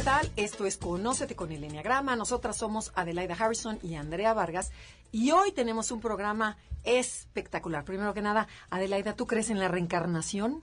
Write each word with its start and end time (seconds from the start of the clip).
¿Qué 0.00 0.04
tal? 0.04 0.30
Esto 0.36 0.64
es 0.64 0.78
Conócete 0.78 1.36
con 1.36 1.52
el 1.52 1.62
Enneagrama. 1.62 2.16
Nosotras 2.16 2.56
somos 2.56 2.90
Adelaida 2.94 3.34
Harrison 3.34 3.78
y 3.82 3.96
Andrea 3.96 4.32
Vargas. 4.32 4.72
Y 5.12 5.32
hoy 5.32 5.52
tenemos 5.52 5.90
un 5.90 6.00
programa 6.00 6.56
espectacular. 6.84 7.84
Primero 7.84 8.14
que 8.14 8.22
nada, 8.22 8.48
Adelaida, 8.70 9.14
¿tú 9.14 9.26
crees 9.26 9.50
en 9.50 9.58
la 9.58 9.68
reencarnación? 9.68 10.62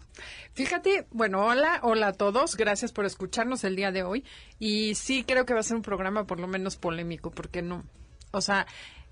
Fíjate, 0.54 1.06
bueno, 1.12 1.46
hola, 1.46 1.82
hola 1.84 2.08
a 2.08 2.14
todos. 2.14 2.56
Gracias 2.58 2.92
por 2.92 3.06
escucharnos 3.06 3.64
el 3.64 3.76
día 3.76 3.92
de 3.92 4.02
hoy. 4.02 4.26
Y 4.58 4.96
sí 4.96 5.24
creo 5.24 5.46
que 5.46 5.54
va 5.54 5.60
a 5.60 5.64
ser 5.64 5.78
un 5.78 5.84
programa 5.84 6.26
por 6.26 6.40
lo 6.40 6.48
menos 6.48 6.76
polémico, 6.76 7.30
porque 7.30 7.62
no, 7.62 7.84
o 8.32 8.42
sea, 8.42 8.66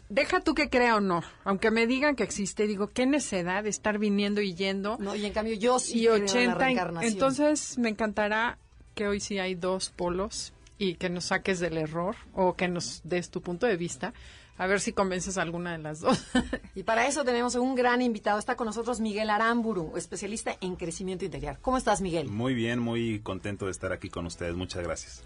deja 0.09 0.39
tú 0.39 0.55
que 0.55 0.71
crea 0.71 0.95
o 0.95 1.01
no, 1.01 1.21
aunque 1.43 1.69
me 1.69 1.85
digan 1.85 2.15
que 2.15 2.23
existe, 2.23 2.65
digo, 2.65 2.87
qué 2.87 3.05
necedad 3.05 3.63
de 3.63 3.69
estar 3.69 3.99
viniendo 3.99 4.41
y 4.41 4.55
yendo. 4.55 4.97
No, 4.99 5.15
y 5.15 5.23
en 5.23 5.33
cambio 5.33 5.53
yo 5.53 5.77
sí 5.77 5.99
y 5.99 6.01
creo 6.05 6.15
en 6.15 6.23
80, 6.23 6.47
la 6.47 6.55
reencarnación. 6.55 7.13
entonces 7.13 7.77
me 7.77 7.89
encantará 7.89 8.57
que 8.95 9.07
hoy 9.07 9.19
sí 9.19 9.37
hay 9.37 9.53
dos 9.53 9.89
polos 9.89 10.53
y 10.77 10.95
que 10.95 11.09
nos 11.09 11.25
saques 11.25 11.59
del 11.59 11.77
error 11.77 12.15
o 12.33 12.55
que 12.55 12.67
nos 12.67 13.01
des 13.03 13.29
tu 13.29 13.41
punto 13.41 13.67
de 13.67 13.77
vista. 13.77 14.13
A 14.57 14.67
ver 14.67 14.79
si 14.79 14.93
convences 14.93 15.37
a 15.37 15.41
alguna 15.41 15.73
de 15.73 15.79
las 15.79 15.99
dos. 15.99 16.25
Y 16.75 16.83
para 16.83 17.07
eso 17.07 17.23
tenemos 17.23 17.55
un 17.55 17.75
gran 17.75 18.01
invitado. 18.01 18.39
Está 18.39 18.55
con 18.55 18.65
nosotros 18.65 19.01
Miguel 19.01 19.29
Aramburu, 19.29 19.97
especialista 19.97 20.55
en 20.61 20.75
crecimiento 20.75 21.25
interior. 21.25 21.57
¿Cómo 21.61 21.77
estás, 21.77 22.01
Miguel? 22.01 22.27
Muy 22.29 22.53
bien, 22.53 22.79
muy 22.79 23.19
contento 23.19 23.65
de 23.65 23.71
estar 23.71 23.91
aquí 23.91 24.09
con 24.09 24.25
ustedes. 24.25 24.55
Muchas 24.55 24.83
gracias. 24.83 25.23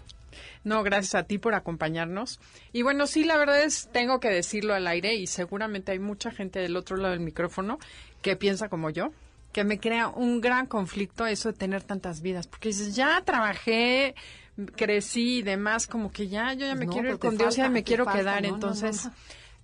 No, 0.64 0.82
gracias 0.82 1.14
a 1.14 1.24
ti 1.24 1.38
por 1.38 1.54
acompañarnos. 1.54 2.40
Y 2.72 2.82
bueno, 2.82 3.06
sí, 3.06 3.24
la 3.24 3.36
verdad 3.36 3.62
es, 3.62 3.88
tengo 3.92 4.20
que 4.20 4.28
decirlo 4.28 4.74
al 4.74 4.86
aire 4.86 5.14
y 5.14 5.26
seguramente 5.26 5.92
hay 5.92 5.98
mucha 5.98 6.30
gente 6.30 6.58
del 6.58 6.76
otro 6.76 6.96
lado 6.96 7.12
del 7.12 7.20
micrófono 7.20 7.78
que 8.22 8.36
piensa 8.36 8.68
como 8.68 8.90
yo, 8.90 9.12
que 9.52 9.64
me 9.64 9.78
crea 9.80 10.08
un 10.08 10.40
gran 10.40 10.66
conflicto 10.66 11.26
eso 11.26 11.50
de 11.52 11.58
tener 11.58 11.82
tantas 11.82 12.20
vidas, 12.20 12.46
porque 12.46 12.68
dices, 12.68 12.94
ya 12.94 13.20
trabajé, 13.24 14.14
crecí 14.76 15.38
y 15.38 15.42
demás, 15.42 15.86
como 15.86 16.10
que 16.12 16.28
ya, 16.28 16.52
yo 16.54 16.66
ya 16.66 16.74
me 16.74 16.86
No, 16.86 16.92
quiero 16.92 17.08
ir 17.08 17.14
te 17.18 17.26
con 17.28 17.36
Dios, 17.36 17.56
me 17.70 17.82
quiero 17.82 18.04
falta, 18.04 18.18
quedar, 18.20 18.42
no, 18.42 18.48
entonces 18.48 19.06
no. 19.06 19.12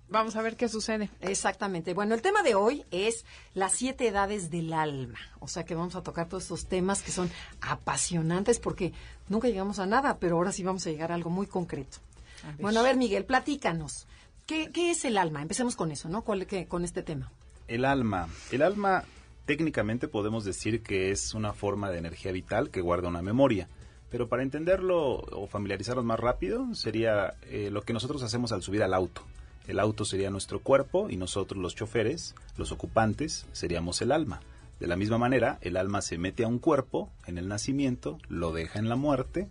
vamos 0.09 0.35
a 0.35 0.41
ver 0.41 0.55
qué 0.57 0.67
sucede. 0.67 1.09
Exactamente. 1.21 1.93
Bueno, 1.93 2.15
el 2.15 2.21
tema 2.21 2.43
de 2.43 2.55
hoy 2.55 2.83
es 2.91 3.23
las 3.53 3.73
siete 3.73 4.07
edades 4.07 4.49
del 4.49 4.73
alma. 4.73 5.19
O 5.39 5.47
sea 5.47 5.63
que 5.65 5.75
vamos 5.75 5.95
a 5.95 6.03
tocar 6.03 6.27
todos 6.27 6.43
estos 6.43 6.65
temas 6.65 7.01
que 7.01 7.11
son 7.11 7.29
apasionantes 7.61 8.59
porque 8.59 8.91
nunca 9.29 9.47
llegamos 9.47 9.79
a 9.79 9.85
nada, 9.85 10.17
pero 10.19 10.35
ahora 10.37 10.51
sí 10.51 10.63
vamos 10.63 10.85
a 10.87 10.89
llegar 10.89 11.11
a 11.11 11.15
algo 11.15 11.29
muy 11.29 11.47
concreto. 11.47 11.99
A. 12.43 12.55
Bueno, 12.61 12.79
a 12.79 12.83
ver, 12.83 12.97
Miguel, 12.97 13.23
platícanos. 13.25 14.07
¿Qué, 14.45 14.71
qué 14.71 14.91
es 14.91 15.05
el 15.05 15.17
alma? 15.17 15.41
Empecemos 15.41 15.75
con 15.75 15.91
eso, 15.91 16.09
¿no? 16.09 16.23
¿Cuál- 16.23 16.45
qué- 16.47 16.67
con 16.67 16.83
este 16.85 17.03
tema. 17.03 17.31
El 17.67 17.83
alma. 17.85 18.27
El 18.51 18.61
alma 18.61 19.03
técnicamente 19.47 20.09
podemos 20.09 20.43
decir 20.43 20.83
que 20.83 21.09
es 21.09 21.33
una 21.33 21.53
forma 21.53 21.89
de 21.89 21.97
energía 21.97 22.33
vital 22.33 22.69
que 22.69 22.81
guarda 22.81 23.07
una 23.07 23.21
memoria. 23.23 23.69
Pero 24.11 24.27
para 24.27 24.43
entenderlo 24.43 25.15
o 25.15 25.47
familiarizarnos 25.47 26.05
más 26.05 26.19
rápido 26.19 26.75
sería 26.75 27.33
eh, 27.43 27.69
lo 27.71 27.81
que 27.81 27.93
nosotros 27.93 28.21
hacemos 28.23 28.51
al 28.51 28.61
subir 28.61 28.83
al 28.83 28.93
auto. 28.93 29.23
El 29.67 29.79
auto 29.79 30.05
sería 30.05 30.29
nuestro 30.29 30.59
cuerpo 30.59 31.09
y 31.09 31.17
nosotros 31.17 31.61
los 31.61 31.75
choferes, 31.75 32.35
los 32.57 32.71
ocupantes, 32.71 33.45
seríamos 33.53 34.01
el 34.01 34.11
alma. 34.11 34.41
De 34.79 34.87
la 34.87 34.97
misma 34.97 35.17
manera, 35.17 35.57
el 35.61 35.77
alma 35.77 36.01
se 36.01 36.17
mete 36.17 36.43
a 36.43 36.47
un 36.47 36.59
cuerpo 36.59 37.09
en 37.25 37.37
el 37.37 37.47
nacimiento, 37.47 38.17
lo 38.29 38.51
deja 38.51 38.79
en 38.79 38.89
la 38.89 38.95
muerte 38.95 39.47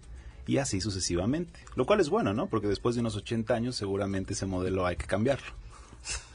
y 0.47 0.59
así 0.59 0.81
sucesivamente. 0.81 1.59
Lo 1.75 1.87
cual 1.87 2.01
es 2.01 2.11
bueno, 2.11 2.35
¿no? 2.35 2.47
Porque 2.47 2.69
después 2.69 2.95
de 2.95 3.01
unos 3.01 3.17
80 3.17 3.53
años 3.55 3.77
seguramente 3.77 4.35
ese 4.35 4.47
modelo 4.47 4.87
hay 4.87 4.97
que 4.97 5.07
cambiarlo. 5.07 5.53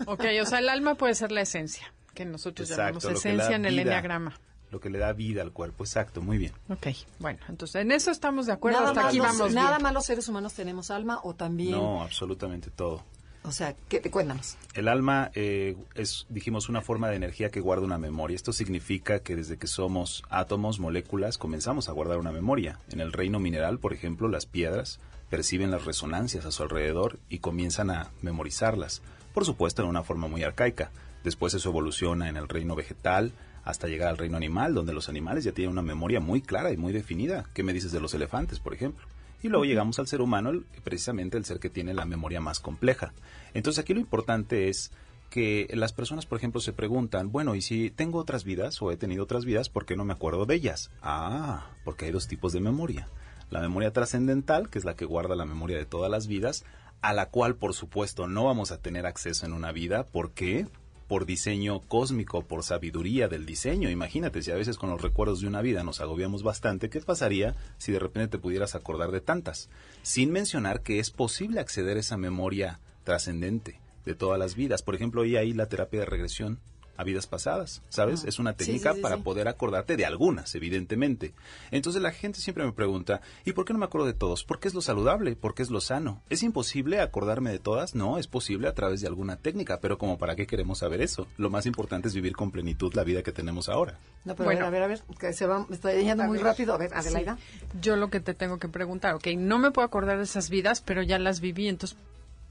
Ok, 0.05 0.25
o 0.41 0.45
sea, 0.45 0.59
el 0.59 0.69
alma 0.69 0.95
puede 0.95 1.15
ser 1.15 1.31
la 1.31 1.41
esencia, 1.41 1.93
que 2.13 2.25
nosotros 2.25 2.69
Exacto, 2.69 2.99
llamamos 2.99 3.19
esencia 3.25 3.55
en 3.55 3.65
el 3.65 3.71
vida. 3.73 3.81
enneagrama. 3.83 4.39
Lo 4.69 4.79
que 4.79 4.89
le 4.89 4.99
da 4.99 5.11
vida 5.11 5.41
al 5.41 5.51
cuerpo, 5.51 5.83
exacto, 5.83 6.21
muy 6.21 6.37
bien. 6.37 6.53
Ok, 6.69 6.87
bueno, 7.19 7.39
entonces 7.49 7.81
en 7.81 7.91
eso 7.91 8.09
estamos 8.09 8.45
de 8.45 8.53
acuerdo, 8.53 8.79
nada 8.79 8.91
hasta 8.91 9.01
más 9.01 9.09
aquí 9.09 9.17
los, 9.17 9.27
vamos 9.27 9.53
nada 9.53 9.71
bien. 9.71 9.83
más 9.83 9.93
los 9.93 10.05
seres 10.05 10.27
humanos 10.29 10.53
tenemos 10.53 10.91
alma 10.91 11.19
o 11.23 11.33
también. 11.35 11.71
No, 11.71 12.01
absolutamente 12.03 12.69
todo. 12.69 13.03
O 13.43 13.51
sea, 13.51 13.75
¿qué 13.89 13.99
te 13.99 14.11
cuéntanos? 14.11 14.55
El 14.75 14.87
alma 14.87 15.31
eh, 15.33 15.75
es, 15.95 16.27
dijimos, 16.29 16.69
una 16.69 16.81
forma 16.81 17.09
de 17.09 17.15
energía 17.15 17.49
que 17.49 17.59
guarda 17.59 17.83
una 17.85 17.97
memoria. 17.97 18.35
Esto 18.35 18.53
significa 18.53 19.19
que 19.21 19.35
desde 19.35 19.57
que 19.57 19.65
somos 19.65 20.23
átomos, 20.29 20.79
moléculas, 20.79 21.39
comenzamos 21.39 21.89
a 21.89 21.91
guardar 21.91 22.19
una 22.19 22.31
memoria. 22.31 22.77
En 22.91 22.99
el 23.01 23.11
reino 23.11 23.39
mineral, 23.39 23.79
por 23.79 23.93
ejemplo, 23.93 24.27
las 24.29 24.45
piedras 24.45 24.99
perciben 25.31 25.71
las 25.71 25.85
resonancias 25.85 26.45
a 26.45 26.51
su 26.51 26.61
alrededor 26.61 27.17
y 27.29 27.39
comienzan 27.39 27.89
a 27.89 28.11
memorizarlas. 28.21 29.01
Por 29.33 29.43
supuesto, 29.43 29.81
en 29.81 29.89
una 29.89 30.03
forma 30.03 30.27
muy 30.27 30.43
arcaica. 30.43 30.91
Después 31.23 31.53
eso 31.53 31.69
evoluciona 31.69 32.29
en 32.29 32.37
el 32.37 32.47
reino 32.47 32.75
vegetal 32.75 33.31
hasta 33.63 33.87
llegar 33.87 34.09
al 34.09 34.17
reino 34.17 34.37
animal, 34.37 34.73
donde 34.73 34.93
los 34.93 35.07
animales 35.09 35.43
ya 35.43 35.51
tienen 35.51 35.71
una 35.73 35.81
memoria 35.83 36.19
muy 36.19 36.41
clara 36.41 36.71
y 36.71 36.77
muy 36.77 36.93
definida. 36.93 37.45
¿Qué 37.53 37.61
me 37.63 37.73
dices 37.73 37.91
de 37.91 37.99
los 37.99 38.13
elefantes, 38.13 38.59
por 38.59 38.73
ejemplo? 38.73 39.05
Y 39.43 39.49
luego 39.49 39.65
llegamos 39.65 39.99
al 39.99 40.07
ser 40.07 40.21
humano, 40.21 40.49
el- 40.49 40.65
precisamente 40.83 41.37
el 41.37 41.45
ser 41.45 41.59
que 41.59 41.69
tiene 41.69 41.93
la 41.93 42.05
memoria 42.05 42.41
más 42.41 42.59
compleja. 42.59 43.13
Entonces 43.53 43.81
aquí 43.83 43.93
lo 43.93 43.99
importante 43.99 44.69
es 44.69 44.91
que 45.29 45.67
las 45.73 45.93
personas, 45.93 46.25
por 46.25 46.37
ejemplo, 46.37 46.59
se 46.59 46.73
preguntan, 46.73 47.31
bueno, 47.31 47.55
¿y 47.55 47.61
si 47.61 47.89
tengo 47.89 48.19
otras 48.19 48.43
vidas 48.43 48.81
o 48.81 48.91
he 48.91 48.97
tenido 48.97 49.23
otras 49.23 49.45
vidas, 49.45 49.69
por 49.69 49.85
qué 49.85 49.95
no 49.95 50.03
me 50.05 50.13
acuerdo 50.13 50.45
de 50.45 50.55
ellas? 50.55 50.91
Ah, 51.01 51.67
porque 51.85 52.05
hay 52.05 52.11
dos 52.11 52.27
tipos 52.27 52.51
de 52.53 52.59
memoria. 52.59 53.07
La 53.49 53.61
memoria 53.61 53.93
trascendental, 53.93 54.69
que 54.69 54.77
es 54.79 54.85
la 54.85 54.95
que 54.95 55.05
guarda 55.05 55.35
la 55.35 55.45
memoria 55.45 55.77
de 55.77 55.85
todas 55.85 56.11
las 56.11 56.27
vidas, 56.27 56.65
a 57.01 57.13
la 57.13 57.29
cual, 57.29 57.55
por 57.55 57.73
supuesto, 57.73 58.27
no 58.27 58.43
vamos 58.45 58.71
a 58.71 58.77
tener 58.79 59.05
acceso 59.05 59.45
en 59.45 59.53
una 59.53 59.71
vida. 59.71 60.03
¿Por 60.05 60.31
qué? 60.31 60.67
Por 61.11 61.25
diseño 61.25 61.81
cósmico, 61.89 62.41
por 62.41 62.63
sabiduría 62.63 63.27
del 63.27 63.45
diseño. 63.45 63.89
Imagínate, 63.89 64.41
si 64.41 64.49
a 64.49 64.55
veces 64.55 64.77
con 64.77 64.89
los 64.89 65.01
recuerdos 65.01 65.41
de 65.41 65.47
una 65.47 65.61
vida 65.61 65.83
nos 65.83 65.99
agobiamos 65.99 66.41
bastante, 66.41 66.89
¿qué 66.89 67.01
pasaría 67.01 67.53
si 67.77 67.91
de 67.91 67.99
repente 67.99 68.29
te 68.29 68.41
pudieras 68.41 68.75
acordar 68.75 69.11
de 69.11 69.19
tantas? 69.19 69.69
Sin 70.03 70.31
mencionar 70.31 70.83
que 70.83 70.99
es 70.99 71.11
posible 71.11 71.59
acceder 71.59 71.97
a 71.97 71.99
esa 71.99 72.15
memoria 72.15 72.79
trascendente 73.03 73.81
de 74.05 74.15
todas 74.15 74.39
las 74.39 74.55
vidas. 74.55 74.83
Por 74.83 74.95
ejemplo, 74.95 75.25
y 75.25 75.35
ahí 75.35 75.51
la 75.51 75.65
terapia 75.65 75.99
de 75.99 76.05
regresión 76.05 76.59
a 77.01 77.03
vidas 77.03 77.27
pasadas, 77.27 77.81
¿sabes? 77.89 78.23
Ah, 78.23 78.29
es 78.29 78.39
una 78.39 78.53
técnica 78.53 78.91
sí, 78.91 78.97
sí, 78.97 79.01
para 79.01 79.17
sí. 79.17 79.23
poder 79.23 79.47
acordarte 79.47 79.97
de 79.97 80.05
algunas, 80.05 80.53
evidentemente. 80.55 81.33
Entonces 81.71 82.01
la 82.01 82.11
gente 82.11 82.39
siempre 82.39 82.63
me 82.63 82.71
pregunta, 82.71 83.21
¿y 83.45 83.51
por 83.53 83.65
qué 83.65 83.73
no 83.73 83.79
me 83.79 83.85
acuerdo 83.85 84.07
de 84.07 84.13
todos? 84.13 84.43
¿Por 84.43 84.59
qué 84.59 84.67
es 84.67 84.73
lo 84.73 84.81
saludable? 84.81 85.35
¿Por 85.35 85.53
qué 85.53 85.63
es 85.63 85.69
lo 85.69 85.81
sano? 85.81 86.21
¿Es 86.29 86.43
imposible 86.43 87.01
acordarme 87.01 87.51
de 87.51 87.59
todas? 87.59 87.95
No, 87.95 88.17
es 88.17 88.27
posible 88.27 88.67
a 88.67 88.73
través 88.73 89.01
de 89.01 89.07
alguna 89.07 89.37
técnica, 89.37 89.79
pero 89.81 89.97
como 89.97 90.17
para 90.17 90.35
qué 90.35 90.47
queremos 90.47 90.79
saber 90.79 91.01
eso? 91.01 91.27
Lo 91.37 91.49
más 91.49 91.65
importante 91.65 92.07
es 92.07 92.13
vivir 92.13 92.35
con 92.35 92.51
plenitud 92.51 92.93
la 92.93 93.03
vida 93.03 93.23
que 93.23 93.31
tenemos 93.31 93.67
ahora. 93.67 93.97
No, 94.23 94.35
pero 94.35 94.45
Bueno. 94.45 94.65
a 94.65 94.69
ver, 94.69 94.83
a 94.83 94.87
ver, 94.87 94.99
a 95.01 95.03
ver, 95.05 95.17
que 95.19 95.33
se 95.33 95.47
va, 95.47 95.65
me 95.67 95.75
está 95.75 95.93
yendo 95.93 96.23
muy 96.25 96.37
rápido. 96.37 96.73
A 96.73 96.77
ver, 96.77 96.93
Adelaida. 96.93 97.37
Sí. 97.37 97.67
Yo 97.81 97.95
lo 97.95 98.09
que 98.09 98.19
te 98.19 98.33
tengo 98.33 98.59
que 98.59 98.67
preguntar, 98.67 99.15
ok, 99.15 99.27
no 99.37 99.57
me 99.57 99.71
puedo 99.71 99.85
acordar 99.85 100.17
de 100.17 100.23
esas 100.23 100.49
vidas, 100.49 100.81
pero 100.81 101.01
ya 101.01 101.17
las 101.19 101.41
viví, 101.41 101.67
entonces 101.67 101.97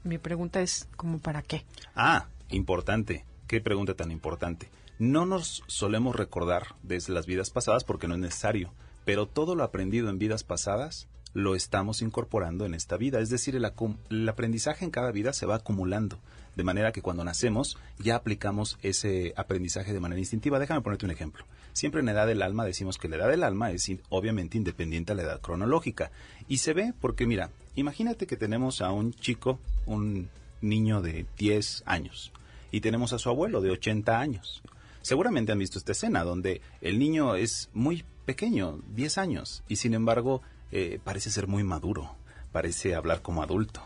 mi 0.03 0.17
pregunta 0.17 0.61
es, 0.61 0.87
¿como 0.97 1.19
para 1.19 1.41
qué? 1.41 1.63
Ah, 1.95 2.27
importante. 2.49 3.23
Qué 3.51 3.59
pregunta 3.59 3.95
tan 3.95 4.11
importante. 4.11 4.69
No 4.97 5.25
nos 5.25 5.65
solemos 5.67 6.15
recordar 6.15 6.67
desde 6.83 7.11
las 7.11 7.25
vidas 7.25 7.49
pasadas 7.49 7.83
porque 7.83 8.07
no 8.07 8.13
es 8.13 8.21
necesario, 8.21 8.71
pero 9.03 9.25
todo 9.25 9.55
lo 9.55 9.65
aprendido 9.65 10.09
en 10.09 10.19
vidas 10.19 10.45
pasadas 10.45 11.09
lo 11.33 11.53
estamos 11.53 12.01
incorporando 12.01 12.65
en 12.65 12.73
esta 12.73 12.95
vida. 12.95 13.19
Es 13.19 13.29
decir, 13.29 13.57
el, 13.57 13.69
el 14.09 14.29
aprendizaje 14.29 14.85
en 14.85 14.91
cada 14.91 15.11
vida 15.11 15.33
se 15.33 15.45
va 15.45 15.55
acumulando. 15.55 16.17
De 16.55 16.63
manera 16.63 16.93
que 16.93 17.01
cuando 17.01 17.25
nacemos 17.25 17.77
ya 17.99 18.15
aplicamos 18.15 18.77
ese 18.83 19.33
aprendizaje 19.35 19.91
de 19.91 19.99
manera 19.99 20.21
instintiva. 20.21 20.57
Déjame 20.57 20.79
ponerte 20.79 21.03
un 21.03 21.11
ejemplo. 21.11 21.43
Siempre 21.73 21.99
en 21.99 22.07
edad 22.07 22.27
del 22.27 22.43
alma 22.43 22.63
decimos 22.63 22.97
que 22.97 23.09
la 23.09 23.17
edad 23.17 23.27
del 23.27 23.43
alma 23.43 23.71
es 23.71 23.91
obviamente 24.07 24.57
independiente 24.57 25.11
a 25.11 25.15
la 25.15 25.23
edad 25.23 25.41
cronológica. 25.41 26.09
Y 26.47 26.59
se 26.59 26.71
ve 26.71 26.93
porque, 27.01 27.27
mira, 27.27 27.49
imagínate 27.75 28.27
que 28.27 28.37
tenemos 28.37 28.79
a 28.79 28.93
un 28.93 29.13
chico, 29.13 29.59
un 29.85 30.29
niño 30.61 31.01
de 31.01 31.25
10 31.37 31.83
años, 31.85 32.31
y 32.71 32.81
tenemos 32.81 33.13
a 33.13 33.19
su 33.19 33.29
abuelo 33.29 33.61
de 33.61 33.71
80 33.71 34.19
años. 34.19 34.61
Seguramente 35.01 35.51
han 35.51 35.59
visto 35.59 35.77
esta 35.77 35.91
escena 35.91 36.23
donde 36.23 36.61
el 36.81 36.99
niño 36.99 37.35
es 37.35 37.69
muy 37.73 38.05
pequeño, 38.25 38.79
10 38.95 39.17
años, 39.17 39.63
y 39.67 39.77
sin 39.77 39.93
embargo 39.93 40.41
eh, 40.71 40.99
parece 41.03 41.31
ser 41.31 41.47
muy 41.47 41.63
maduro, 41.63 42.15
parece 42.51 42.95
hablar 42.95 43.21
como 43.21 43.41
adulto, 43.41 43.81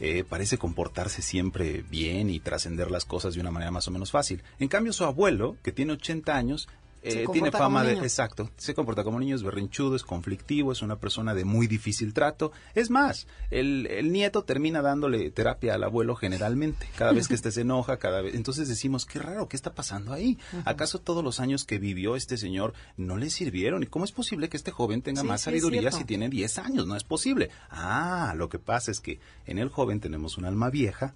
eh, 0.00 0.24
parece 0.28 0.58
comportarse 0.58 1.22
siempre 1.22 1.82
bien 1.88 2.28
y 2.28 2.40
trascender 2.40 2.90
las 2.90 3.04
cosas 3.04 3.34
de 3.34 3.40
una 3.40 3.50
manera 3.50 3.70
más 3.70 3.88
o 3.88 3.90
menos 3.90 4.10
fácil. 4.10 4.42
En 4.58 4.68
cambio, 4.68 4.92
su 4.92 5.04
abuelo, 5.04 5.56
que 5.62 5.72
tiene 5.72 5.92
80 5.92 6.36
años, 6.36 6.68
eh, 7.06 7.24
tiene 7.32 7.50
fama 7.50 7.84
de, 7.84 7.94
exacto, 7.94 8.50
se 8.56 8.74
comporta 8.74 9.04
como 9.04 9.18
niño, 9.18 9.36
es 9.36 9.42
berrinchudo, 9.42 9.96
es 9.96 10.02
conflictivo, 10.02 10.72
es 10.72 10.82
una 10.82 10.96
persona 10.96 11.34
de 11.34 11.44
muy 11.44 11.66
difícil 11.66 12.12
trato. 12.12 12.52
Es 12.74 12.90
más, 12.90 13.26
el, 13.50 13.86
el 13.86 14.12
nieto 14.12 14.44
termina 14.44 14.82
dándole 14.82 15.30
terapia 15.30 15.74
al 15.74 15.84
abuelo 15.84 16.16
generalmente, 16.16 16.88
cada 16.96 17.12
vez 17.12 17.28
que 17.28 17.34
este 17.34 17.50
se 17.50 17.62
enoja, 17.62 17.98
cada 17.98 18.22
vez. 18.22 18.34
Entonces 18.34 18.68
decimos, 18.68 19.06
qué 19.06 19.18
raro, 19.18 19.48
¿qué 19.48 19.56
está 19.56 19.74
pasando 19.74 20.12
ahí? 20.12 20.38
¿Acaso 20.64 21.00
todos 21.00 21.22
los 21.22 21.40
años 21.40 21.64
que 21.64 21.78
vivió 21.78 22.16
este 22.16 22.36
señor 22.36 22.74
no 22.96 23.16
le 23.16 23.30
sirvieron? 23.30 23.82
¿Y 23.82 23.86
cómo 23.86 24.04
es 24.04 24.12
posible 24.12 24.48
que 24.48 24.56
este 24.56 24.70
joven 24.70 25.02
tenga 25.02 25.22
Sí, 25.22 25.26
más 25.26 25.42
sabiduría 25.42 25.92
si 25.92 26.04
tiene 26.04 26.28
10 26.28 26.58
años? 26.58 26.86
No 26.86 26.96
es 26.96 27.04
posible. 27.04 27.50
Ah, 27.70 28.34
lo 28.36 28.48
que 28.48 28.58
pasa 28.58 28.90
es 28.90 29.00
que 29.00 29.20
en 29.46 29.58
el 29.58 29.68
joven 29.68 30.00
tenemos 30.00 30.38
un 30.38 30.44
alma 30.44 30.70
vieja 30.70 31.14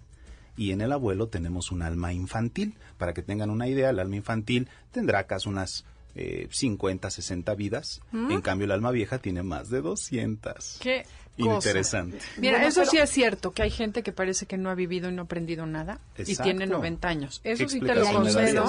y 0.61 0.73
en 0.73 0.83
el 0.83 0.93
abuelo 0.93 1.29
tenemos 1.29 1.73
un 1.73 1.81
alma 1.81 2.13
infantil. 2.13 2.75
Para 2.99 3.15
que 3.15 3.23
tengan 3.23 3.49
una 3.49 3.67
idea, 3.67 3.89
el 3.89 3.99
alma 3.99 4.17
infantil 4.17 4.69
tendrá 4.91 5.21
acaso 5.21 5.49
unas 5.49 5.87
eh, 6.15 6.49
50, 6.51 7.09
60 7.09 7.55
vidas. 7.55 8.03
¿Mm? 8.13 8.31
En 8.31 8.41
cambio, 8.43 8.67
el 8.67 8.73
alma 8.73 8.91
vieja 8.91 9.17
tiene 9.17 9.43
más 9.43 9.71
de 9.71 9.81
200. 9.81 10.81
Qué 10.83 11.07
cosa. 11.39 11.69
Interesante. 11.69 12.19
Mira, 12.39 12.55
Bueno, 12.55 12.69
eso 12.69 12.81
pero- 12.81 12.91
sí 12.91 12.99
es 12.99 13.11
cierto, 13.11 13.53
que 13.53 13.63
hay 13.63 13.71
gente 13.71 14.03
que 14.03 14.13
parece 14.13 14.47
que 14.47 14.57
no 14.59 14.71
ha 14.71 14.75
vivido 14.75 15.09
y 15.09 15.13
no 15.13 15.23
ha 15.23 15.25
aprendido 15.25 15.67
nada 15.67 15.99
y 16.19 16.37
tiene 16.37 16.67
90 16.67 17.09
años. 17.09 17.41
Eso 17.45 17.69
sí 17.69 17.81
te 17.81 17.95
lo 17.95 18.05
concedo. 18.13 18.65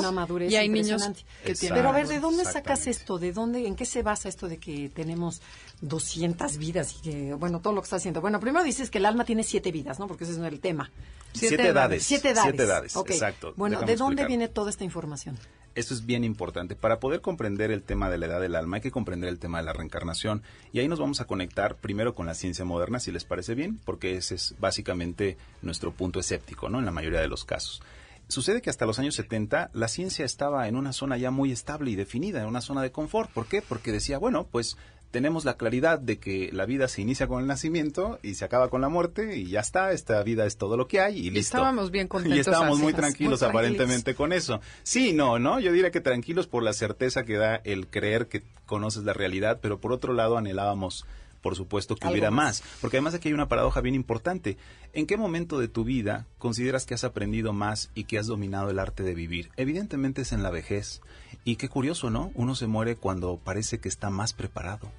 Y 0.49 0.55
hay 0.55 0.69
niños 0.69 1.01
impresionante. 1.01 1.21
que 1.45 1.55
tienen... 1.55 1.77
Pero 1.77 1.89
a 1.89 1.91
ver, 1.91 2.07
¿de 2.07 2.19
dónde 2.19 2.45
sacas 2.45 2.87
esto? 2.87 3.17
¿De 3.19 3.33
dónde, 3.33 3.65
en 3.67 3.75
qué 3.75 3.85
se 3.85 4.03
basa 4.03 4.29
esto 4.29 4.47
de 4.47 4.57
que 4.57 4.89
tenemos 4.89 5.41
200 5.81 6.57
vidas 6.57 6.95
y 6.99 7.01
que, 7.01 7.33
bueno, 7.33 7.59
todo 7.59 7.73
lo 7.73 7.81
que 7.81 7.85
está 7.85 7.97
haciendo? 7.97 8.21
Bueno, 8.21 8.39
primero 8.39 8.63
dices 8.63 8.89
que 8.89 8.99
el 8.99 9.05
alma 9.05 9.25
tiene 9.25 9.43
siete 9.43 9.71
vidas, 9.71 9.99
¿no? 9.99 10.07
Porque 10.07 10.23
ese 10.23 10.33
es 10.33 10.39
el 10.39 10.59
tema. 10.59 10.91
Siete 11.33 11.55
Siete, 11.55 11.67
edades. 11.69 12.03
Siete 12.03 12.29
edades. 12.29 12.43
Siete 12.43 12.63
edades, 12.63 12.95
exacto. 12.95 13.53
Bueno, 13.55 13.75
Déjame 13.77 13.91
¿de 13.91 13.97
dónde 13.97 14.13
explicar. 14.23 14.27
viene 14.27 14.47
toda 14.49 14.69
esta 14.69 14.83
información? 14.83 15.37
Esto 15.73 15.93
es 15.93 16.05
bien 16.05 16.25
importante. 16.25 16.75
Para 16.75 16.99
poder 16.99 17.21
comprender 17.21 17.71
el 17.71 17.81
tema 17.83 18.09
de 18.09 18.17
la 18.17 18.25
edad 18.25 18.41
del 18.41 18.55
alma 18.55 18.75
hay 18.77 18.81
que 18.81 18.91
comprender 18.91 19.29
el 19.29 19.39
tema 19.39 19.59
de 19.59 19.63
la 19.63 19.71
reencarnación. 19.71 20.43
Y 20.73 20.79
ahí 20.79 20.89
nos 20.89 20.99
vamos 20.99 21.21
a 21.21 21.25
conectar 21.25 21.77
primero 21.77 22.13
con 22.13 22.25
la 22.25 22.33
ciencia 22.33 22.60
moderna, 22.63 22.99
si 22.99 23.11
les 23.11 23.25
parece 23.25 23.55
bien, 23.55 23.79
porque 23.85 24.17
ese 24.17 24.35
es 24.35 24.55
básicamente 24.59 25.37
nuestro 25.61 25.91
punto 25.91 26.19
escéptico, 26.19 26.69
¿no? 26.69 26.79
En 26.79 26.85
la 26.85 26.91
mayoría 26.91 27.19
de 27.21 27.27
los 27.27 27.45
casos. 27.45 27.81
Sucede 28.27 28.61
que 28.61 28.69
hasta 28.69 28.85
los 28.85 28.97
años 28.97 29.15
70 29.15 29.71
la 29.73 29.87
ciencia 29.89 30.23
estaba 30.23 30.67
en 30.67 30.75
una 30.77 30.93
zona 30.93 31.17
ya 31.17 31.31
muy 31.31 31.51
estable 31.51 31.91
y 31.91 31.95
definida, 31.95 32.41
en 32.41 32.47
una 32.47 32.61
zona 32.61 32.81
de 32.81 32.91
confort. 32.91 33.29
¿Por 33.31 33.45
qué? 33.45 33.61
Porque 33.61 33.91
decía, 33.91 34.17
bueno, 34.19 34.47
pues 34.49 34.77
tenemos 35.11 35.43
la 35.43 35.57
claridad 35.57 35.99
de 35.99 36.17
que 36.17 36.49
la 36.53 36.65
vida 36.65 36.87
se 36.87 37.01
inicia 37.01 37.27
con 37.27 37.41
el 37.41 37.47
nacimiento 37.47 38.17
y 38.23 38.35
se 38.35 38.45
acaba 38.45 38.69
con 38.69 38.79
la 38.79 38.87
muerte 38.87 39.37
y 39.37 39.49
ya 39.49 39.59
está, 39.59 39.91
esta 39.91 40.23
vida 40.23 40.45
es 40.45 40.55
todo 40.57 40.77
lo 40.77 40.87
que 40.87 41.01
hay 41.01 41.17
y 41.17 41.29
listo. 41.29 41.57
estábamos 41.57 41.91
bien 41.91 42.07
contentos 42.07 42.37
Y 42.37 42.39
estábamos 42.39 42.79
muy 42.79 42.93
tranquilos. 42.93 43.43
aparentemente 43.43 44.15
con 44.15 44.31
eso. 44.31 44.61
Sí, 44.83 45.11
no, 45.11 45.37
no, 45.37 45.59
yo 45.59 45.73
diría 45.73 45.91
que 45.91 45.99
tranquilos 45.99 46.47
por 46.47 46.63
la 46.63 46.71
certeza 46.71 47.23
que 47.23 47.35
da 47.35 47.57
el 47.57 47.87
creer 47.87 48.27
que 48.27 48.43
conoces 48.65 49.03
la 49.03 49.11
realidad, 49.11 49.59
pero 49.61 49.81
por 49.81 49.91
otro 49.91 50.13
lado 50.13 50.37
anhelábamos, 50.37 51.05
por 51.41 51.55
supuesto, 51.55 51.95
que 51.95 52.05
Algo 52.05 52.13
hubiera 52.13 52.31
más. 52.31 52.61
más. 52.61 52.63
Porque 52.81 52.97
además 52.97 53.13
aquí 53.13 53.29
hay 53.29 53.33
una 53.33 53.47
paradoja 53.47 53.81
bien 53.81 53.95
importante. 53.95 54.57
¿En 54.93 55.07
qué 55.07 55.17
momento 55.17 55.59
de 55.59 55.67
tu 55.67 55.83
vida 55.83 56.27
consideras 56.37 56.85
que 56.85 56.93
has 56.93 57.03
aprendido 57.03 57.53
más 57.53 57.89
y 57.95 58.03
que 58.05 58.17
has 58.17 58.27
dominado 58.27 58.69
el 58.69 58.79
arte 58.79 59.03
de 59.03 59.15
vivir? 59.15 59.49
Evidentemente 59.57 60.21
es 60.21 60.31
en 60.31 60.43
la 60.43 60.51
vejez. 60.51 61.01
Y 61.43 61.55
qué 61.55 61.69
curioso, 61.69 62.09
¿no? 62.09 62.31
Uno 62.35 62.55
se 62.55 62.67
muere 62.67 62.95
cuando 62.95 63.37
parece 63.37 63.79
que 63.79 63.89
está 63.89 64.09
más 64.09 64.33
preparado. 64.33 64.91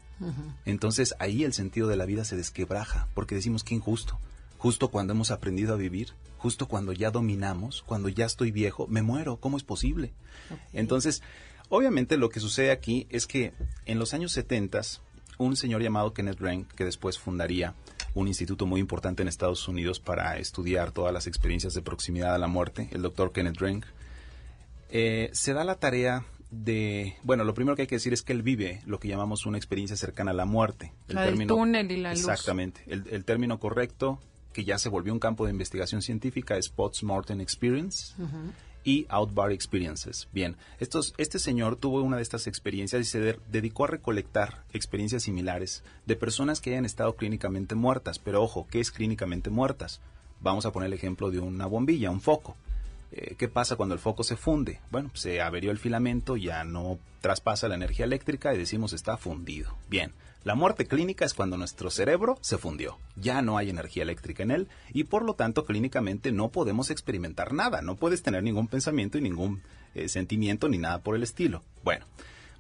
Entonces 0.65 1.15
ahí 1.19 1.43
el 1.43 1.53
sentido 1.53 1.89
de 1.89 1.97
la 1.97 2.06
vida 2.06 2.25
se 2.25 2.37
desquebraja, 2.37 3.09
porque 3.15 3.35
decimos 3.35 3.65
que 3.65 3.75
injusto. 3.75 4.21
Justo 4.56 4.89
cuando 4.89 5.12
hemos 5.15 5.33
aprendido 5.33 5.75
a 5.75 5.77
vivir, 5.77 6.12
justo 6.39 6.69
cuando 6.69 6.93
ya 6.93 7.11
dominamos, 7.11 7.83
cuando 7.83 8.09
ya 8.09 8.27
estoy 8.27 8.53
viejo, 8.53 8.87
me 8.87 9.03
muero. 9.03 9.37
¿Cómo 9.39 9.56
es 9.56 9.65
posible? 9.65 10.12
Entonces, 10.73 11.23
obviamente 11.69 12.17
lo 12.17 12.29
que 12.29 12.39
sucede 12.39 12.71
aquí 12.71 13.06
es 13.11 13.27
que 13.27 13.53
en 13.87 13.99
los 13.99 14.15
años 14.15 14.31
70, 14.33 14.81
un 15.43 15.56
señor 15.56 15.83
llamado 15.83 16.12
Kenneth 16.12 16.41
Rank, 16.41 16.69
que 16.73 16.85
después 16.85 17.19
fundaría 17.19 17.75
un 18.15 18.29
instituto 18.29 18.67
muy 18.67 18.81
importante 18.81 19.23
en 19.23 19.29
Estados 19.29 19.67
Unidos 19.69 20.00
para 20.00 20.39
estudiar 20.39 20.93
todas 20.93 21.12
las 21.12 21.27
experiencias 21.27 21.75
de 21.75 21.83
proximidad 21.83 22.35
a 22.35 22.39
la 22.39 22.49
muerte, 22.49 22.89
el 22.93 23.03
doctor 23.03 23.33
Kenneth 23.33 23.59
Rank, 23.59 23.87
eh, 24.91 25.31
se 25.33 25.55
da 25.55 25.65
la 25.65 25.77
tarea 25.77 26.25
de, 26.50 27.17
bueno, 27.23 27.44
lo 27.44 27.55
primero 27.55 27.75
que 27.75 27.83
hay 27.83 27.89
que 27.89 27.94
decir 27.94 28.12
es 28.12 28.23
que 28.23 28.33
él 28.35 28.43
vive 28.43 28.83
lo 28.85 29.00
que 29.00 29.09
llamamos 29.09 29.47
una 29.47 29.56
experiencia 29.56 29.97
cercana 29.97 30.33
a 30.33 30.35
la 30.35 30.44
muerte. 30.44 30.93
La 31.09 31.23
del 31.23 31.47
túnel 31.47 31.91
y 31.91 31.97
la 31.97 32.11
luz. 32.12 32.21
Exactamente. 32.21 32.83
El, 32.87 33.05
el 33.11 33.25
término 33.25 33.59
correcto, 33.59 34.21
que 34.53 34.65
ya 34.65 34.79
se 34.79 34.91
volvió 34.91 35.15
un 35.15 35.19
campo 35.19 35.47
de 35.47 35.50
investigación 35.50 36.03
científica, 36.03 36.59
es 36.59 36.69
Post-Mortem 36.69 37.41
Experience 37.41 38.15
y 38.84 39.06
Outbar 39.08 39.52
Experiences. 39.52 40.29
Bien, 40.32 40.56
estos, 40.81 41.14
este 41.19 41.38
señor 41.38 41.76
tuvo 41.76 42.02
una 42.02 42.17
de 42.17 42.23
estas 42.23 42.46
experiencias 42.46 43.02
y 43.02 43.05
se 43.05 43.20
de- 43.20 43.38
dedicó 43.50 43.84
a 43.84 43.88
recolectar 43.88 44.64
experiencias 44.73 45.23
similares 45.23 45.82
de 46.06 46.17
personas 46.17 46.61
que 46.61 46.70
hayan 46.70 46.84
estado 46.84 47.14
clínicamente 47.17 47.75
muertas. 47.75 48.19
Pero 48.19 48.43
ojo, 48.43 48.67
¿qué 48.70 48.81
es 48.81 48.90
clínicamente 48.90 49.50
muertas? 49.50 50.00
Vamos 50.40 50.67
a 50.67 50.73
poner 50.73 50.88
el 50.88 50.94
ejemplo 50.94 51.31
de 51.31 51.38
una 51.40 51.67
bombilla, 51.67 52.11
un 52.11 52.20
foco. 52.20 52.56
Eh, 53.12 53.34
¿Qué 53.38 53.46
pasa 53.49 53.76
cuando 53.76 53.94
el 53.94 54.00
foco 54.00 54.25
se 54.25 54.37
funde? 54.37 54.81
Bueno, 54.90 55.11
se 55.14 55.40
averió 55.43 55.70
el 55.70 55.79
filamento, 55.79 56.37
ya 56.37 56.64
no 56.64 56.99
traspasa 57.20 57.69
la 57.69 57.75
energía 57.75 58.06
eléctrica 58.06 58.55
y 58.55 58.58
decimos 58.58 58.93
está 58.94 59.17
fundido. 59.17 59.76
Bien, 59.88 60.12
la 60.44 60.55
muerte 60.55 60.87
clínica 60.87 61.25
es 61.25 61.35
cuando 61.35 61.56
nuestro 61.56 61.91
cerebro 61.91 62.37
se 62.41 62.59
fundió, 62.59 62.99
ya 63.17 63.43
no 63.43 63.59
hay 63.59 63.71
energía 63.71 64.03
eléctrica 64.03 64.43
en 64.43 64.50
él 64.50 64.69
y 64.93 65.05
por 65.05 65.25
lo 65.25 65.35
tanto 65.35 65.65
clínicamente 65.65 66.33
no 66.33 66.49
podemos 66.49 66.91
experimentar 66.91 67.53
nada, 67.53 67.81
no 67.81 67.97
puedes 67.97 68.23
tener 68.23 68.43
ningún 68.43 68.67
pensamiento 68.67 69.19
y 69.19 69.23
ningún 69.23 69.62
eh, 69.94 70.09
sentimiento 70.09 70.69
ni 70.69 70.79
nada 70.79 70.99
por 71.03 71.15
el 71.15 71.23
estilo. 71.23 71.62
Bueno, 71.85 72.06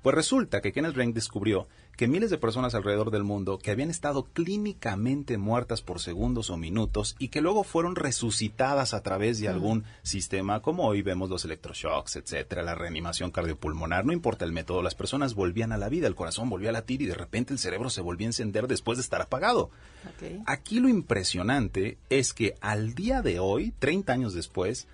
pues 0.02 0.14
resulta 0.14 0.60
que 0.60 0.72
Kenneth 0.72 0.96
Rank 0.96 1.14
descubrió 1.14 1.68
que 1.96 2.08
miles 2.08 2.30
de 2.30 2.38
personas 2.38 2.74
alrededor 2.74 3.10
del 3.10 3.22
mundo 3.22 3.58
que 3.58 3.70
habían 3.70 3.90
estado 3.90 4.24
clínicamente 4.24 5.38
muertas 5.38 5.82
por 5.82 6.00
segundos 6.00 6.50
o 6.50 6.56
minutos 6.56 7.16
y 7.18 7.28
que 7.28 7.40
luego 7.40 7.64
fueron 7.64 7.96
resucitadas 7.96 8.94
a 8.94 9.02
través 9.02 9.38
de 9.40 9.48
algún 9.48 9.84
sistema 10.02 10.60
como 10.60 10.86
hoy 10.86 11.02
vemos 11.02 11.30
los 11.30 11.44
electroshocks, 11.44 12.16
etcétera, 12.16 12.62
la 12.62 12.74
reanimación 12.74 13.30
cardiopulmonar, 13.30 14.04
no 14.04 14.12
importa 14.12 14.44
el 14.44 14.52
método, 14.52 14.82
las 14.82 14.94
personas 14.94 15.34
volvían 15.34 15.72
a 15.72 15.76
la 15.76 15.88
vida, 15.88 16.06
el 16.06 16.14
corazón 16.14 16.48
volvía 16.48 16.70
a 16.70 16.72
latir 16.72 17.02
y 17.02 17.06
de 17.06 17.14
repente 17.14 17.52
el 17.52 17.58
cerebro 17.58 17.90
se 17.90 18.00
volvía 18.00 18.26
a 18.26 18.30
encender 18.30 18.66
después 18.66 18.98
de 18.98 19.02
estar 19.02 19.20
apagado. 19.20 19.70
Aquí 20.46 20.80
lo 20.80 20.88
impresionante 20.88 21.98
es 22.08 22.32
que 22.32 22.54
al 22.60 22.94
día 22.94 23.22
de 23.22 23.38
hoy, 23.38 23.72
30 23.78 24.12
años 24.12 24.34
después, 24.34 24.88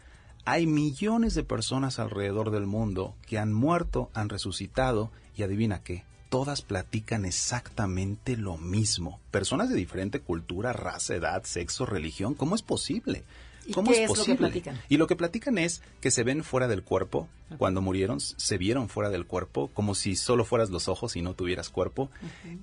hay 0.51 0.67
millones 0.67 1.35
de 1.35 1.45
personas 1.45 1.99
alrededor 1.99 2.51
del 2.51 2.65
mundo 2.65 3.15
que 3.27 3.39
han 3.39 3.53
muerto, 3.53 4.11
han 4.15 4.31
resucitado 4.31 5.11
y 5.37 5.43
adivina 5.43 5.83
qué, 5.83 6.05
todas 6.31 6.63
platican 6.63 7.27
exactamente 7.27 8.35
lo 8.39 8.57
mismo. 8.57 9.21
Personas 9.31 9.69
de 9.69 9.77
diferente 9.77 10.21
cultura, 10.21 10.73
raza, 10.73 11.15
edad, 11.15 11.45
sexo, 11.45 11.85
religión, 11.85 12.33
¿cómo 12.33 12.55
es 12.55 12.63
posible? 12.63 13.25
¿Y 13.67 13.73
¿Cómo 13.73 13.91
qué 13.91 14.05
es 14.05 14.05
es 14.05 14.09
lo 14.09 14.15
que 14.15 14.21
posible? 14.21 14.39
platican? 14.39 14.81
Y 14.89 14.97
lo 14.97 15.07
que 15.07 15.17
platican 15.17 15.59
es 15.59 15.83
que 16.01 16.11
se 16.11 16.25
ven 16.25 16.43
fuera 16.43 16.67
del 16.67 16.83
cuerpo 16.83 17.29
cuando 17.59 17.83
murieron, 17.83 18.19
se 18.19 18.57
vieron 18.57 18.89
fuera 18.89 19.11
del 19.11 19.27
cuerpo, 19.27 19.69
como 19.75 19.95
si 19.95 20.17
solo 20.17 20.47
fueras 20.47 20.71
los 20.71 20.89
ojos 20.89 21.17
y 21.17 21.21
no 21.21 21.35
tuvieras 21.35 21.69
cuerpo, 21.69 22.09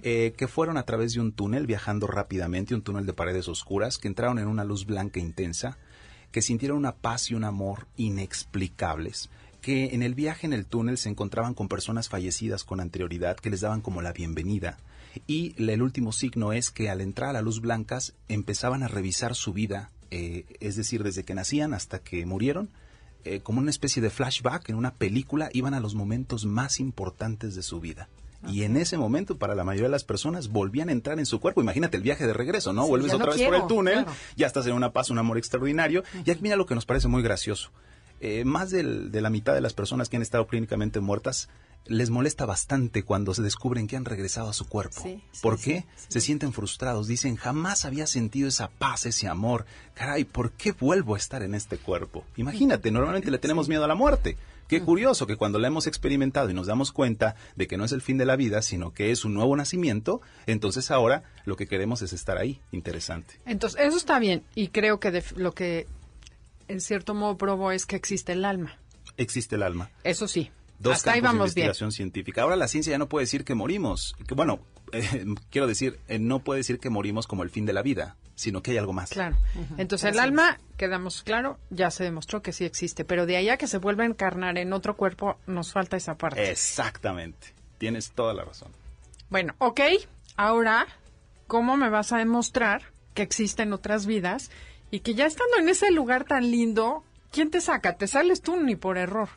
eh, 0.02 0.34
que 0.36 0.48
fueron 0.48 0.78
a 0.78 0.84
través 0.84 1.14
de 1.14 1.20
un 1.20 1.34
túnel 1.34 1.68
viajando 1.68 2.08
rápidamente, 2.08 2.74
un 2.74 2.82
túnel 2.82 3.06
de 3.06 3.14
paredes 3.14 3.48
oscuras, 3.48 4.00
que 4.00 4.08
entraron 4.08 4.40
en 4.40 4.48
una 4.48 4.64
luz 4.64 4.88
blanca 4.88 5.20
intensa, 5.20 5.78
que 6.36 6.42
sintieron 6.42 6.80
una 6.80 6.98
paz 6.98 7.32
y 7.32 7.34
un 7.34 7.46
amor 7.46 7.88
inexplicables, 7.96 9.30
que 9.62 9.96
en 9.96 10.04
el 10.04 10.16
viaje 10.16 10.46
en 10.46 10.52
el 10.52 10.66
túnel 10.66 10.98
se 10.98 11.08
encontraban 11.08 11.54
con 11.54 11.70
personas 11.70 12.10
fallecidas 12.10 12.66
con 12.66 12.82
anterioridad 12.82 13.38
que 13.38 13.50
les 13.50 13.62
daban 13.62 13.80
como 13.80 14.02
la 14.02 14.12
bienvenida. 14.12 14.76
Y 15.28 15.56
el 15.58 15.82
último 15.82 16.12
signo 16.12 16.52
es 16.52 16.72
que 16.72 16.90
al 16.90 17.00
entrar 17.00 17.30
a 17.30 17.34
la 17.34 17.42
luz 17.42 17.62
blancas 17.62 18.16
empezaban 18.28 18.84
a 18.84 18.90
revisar 18.90 19.34
su 19.34 19.54
vida, 19.54 19.92
eh, 20.12 20.44
es 20.60 20.76
decir, 20.76 21.04
desde 21.04 21.24
que 21.24 21.36
nacían 21.36 21.74
hasta 21.74 22.00
que 22.00 22.26
murieron, 22.26 22.70
eh, 23.24 23.40
como 23.40 23.62
una 23.62 23.72
especie 23.72 24.02
de 24.02 24.10
flashback 24.10 24.68
en 24.68 24.76
una 24.76 24.94
película, 24.94 25.50
iban 25.54 25.74
a 25.74 25.80
los 25.80 25.96
momentos 25.96 26.46
más 26.46 26.82
importantes 26.82 27.56
de 27.56 27.64
su 27.64 27.80
vida. 27.80 28.10
Y 28.48 28.64
en 28.64 28.78
ese 28.78 28.98
momento, 28.98 29.38
para 29.38 29.56
la 29.56 29.64
mayoría 29.64 29.88
de 29.88 29.92
las 29.92 30.04
personas, 30.04 30.50
volvían 30.50 30.90
a 30.90 30.92
entrar 30.92 31.20
en 31.20 31.26
su 31.26 31.40
cuerpo. 31.40 31.62
Imagínate 31.62 31.98
el 31.98 32.04
viaje 32.04 32.26
de 32.28 32.34
regreso, 32.34 32.74
¿no? 32.74 32.84
Sí, 32.84 32.90
Vuelves 32.90 33.12
no 33.12 33.18
otra 33.18 33.34
vez 33.34 33.42
por 33.44 33.56
el 33.56 33.68
túnel, 33.68 34.04
claro. 34.04 34.12
ya 34.36 34.48
estás 34.48 34.66
en 34.68 34.74
una 34.74 34.92
paz, 34.92 35.10
un 35.10 35.18
amor 35.20 35.38
extraordinario. 35.38 36.04
Y 36.26 36.32
aquí 36.32 36.40
mira 36.42 36.56
lo 36.56 36.66
que 36.66 36.76
nos 36.76 36.86
parece 36.86 37.08
muy 37.08 37.22
gracioso. 37.24 37.72
Eh, 38.22 38.46
más 38.46 38.72
del- 38.72 39.12
de 39.12 39.22
la 39.22 39.30
mitad 39.30 39.54
de 39.54 39.62
las 39.62 39.74
personas 39.74 40.08
que 40.10 40.16
han 40.16 40.22
estado 40.22 40.48
clínicamente 40.48 41.00
muertas 41.02 41.50
les 41.88 42.10
molesta 42.10 42.48
bastante 42.48 43.04
cuando 43.04 43.36
se 43.36 43.44
descubren 43.44 43.86
que 43.86 43.96
han 43.96 44.06
regresado 44.06 44.50
a 44.50 44.54
su 44.54 44.68
cuerpo. 44.68 45.02
Sí, 45.04 45.22
sí, 45.32 45.40
¿Por 45.44 45.60
qué? 45.60 45.86
sí. 45.98 46.06
Se 46.08 46.22
sienten 46.22 46.52
frustrados, 46.52 47.06
dicen, 47.08 47.36
jamás 47.36 47.86
había 47.86 48.08
sentido 48.08 48.48
esa 48.48 48.70
paz, 48.70 49.06
ese 49.06 49.28
amor. 49.28 49.66
Caray, 49.94 50.24
¿por 50.24 50.52
qué 50.54 50.72
vuelvo 50.72 51.14
a 51.14 51.18
estar 51.20 51.44
en 51.44 51.54
este 51.54 51.78
cuerpo? 51.78 52.24
Imagínate, 52.38 52.90
normalmente 52.90 53.30
le 53.30 53.38
tenemos 53.38 53.68
miedo 53.68 53.84
a 53.84 53.88
la 53.88 53.94
muerte. 53.94 54.36
Qué 54.68 54.82
curioso 54.82 55.28
que 55.28 55.36
cuando 55.36 55.60
la 55.60 55.68
hemos 55.68 55.88
experimentado 55.88 56.50
y 56.50 56.54
nos 56.54 56.68
damos 56.68 56.92
cuenta 56.92 57.36
de 57.56 57.68
que 57.68 57.78
no 57.78 57.86
es 57.86 57.92
el 57.92 58.02
fin 58.02 58.18
de 58.18 58.26
la 58.26 58.36
vida, 58.36 58.62
sino 58.62 58.94
que 58.94 59.12
es 59.12 59.24
un 59.24 59.34
nuevo 59.34 59.56
nacimiento, 59.56 60.22
entonces 60.48 60.90
ahora 60.92 61.24
lo 61.46 61.56
que 61.56 61.68
queremos 61.68 62.02
es 62.02 62.14
estar 62.14 62.38
ahí. 62.38 62.60
Interesante. 62.72 63.36
Entonces, 63.46 63.80
eso 63.82 63.98
está 63.98 64.20
bien 64.20 64.44
y 64.56 64.70
creo 64.70 65.00
que 65.00 65.24
lo 65.36 65.54
que 65.54 65.88
en 66.68 66.82
cierto 66.82 67.14
modo 67.14 67.38
probó 67.38 67.72
es 67.72 67.86
que 67.86 67.96
existe 67.96 68.34
el 68.34 68.44
alma. 68.44 68.78
Existe 69.18 69.56
el 69.56 69.64
alma. 69.64 69.90
Eso 70.04 70.28
sí. 70.28 70.50
Dos 70.80 70.96
Hasta 70.98 71.12
ahí 71.12 71.22
campos 71.22 71.32
de 71.32 71.38
vamos 71.38 71.54
bien. 71.56 71.64
investigación 71.66 71.92
científica. 71.92 72.42
Ahora 72.42 72.56
la 72.56 72.68
ciencia 72.68 72.92
ya 72.92 72.98
no 72.98 73.08
puede 73.08 73.24
decir 73.24 73.46
que 73.46 73.56
morimos. 73.56 74.16
Que, 74.28 74.34
bueno, 74.34 74.60
eh, 74.92 75.26
quiero 75.50 75.68
decir, 75.68 76.00
eh, 76.08 76.20
no 76.20 76.40
puede 76.40 76.60
decir 76.60 76.80
que 76.80 76.90
morimos 76.90 77.28
como 77.28 77.44
el 77.44 77.50
fin 77.50 77.66
de 77.66 77.74
la 77.74 77.82
vida, 77.82 78.16
sino 78.36 78.62
que 78.62 78.72
hay 78.72 78.78
algo 78.78 78.94
más. 78.94 79.10
Claro. 79.10 79.38
Entonces 79.78 80.14
el 80.14 80.20
alma, 80.20 80.60
quedamos 80.78 81.24
claro, 81.24 81.58
ya 81.70 81.92
se 81.92 82.04
demostró 82.04 82.42
que 82.42 82.52
sí 82.52 82.66
existe, 82.66 83.06
pero 83.06 83.26
de 83.26 83.38
allá 83.38 83.58
que 83.58 83.68
se 83.68 83.78
vuelva 83.78 84.04
a 84.04 84.08
encarnar 84.08 84.58
en 84.58 84.74
otro 84.74 84.96
cuerpo, 84.96 85.38
nos 85.48 85.72
falta 85.72 85.98
esa 85.98 86.18
parte. 86.18 86.52
Exactamente. 86.52 87.54
Tienes 87.78 88.12
toda 88.12 88.34
la 88.34 88.44
razón. 88.44 88.72
Bueno, 89.30 89.56
ok, 89.58 89.82
ahora, 90.36 90.88
¿cómo 91.48 91.78
me 91.78 91.90
vas 91.90 92.12
a 92.12 92.18
demostrar 92.18 92.84
que 93.14 93.24
existen 93.24 93.74
otras 93.74 94.06
vidas 94.06 94.52
y 94.92 95.00
que 95.00 95.16
ya 95.16 95.26
estando 95.26 95.58
en 95.58 95.70
ese 95.70 95.92
lugar 95.92 96.26
tan 96.26 96.52
lindo, 96.52 97.04
¿quién 97.32 97.50
te 97.50 97.62
saca? 97.62 97.98
Te 97.98 98.08
sales 98.08 98.42
tú 98.42 98.58
ni 98.58 98.76
por 98.76 98.98
error. 98.98 99.30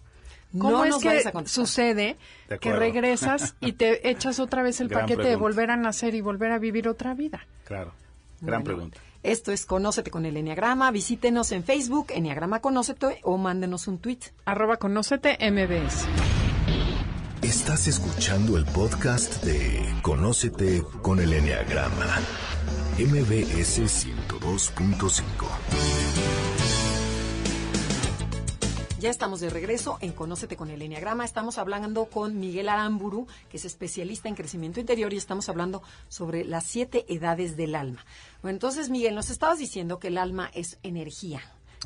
¿Cómo 0.52 0.70
No 0.70 0.84
es 0.84 0.90
nos 0.90 1.02
que 1.02 1.22
sucede 1.46 2.16
De 2.48 2.58
que 2.58 2.72
regresas 2.72 3.54
y 3.60 3.72
te 3.72 4.08
echas 4.08 4.40
otra 4.40 4.62
vez 4.62 4.80
el 4.80 4.88
Gran 4.88 5.02
paquete 5.02 5.28
de 5.28 5.36
volver 5.36 5.70
a 5.70 5.76
nacer 5.76 6.14
y 6.14 6.20
volver 6.20 6.52
a 6.52 6.58
vivir 6.58 6.88
otra 6.88 7.14
vida? 7.14 7.46
Claro. 7.64 7.92
Gran 8.40 8.62
Bueno, 8.62 8.64
pregunta. 8.64 9.00
Esto 9.22 9.52
es 9.52 9.66
Conócete 9.66 10.10
con 10.10 10.26
el 10.26 10.36
Enneagrama. 10.36 10.90
Visítenos 10.90 11.52
en 11.52 11.64
Facebook, 11.64 12.06
Enneagrama 12.10 12.60
Conócete, 12.60 13.20
o 13.24 13.36
mándenos 13.36 13.88
un 13.88 13.98
tweet. 13.98 14.18
Arroba 14.44 14.76
conócete 14.76 15.36
MBS. 15.50 16.06
Estás 17.42 17.88
escuchando 17.88 18.56
el 18.56 18.64
podcast 18.64 19.42
de 19.44 19.84
Conócete 20.02 20.82
con 21.02 21.20
el 21.20 21.32
Enneagrama. 21.32 22.18
MBS 22.98 23.80
102.5. 23.80 26.57
Ya 28.98 29.10
estamos 29.10 29.38
de 29.38 29.48
regreso 29.48 29.96
en 30.00 30.12
Conócete 30.12 30.56
con 30.56 30.70
el 30.70 30.82
Enneagrama. 30.82 31.24
Estamos 31.24 31.58
hablando 31.58 32.06
con 32.06 32.40
Miguel 32.40 32.68
Aramburu, 32.68 33.28
que 33.48 33.58
es 33.58 33.64
especialista 33.64 34.28
en 34.28 34.34
crecimiento 34.34 34.80
interior, 34.80 35.12
y 35.12 35.16
estamos 35.16 35.48
hablando 35.48 35.84
sobre 36.08 36.44
las 36.44 36.64
siete 36.64 37.06
edades 37.08 37.56
del 37.56 37.76
alma. 37.76 38.04
Bueno, 38.42 38.56
entonces, 38.56 38.90
Miguel, 38.90 39.14
nos 39.14 39.30
estabas 39.30 39.60
diciendo 39.60 40.00
que 40.00 40.08
el 40.08 40.18
alma 40.18 40.50
es 40.52 40.78
energía. 40.82 41.40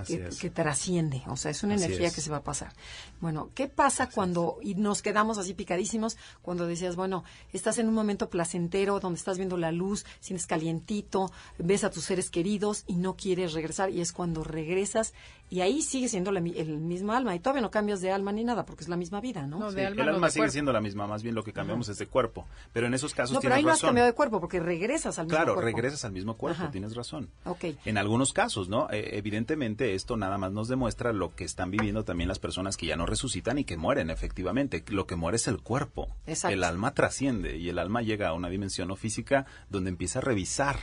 Que, 0.07 0.29
es. 0.29 0.39
que 0.39 0.49
trasciende, 0.49 1.23
o 1.27 1.37
sea, 1.37 1.51
es 1.51 1.63
una 1.65 1.75
Así 1.75 1.85
energía 1.85 2.09
es. 2.09 2.15
que 2.15 2.23
se 2.23 2.31
va 2.31 2.39
a 2.39 2.43
pasar. 2.43 2.73
Bueno, 3.21 3.51
¿qué 3.55 3.69
pasa 3.69 4.09
cuando, 4.09 4.57
y 4.63 4.75
nos 4.75 5.03
quedamos 5.03 5.37
así 5.37 5.53
picadísimos, 5.53 6.17
cuando 6.41 6.67
decías, 6.67 6.97
bueno, 6.97 7.25
estás 7.53 7.77
en 7.77 7.89
un 7.89 7.95
momento 7.95 8.31
placentero, 8.31 9.01
donde 9.01 9.19
estás 9.19 9.37
viendo 9.37 9.59
la 9.59 9.71
luz, 9.71 10.07
sientes 10.19 10.47
calientito, 10.47 11.31
ves 11.59 11.85
a 11.85 11.91
tus 11.91 12.05
seres 12.05 12.31
queridos 12.31 12.85
y 12.87 12.97
no 12.97 13.17
quieres 13.17 13.53
regresar, 13.53 13.91
y 13.91 14.01
es 14.01 14.15
cuando 14.15 14.43
regresas, 14.43 15.13
y 15.53 15.61
ahí 15.61 15.83
sigue 15.83 16.09
siendo 16.09 16.33
la 16.33 16.41
mi- 16.41 16.57
el 16.59 16.79
mismo 16.79 17.13
alma, 17.13 17.35
y 17.35 17.39
todavía 17.39 17.61
no 17.61 17.71
cambias 17.71 18.01
de 18.01 18.11
alma 18.11 18.33
ni 18.33 18.43
nada, 18.43 18.65
porque 18.65 18.85
es 18.85 18.89
la 18.89 18.97
misma 18.97 19.21
vida, 19.21 19.47
¿no? 19.47 19.59
No, 19.59 19.69
Sí, 19.71 19.77
de 19.77 19.87
alma 19.87 20.03
el 20.03 20.09
alma 20.09 20.31
sigue 20.31 20.41
cuerpo. 20.41 20.53
siendo 20.53 20.73
la 20.73 20.81
misma, 20.81 21.07
más 21.07 21.23
bien 21.23 21.35
lo 21.35 21.45
que 21.45 21.53
cambiamos 21.53 21.89
es 21.91 21.99
de 21.99 22.07
cuerpo. 22.07 22.47
Pero 22.73 22.87
en 22.87 22.95
esos 22.95 23.13
casos 23.13 23.35
No, 23.35 23.41
pero 23.41 23.51
tienes 23.53 23.57
ahí 23.59 23.63
no 23.65 23.69
has 23.71 23.77
razón. 23.79 23.89
cambiado 23.89 24.07
de 24.07 24.15
cuerpo, 24.15 24.41
porque 24.41 24.61
regresas 24.61 25.19
al 25.19 25.27
mismo 25.27 25.37
Claro, 25.37 25.55
cuerpo. 25.55 25.67
regresas 25.67 26.05
al 26.07 26.13
mismo 26.13 26.37
cuerpo, 26.39 26.63
Ajá. 26.63 26.71
tienes 26.71 26.97
razón. 26.97 27.29
Ok. 27.45 27.65
En 27.85 27.99
algunos 27.99 28.33
casos, 28.33 28.71
¿no? 28.71 28.89
Eh, 28.91 29.11
evidentemente 29.19 29.95
esto 29.95 30.17
nada 30.17 30.39
más 30.39 30.53
nos 30.53 30.69
demuestra 30.69 31.13
lo 31.13 31.35
que 31.35 31.45
están 31.45 31.71
viviendo 31.71 32.05
también 32.05 32.29
las 32.29 32.39
personas 32.39 32.77
que 32.79 32.87
ya 32.87 32.97
no 32.97 33.05
resucitan 33.05 33.59
y 33.59 33.65
que 33.65 33.77
mueren, 33.77 34.09
efectivamente. 34.09 34.83
Lo 34.89 35.07
que 35.07 35.17
muere 35.17 35.37
es 35.37 35.49
el 35.49 35.61
cuerpo. 35.61 36.09
Exacto. 36.27 36.55
El 36.55 36.65
alma 36.65 36.95
trasciende 36.95 37.59
y 37.59 37.69
el 37.69 37.79
alma 37.79 38.01
llega 38.01 38.29
a 38.29 38.33
una 38.33 38.49
dimensión 38.49 38.89
no 38.89 38.97
física 38.97 39.45
donde 39.69 39.91
empieza 39.91 40.21
a 40.21 40.23
revisar 40.23 40.79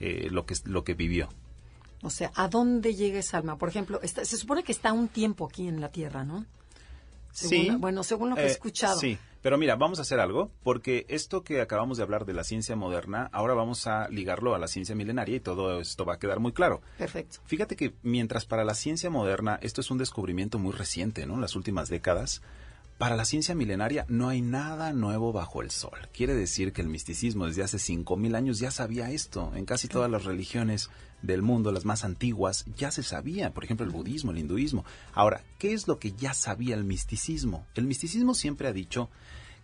eh, 0.00 0.28
lo, 0.30 0.46
que, 0.46 0.54
lo 0.64 0.84
que 0.84 0.94
vivió. 0.94 1.28
O 2.02 2.10
sea, 2.10 2.30
¿a 2.34 2.48
dónde 2.48 2.94
llega 2.94 3.18
esa 3.18 3.38
alma? 3.38 3.56
Por 3.58 3.68
ejemplo, 3.68 4.00
está- 4.02 4.24
se 4.24 4.36
supone 4.36 4.62
que 4.62 4.72
está 4.72 4.92
un 4.92 5.08
tiempo 5.08 5.46
aquí 5.46 5.66
en 5.66 5.80
la 5.80 5.88
Tierra, 5.90 6.24
¿no? 6.24 6.44
Según- 7.32 7.80
bueno, 7.80 8.02
según 8.02 8.30
lo 8.30 8.36
que 8.36 8.42
he 8.42 8.46
eh, 8.46 8.50
escuchado. 8.52 8.98
Sí, 8.98 9.18
pero 9.42 9.58
mira, 9.58 9.76
vamos 9.76 9.98
a 9.98 10.02
hacer 10.02 10.20
algo, 10.20 10.50
porque 10.62 11.04
esto 11.08 11.42
que 11.42 11.60
acabamos 11.60 11.98
de 11.98 12.02
hablar 12.02 12.24
de 12.24 12.32
la 12.32 12.44
ciencia 12.44 12.76
moderna, 12.76 13.28
ahora 13.32 13.52
vamos 13.54 13.86
a 13.86 14.08
ligarlo 14.08 14.54
a 14.54 14.58
la 14.58 14.68
ciencia 14.68 14.94
milenaria 14.94 15.36
y 15.36 15.40
todo 15.40 15.80
esto 15.80 16.06
va 16.06 16.14
a 16.14 16.18
quedar 16.18 16.40
muy 16.40 16.52
claro. 16.52 16.80
Perfecto. 16.96 17.38
Fíjate 17.44 17.76
que 17.76 17.94
mientras 18.02 18.46
para 18.46 18.64
la 18.64 18.74
ciencia 18.74 19.10
moderna 19.10 19.58
esto 19.62 19.82
es 19.82 19.90
un 19.90 19.98
descubrimiento 19.98 20.58
muy 20.58 20.72
reciente, 20.72 21.26
¿no? 21.26 21.34
En 21.34 21.42
las 21.42 21.56
últimas 21.56 21.90
décadas, 21.90 22.40
para 22.96 23.14
la 23.16 23.26
ciencia 23.26 23.54
milenaria 23.54 24.06
no 24.08 24.30
hay 24.30 24.40
nada 24.40 24.94
nuevo 24.94 25.30
bajo 25.30 25.60
el 25.60 25.70
sol. 25.70 25.98
Quiere 26.14 26.34
decir 26.34 26.72
que 26.72 26.80
el 26.80 26.88
misticismo 26.88 27.44
desde 27.46 27.62
hace 27.62 27.78
5.000 27.78 28.34
años 28.34 28.58
ya 28.60 28.70
sabía 28.70 29.10
esto. 29.10 29.52
En 29.54 29.66
casi 29.66 29.88
todas 29.88 30.10
las 30.10 30.24
religiones 30.24 30.88
del 31.26 31.42
mundo, 31.42 31.72
las 31.72 31.84
más 31.84 32.04
antiguas, 32.04 32.64
ya 32.76 32.90
se 32.90 33.02
sabía. 33.02 33.52
Por 33.52 33.64
ejemplo, 33.64 33.84
el 33.84 33.92
budismo, 33.92 34.30
el 34.30 34.38
hinduismo. 34.38 34.84
Ahora, 35.12 35.42
¿qué 35.58 35.72
es 35.72 35.88
lo 35.88 35.98
que 35.98 36.12
ya 36.12 36.34
sabía 36.34 36.74
el 36.74 36.84
misticismo? 36.84 37.66
El 37.74 37.86
misticismo 37.86 38.34
siempre 38.34 38.68
ha 38.68 38.72
dicho 38.72 39.10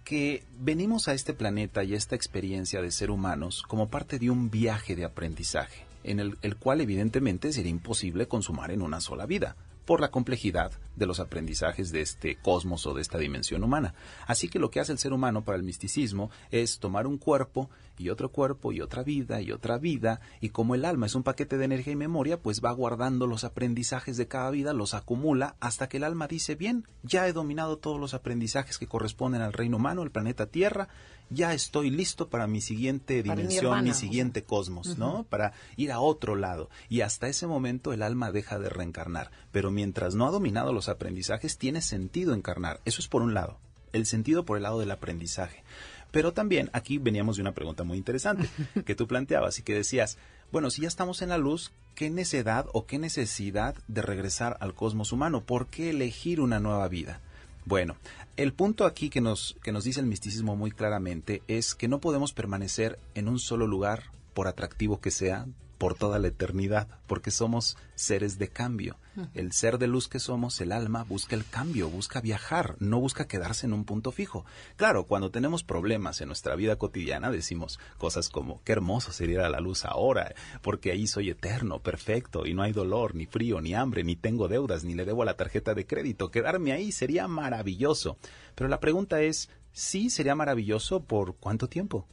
que 0.05 0.45
venimos 0.59 1.09
a 1.09 1.15
este 1.15 1.33
planeta 1.33 1.85
y 1.85 1.95
a 1.95 1.97
esta 1.97 2.17
experiencia 2.17 2.83
de 2.83 2.91
ser 2.91 3.11
humanos 3.11 3.63
como 3.67 3.89
parte 3.89 4.19
de 4.19 4.31
un 4.31 4.51
viaje 4.51 4.97
de 4.97 5.05
aprendizaje, 5.05 5.87
en 6.03 6.19
el, 6.19 6.39
el 6.43 6.57
cual 6.57 6.81
evidentemente 6.81 7.53
sería 7.53 7.71
imposible 7.71 8.27
consumar 8.27 8.73
en 8.73 8.83
una 8.83 9.01
sola 9.01 9.27
vida, 9.27 9.57
por 9.85 10.01
la 10.01 10.11
complejidad 10.11 10.73
de 10.97 11.07
los 11.07 11.21
aprendizajes 11.21 11.93
de 11.93 12.01
este 12.01 12.37
cosmos 12.37 12.87
o 12.87 12.95
de 12.95 13.03
esta 13.03 13.19
dimensión 13.19 13.65
humana. 13.65 13.95
Así 14.27 14.49
que 14.49 14.59
lo 14.59 14.71
que 14.71 14.81
hace 14.81 14.93
el 14.93 14.99
ser 14.99 15.13
humano 15.13 15.45
para 15.45 15.57
el 15.57 15.63
misticismo 15.63 16.31
es 16.51 16.79
tomar 16.79 17.07
un 17.07 17.19
cuerpo 17.19 17.71
y 17.99 18.09
otro 18.09 18.31
cuerpo 18.31 18.73
y 18.73 18.81
otra 18.81 19.03
vida 19.03 19.41
y 19.41 19.53
otra 19.53 19.79
vida, 19.79 20.21
y 20.41 20.49
como 20.51 20.75
el 20.75 20.85
alma 20.85 21.07
es 21.07 21.15
un 21.15 21.23
paquete 21.23 21.59
de 21.59 21.65
energía 21.65 21.93
y 21.93 21.97
memoria, 21.97 22.41
pues 22.41 22.63
va 22.65 22.73
guardando 22.73 23.27
los 23.27 23.45
aprendizajes 23.45 24.17
de 24.17 24.29
cada 24.29 24.51
vida, 24.51 24.73
los 24.73 24.95
acumula 24.95 25.57
hasta 25.61 25.89
que 25.89 25.99
el 25.99 26.05
alma 26.05 26.27
dice, 26.27 26.55
bien, 26.55 26.87
ya 27.03 27.29
he 27.29 27.33
dominado 27.33 27.79
todos 27.79 28.01
los 28.01 28.15
aprendizajes 28.15 28.79
que 28.79 28.89
corresponden 28.89 29.43
al 29.43 29.53
reino 29.53 29.77
humano, 29.77 30.03
el 30.03 30.11
planeta 30.11 30.47
Tierra, 30.47 30.89
ya 31.33 31.55
estoy 31.55 31.91
listo 31.91 32.29
para 32.29 32.47
mi 32.47 32.61
siguiente 32.61 33.23
Para 33.23 33.37
dimensión, 33.37 33.85
mi 33.85 33.91
o 33.91 33.95
sea. 33.95 34.01
siguiente 34.01 34.45
cosmos, 34.45 34.99
¿no? 34.99 35.25
Para 35.25 35.53
ir 35.77 35.91
a 35.93 36.01
otro 36.01 36.37
lado. 36.37 36.69
Y 36.89 37.01
hasta 37.01 37.29
ese 37.29 37.47
momento 37.47 37.93
el 37.93 38.03
alma 38.03 38.33
deja 38.33 38.59
de 38.59 38.69
reencarnar. 38.69 39.31
Pero 39.51 39.71
mientras 39.71 40.15
no 40.15 40.27
ha 40.27 40.31
dominado 40.31 40.73
los 40.73 40.82
aprendizajes, 40.89 41.59
tiene 41.59 41.83
sentido 41.83 42.35
encarnar. 42.35 42.81
Eso 42.85 43.01
es 43.01 43.09
por 43.09 43.23
un 43.23 43.35
lado. 43.35 43.59
El 43.93 44.07
sentido 44.07 44.45
por 44.45 44.57
el 44.57 44.63
lado 44.63 44.81
del 44.81 44.91
aprendizaje. 44.91 45.63
Pero 46.11 46.33
también 46.33 46.71
aquí 46.73 46.99
veníamos 46.99 47.37
de 47.37 47.43
una 47.43 47.55
pregunta 47.55 47.85
muy 47.85 47.99
interesante 47.99 48.49
que 48.87 48.95
tú 48.95 49.07
planteabas 49.09 49.59
y 49.59 49.63
que 49.63 49.75
decías, 49.75 50.19
bueno, 50.53 50.71
si 50.71 50.83
ya 50.83 50.89
estamos 50.89 51.23
en 51.23 51.31
la 51.31 51.39
luz, 51.39 51.73
¿qué 51.95 52.11
necedad 52.11 52.67
o 52.73 52.87
qué 52.87 52.99
necesidad 52.99 53.75
de 53.89 54.03
regresar 54.03 54.59
al 54.61 54.75
cosmos 54.75 55.13
humano? 55.13 55.43
¿Por 55.43 55.67
qué 55.69 55.91
elegir 55.91 56.41
una 56.41 56.61
nueva 56.61 56.87
vida? 56.89 57.21
Bueno, 57.65 57.97
el 58.37 58.53
punto 58.53 58.85
aquí 58.85 59.09
que 59.09 59.21
nos, 59.21 59.57
que 59.63 59.73
nos 59.73 59.85
dice 59.85 60.01
el 60.01 60.07
misticismo 60.07 60.57
muy 60.57 60.71
claramente 60.71 61.43
es 61.49 61.75
que 61.75 61.89
no 61.89 62.01
podemos 62.01 62.33
permanecer 62.33 62.99
en 63.15 63.29
un 63.29 63.39
solo 63.39 63.67
lugar, 63.67 64.05
por 64.35 64.49
atractivo 64.49 65.01
que 65.01 65.11
sea, 65.11 65.47
por 65.83 65.97
toda 65.97 66.21
la 66.21 66.29
eternidad, 66.29 66.87
porque 67.09 67.33
somos 67.33 67.77
seres 67.97 68.39
de 68.39 68.47
cambio. 68.47 68.99
El 69.35 69.51
ser 69.51 69.79
de 69.79 69.89
luz 69.89 70.07
que 70.07 70.21
somos, 70.21 70.61
el 70.61 70.71
alma, 70.71 71.03
busca 71.03 71.35
el 71.35 71.45
cambio, 71.45 71.91
busca 71.91 72.21
viajar, 72.21 72.77
no 72.79 73.01
busca 73.01 73.27
quedarse 73.27 73.67
en 73.67 73.73
un 73.73 73.85
punto 73.85 74.13
fijo. 74.13 74.45
Claro, 74.77 75.09
cuando 75.09 75.33
tenemos 75.33 75.65
problemas 75.65 76.21
en 76.21 76.29
nuestra 76.29 76.55
vida 76.55 76.77
cotidiana, 76.77 77.33
decimos 77.33 77.81
cosas 77.99 78.29
como, 78.29 78.63
qué 78.63 78.71
hermoso 78.71 79.11
sería 79.11 79.49
la 79.49 79.59
luz 79.59 79.85
ahora, 79.85 80.37
porque 80.63 80.93
ahí 80.93 81.09
soy 81.09 81.31
eterno, 81.31 81.81
perfecto, 81.81 82.47
y 82.47 82.55
no 82.55 82.63
hay 82.63 82.71
dolor, 82.71 83.17
ni 83.17 83.27
frío, 83.27 83.61
ni 83.61 83.75
hambre, 83.75 84.05
ni 84.05 84.15
tengo 84.15 84.47
deudas, 84.47 84.85
ni 84.85 84.95
le 84.95 85.05
debo 85.05 85.23
a 85.23 85.27
la 85.27 85.37
tarjeta 85.37 85.75
de 85.75 85.85
crédito. 85.85 86.31
Quedarme 86.31 86.71
ahí 86.71 86.93
sería 86.93 87.27
maravilloso. 87.27 88.19
Pero 88.55 88.69
la 88.69 88.79
pregunta 88.79 89.21
es, 89.21 89.51
¿sí 89.73 90.11
sería 90.11 90.37
maravilloso 90.37 91.03
por 91.03 91.35
cuánto 91.35 91.69
tiempo? 91.69 92.07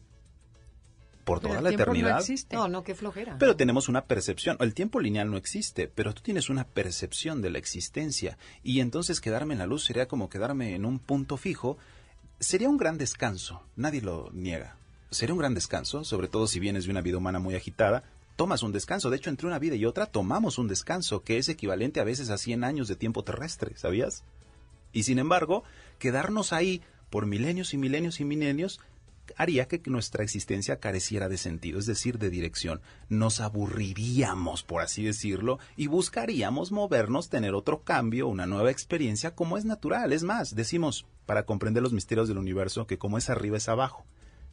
¿Por 1.29 1.41
Pero 1.41 1.49
toda 1.49 1.59
el 1.59 1.63
la 1.63 1.69
no 1.69 1.75
eternidad? 1.83 2.19
existe. 2.19 2.55
No, 2.55 2.67
no, 2.67 2.83
qué 2.83 2.95
flojera. 2.95 3.37
Pero 3.37 3.55
tenemos 3.55 3.87
una 3.87 4.05
percepción. 4.05 4.57
El 4.59 4.73
tiempo 4.73 4.99
lineal 4.99 5.29
no 5.29 5.37
existe, 5.37 5.87
pero 5.87 6.13
tú 6.15 6.23
tienes 6.23 6.49
una 6.49 6.65
percepción 6.65 7.43
de 7.43 7.51
la 7.51 7.59
existencia. 7.59 8.39
Y 8.63 8.79
entonces 8.79 9.21
quedarme 9.21 9.53
en 9.53 9.59
la 9.59 9.67
luz 9.67 9.85
sería 9.85 10.07
como 10.07 10.27
quedarme 10.27 10.73
en 10.73 10.85
un 10.85 10.97
punto 10.97 11.37
fijo. 11.37 11.77
Sería 12.39 12.67
un 12.67 12.77
gran 12.77 12.97
descanso, 12.97 13.61
nadie 13.75 14.01
lo 14.01 14.31
niega. 14.33 14.75
Sería 15.11 15.33
un 15.33 15.39
gran 15.39 15.53
descanso, 15.53 16.03
sobre 16.03 16.29
todo 16.29 16.47
si 16.47 16.59
vienes 16.59 16.85
de 16.85 16.91
una 16.91 17.01
vida 17.01 17.17
humana 17.17 17.37
muy 17.37 17.53
agitada. 17.53 18.03
Tomas 18.35 18.63
un 18.63 18.71
descanso. 18.71 19.11
De 19.11 19.17
hecho, 19.17 19.29
entre 19.29 19.45
una 19.45 19.59
vida 19.59 19.75
y 19.75 19.85
otra 19.85 20.07
tomamos 20.07 20.57
un 20.57 20.67
descanso, 20.67 21.21
que 21.21 21.37
es 21.37 21.47
equivalente 21.47 21.99
a 21.99 22.05
veces 22.05 22.31
a 22.31 22.39
100 22.39 22.63
años 22.63 22.87
de 22.87 22.95
tiempo 22.95 23.23
terrestre, 23.23 23.77
¿sabías? 23.77 24.23
Y 24.93 25.03
sin 25.03 25.19
embargo, 25.19 25.63
quedarnos 25.99 26.53
ahí 26.53 26.81
por 27.11 27.27
milenios 27.27 27.75
y 27.75 27.77
milenios 27.77 28.19
y 28.19 28.25
milenios 28.25 28.79
haría 29.37 29.67
que 29.67 29.81
nuestra 29.85 30.23
existencia 30.23 30.79
careciera 30.79 31.29
de 31.29 31.37
sentido, 31.37 31.79
es 31.79 31.85
decir, 31.85 32.19
de 32.19 32.29
dirección. 32.29 32.81
Nos 33.07 33.39
aburriríamos, 33.39 34.63
por 34.63 34.81
así 34.81 35.03
decirlo, 35.03 35.59
y 35.75 35.87
buscaríamos 35.87 36.71
movernos, 36.71 37.29
tener 37.29 37.53
otro 37.53 37.83
cambio, 37.83 38.27
una 38.27 38.45
nueva 38.45 38.71
experiencia, 38.71 39.35
como 39.35 39.57
es 39.57 39.65
natural. 39.65 40.13
Es 40.13 40.23
más, 40.23 40.55
decimos, 40.55 41.05
para 41.25 41.45
comprender 41.45 41.83
los 41.83 41.93
misterios 41.93 42.27
del 42.27 42.37
universo, 42.37 42.87
que 42.87 42.97
como 42.97 43.17
es 43.17 43.29
arriba 43.29 43.57
es 43.57 43.69
abajo. 43.69 44.05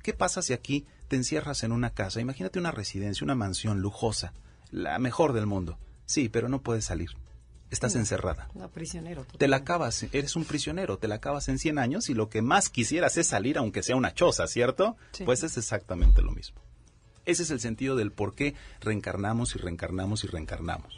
¿Qué 0.03 0.13
pasa 0.13 0.43
si 0.43 0.53
aquí 0.53 0.87
te 1.09 1.17
encierras 1.17 1.65
en 1.65 1.73
una 1.73 1.91
casa? 1.91 2.21
Imagínate 2.21 2.59
una 2.59 2.71
residencia, 2.71 3.25
una 3.25 3.35
mansión 3.35 3.81
lujosa, 3.81 4.35
la 4.71 4.99
mejor 4.99 5.33
del 5.33 5.47
mundo. 5.47 5.79
Sí, 6.05 6.29
pero 6.29 6.49
no 6.49 6.63
puedes 6.63 6.85
salir. 6.85 7.11
Estás 7.71 7.95
encerrada. 7.97 8.49
No, 8.55 8.69
prisionero. 8.69 9.27
Te 9.39 9.49
la 9.49 9.57
acabas, 9.57 10.05
eres 10.13 10.37
un 10.37 10.45
prisionero, 10.45 10.99
te 10.99 11.09
la 11.09 11.17
acabas 11.17 11.49
en 11.49 11.59
100 11.59 11.79
años 11.79 12.09
y 12.09 12.15
lo 12.15 12.29
que 12.29 12.43
más 12.43 12.69
quisieras 12.69 13.17
es 13.17 13.27
salir 13.27 13.59
aunque 13.59 13.83
sea 13.83 13.97
una 13.97 14.15
choza, 14.15 14.47
¿cierto? 14.47 14.97
Sí. 15.13 15.25
Pues 15.25 15.43
es 15.43 15.57
exactamente 15.57 16.23
lo 16.23 16.31
mismo. 16.31 16.61
Ese 17.25 17.43
es 17.43 17.51
el 17.51 17.61
sentido 17.61 17.97
del 17.97 18.13
por 18.13 18.35
qué 18.35 18.55
reencarnamos 18.81 19.55
y 19.57 19.59
reencarnamos 19.59 20.23
y 20.25 20.29
reencarnamos. 20.29 20.95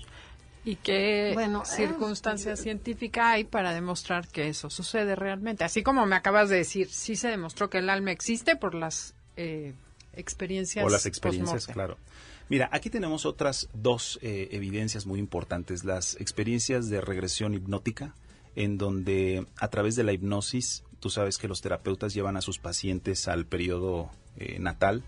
¿Y 0.64 0.76
qué 0.76 1.30
Bueno, 1.32 1.62
eh, 1.62 1.66
circunstancia 1.66 2.54
científica 2.56 3.30
hay 3.30 3.44
para 3.44 3.72
demostrar 3.72 4.28
que 4.28 4.48
eso 4.48 4.68
sucede 4.68 5.16
realmente? 5.16 5.64
Así 5.64 5.82
como 5.82 6.04
me 6.04 6.16
acabas 6.16 6.50
de 6.50 6.56
decir, 6.56 6.90
sí 6.90 7.16
se 7.16 7.28
demostró 7.28 7.70
que 7.70 7.78
el 7.78 7.88
alma 7.88 8.10
existe 8.10 8.56
por 8.56 8.74
las 8.74 9.14
eh, 9.36 9.72
experiencias. 10.12 10.84
O 10.84 10.90
las 10.90 11.06
experiencias, 11.06 11.66
claro. 11.66 11.96
Mira, 12.48 12.70
aquí 12.72 12.88
tenemos 12.88 13.26
otras 13.26 13.68
dos 13.74 14.18
eh, 14.22 14.48
evidencias 14.52 15.06
muy 15.06 15.18
importantes. 15.18 15.84
Las 15.84 16.16
experiencias 16.20 16.88
de 16.88 17.00
regresión 17.00 17.54
hipnótica, 17.54 18.14
en 18.56 18.78
donde 18.78 19.46
a 19.58 19.68
través 19.68 19.96
de 19.96 20.04
la 20.04 20.12
hipnosis, 20.12 20.82
tú 20.98 21.10
sabes 21.10 21.36
que 21.36 21.48
los 21.48 21.60
terapeutas 21.60 22.14
llevan 22.14 22.36
a 22.36 22.40
sus 22.40 22.58
pacientes 22.58 23.28
al 23.28 23.44
periodo 23.44 24.10
eh, 24.36 24.58
natal 24.58 25.04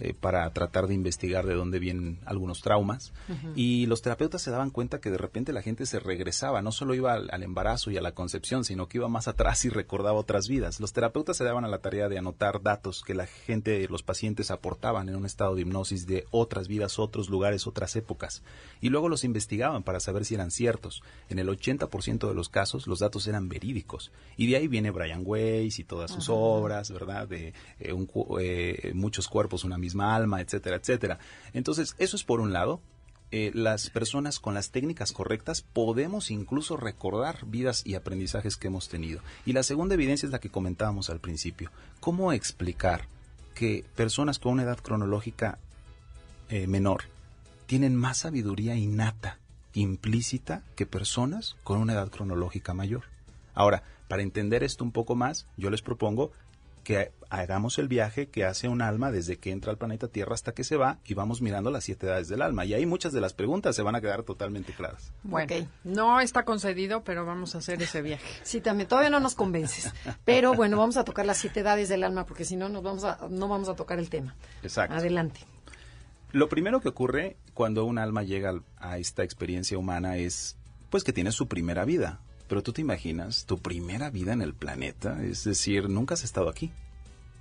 eh, 0.00 0.14
para 0.18 0.50
tratar 0.52 0.86
de 0.86 0.94
investigar 0.94 1.46
de 1.46 1.54
dónde 1.54 1.78
vienen 1.78 2.18
algunos 2.24 2.60
traumas. 2.60 3.12
Y 3.54 3.86
los 3.86 4.02
terapeutas 4.02 4.42
se 4.42 4.50
daban 4.50 4.70
cuenta 4.70 5.00
que 5.00 5.10
de 5.10 5.18
repente 5.18 5.52
la 5.52 5.62
gente 5.62 5.86
se 5.86 6.00
regresaba, 6.00 6.62
no 6.62 6.72
solo 6.72 6.94
iba 6.94 7.12
al, 7.12 7.28
al 7.32 7.42
embarazo 7.42 7.90
y 7.90 7.96
a 7.96 8.02
la 8.02 8.12
concepción, 8.12 8.64
sino 8.64 8.88
que 8.88 8.98
iba 8.98 9.08
más 9.08 9.28
atrás 9.28 9.64
y 9.64 9.68
recordaba 9.68 10.18
otras 10.18 10.48
vidas. 10.48 10.80
Los 10.80 10.92
terapeutas 10.92 11.36
se 11.36 11.44
daban 11.44 11.64
a 11.64 11.68
la 11.68 11.78
tarea 11.78 12.08
de 12.08 12.18
anotar 12.18 12.62
datos 12.62 13.02
que 13.02 13.14
la 13.14 13.26
gente, 13.26 13.86
los 13.88 14.02
pacientes 14.02 14.50
aportaban 14.50 15.08
en 15.08 15.16
un 15.16 15.26
estado 15.26 15.54
de 15.54 15.62
hipnosis 15.62 16.06
de 16.06 16.26
otras 16.30 16.68
vidas, 16.68 16.98
otros 16.98 17.28
lugares, 17.28 17.66
otras 17.66 17.94
épocas. 17.96 18.42
Y 18.80 18.88
luego 18.88 19.08
los 19.08 19.24
investigaban 19.24 19.82
para 19.82 20.00
saber 20.00 20.24
si 20.24 20.34
eran 20.34 20.50
ciertos. 20.50 21.02
En 21.28 21.38
el 21.38 21.48
80% 21.48 22.28
de 22.28 22.34
los 22.34 22.48
casos 22.48 22.86
los 22.86 23.00
datos 23.00 23.26
eran 23.26 23.48
verídicos. 23.48 24.12
Y 24.36 24.48
de 24.48 24.56
ahí 24.56 24.68
viene 24.68 24.90
Brian 24.90 25.22
Weiss 25.24 25.78
y 25.78 25.84
todas 25.84 26.10
sus 26.10 26.28
obras, 26.28 26.90
¿verdad? 26.90 27.28
De 27.28 27.52
eh, 27.78 27.92
un 27.92 28.08
eh, 28.40 28.92
muchos 28.94 29.28
cuerpos, 29.28 29.64
una 29.64 29.78
misma 29.78 29.89
alma, 29.98 30.40
etcétera, 30.40 30.76
etcétera. 30.76 31.18
Entonces, 31.52 31.94
eso 31.98 32.16
es 32.16 32.24
por 32.24 32.40
un 32.40 32.52
lado. 32.52 32.80
Eh, 33.32 33.52
las 33.54 33.90
personas 33.90 34.40
con 34.40 34.54
las 34.54 34.70
técnicas 34.72 35.12
correctas 35.12 35.62
podemos 35.62 36.32
incluso 36.32 36.76
recordar 36.76 37.46
vidas 37.46 37.82
y 37.86 37.94
aprendizajes 37.94 38.56
que 38.56 38.66
hemos 38.66 38.88
tenido. 38.88 39.20
Y 39.46 39.52
la 39.52 39.62
segunda 39.62 39.94
evidencia 39.94 40.26
es 40.26 40.32
la 40.32 40.40
que 40.40 40.50
comentábamos 40.50 41.10
al 41.10 41.20
principio. 41.20 41.70
¿Cómo 42.00 42.32
explicar 42.32 43.06
que 43.54 43.84
personas 43.94 44.38
con 44.40 44.54
una 44.54 44.64
edad 44.64 44.78
cronológica 44.78 45.58
eh, 46.48 46.66
menor 46.66 47.04
tienen 47.66 47.94
más 47.94 48.18
sabiduría 48.18 48.74
innata, 48.74 49.38
implícita, 49.74 50.64
que 50.74 50.86
personas 50.86 51.56
con 51.62 51.78
una 51.78 51.92
edad 51.92 52.10
cronológica 52.10 52.74
mayor? 52.74 53.04
Ahora, 53.54 53.84
para 54.08 54.22
entender 54.22 54.64
esto 54.64 54.82
un 54.82 54.90
poco 54.90 55.14
más, 55.14 55.46
yo 55.56 55.70
les 55.70 55.82
propongo 55.82 56.32
que 56.82 57.12
hagamos 57.30 57.78
el 57.78 57.88
viaje 57.88 58.28
que 58.28 58.44
hace 58.44 58.68
un 58.68 58.82
alma 58.82 59.12
desde 59.12 59.38
que 59.38 59.52
entra 59.52 59.70
al 59.70 59.78
planeta 59.78 60.08
Tierra 60.08 60.34
hasta 60.34 60.52
que 60.52 60.64
se 60.64 60.76
va 60.76 60.98
y 61.04 61.14
vamos 61.14 61.40
mirando 61.40 61.70
las 61.70 61.84
siete 61.84 62.06
edades 62.06 62.28
del 62.28 62.42
alma. 62.42 62.64
Y 62.64 62.74
ahí 62.74 62.86
muchas 62.86 63.12
de 63.12 63.20
las 63.20 63.32
preguntas 63.32 63.76
se 63.76 63.82
van 63.82 63.94
a 63.94 64.00
quedar 64.00 64.24
totalmente 64.24 64.72
claras. 64.72 65.12
Bueno, 65.22 65.68
no 65.84 66.20
está 66.20 66.44
concedido, 66.44 67.04
pero 67.04 67.24
vamos 67.24 67.54
a 67.54 67.58
hacer 67.58 67.80
ese 67.82 68.02
viaje. 68.02 68.26
Sí, 68.42 68.60
también, 68.60 68.88
todavía 68.88 69.10
no 69.10 69.20
nos 69.20 69.34
convences. 69.34 69.92
Pero 70.24 70.54
bueno, 70.54 70.76
vamos 70.76 70.96
a 70.96 71.04
tocar 71.04 71.24
las 71.24 71.38
siete 71.38 71.60
edades 71.60 71.88
del 71.88 72.04
alma, 72.04 72.26
porque 72.26 72.44
si 72.44 72.56
no, 72.56 72.68
nos 72.68 72.82
vamos 72.82 73.04
a, 73.04 73.18
no 73.30 73.48
vamos 73.48 73.68
a 73.68 73.74
tocar 73.74 73.98
el 73.98 74.10
tema. 74.10 74.34
Exacto. 74.62 74.96
Adelante. 74.96 75.40
Lo 76.32 76.48
primero 76.48 76.80
que 76.80 76.88
ocurre 76.88 77.36
cuando 77.54 77.84
un 77.84 77.98
alma 77.98 78.22
llega 78.22 78.60
a 78.76 78.98
esta 78.98 79.24
experiencia 79.24 79.78
humana 79.78 80.16
es 80.16 80.56
pues 80.90 81.04
que 81.04 81.12
tiene 81.12 81.32
su 81.32 81.48
primera 81.48 81.84
vida. 81.84 82.20
Pero 82.50 82.62
tú 82.62 82.72
te 82.74 82.82
imaginas 82.82 83.46
tu 83.46 83.56
primera 83.58 84.10
vida 84.10 84.34
en 84.34 84.42
el 84.42 84.52
planeta, 84.54 85.22
es 85.22 85.44
decir, 85.44 85.88
nunca 85.88 86.14
has 86.14 86.24
estado 86.24 86.50
aquí. 86.50 86.70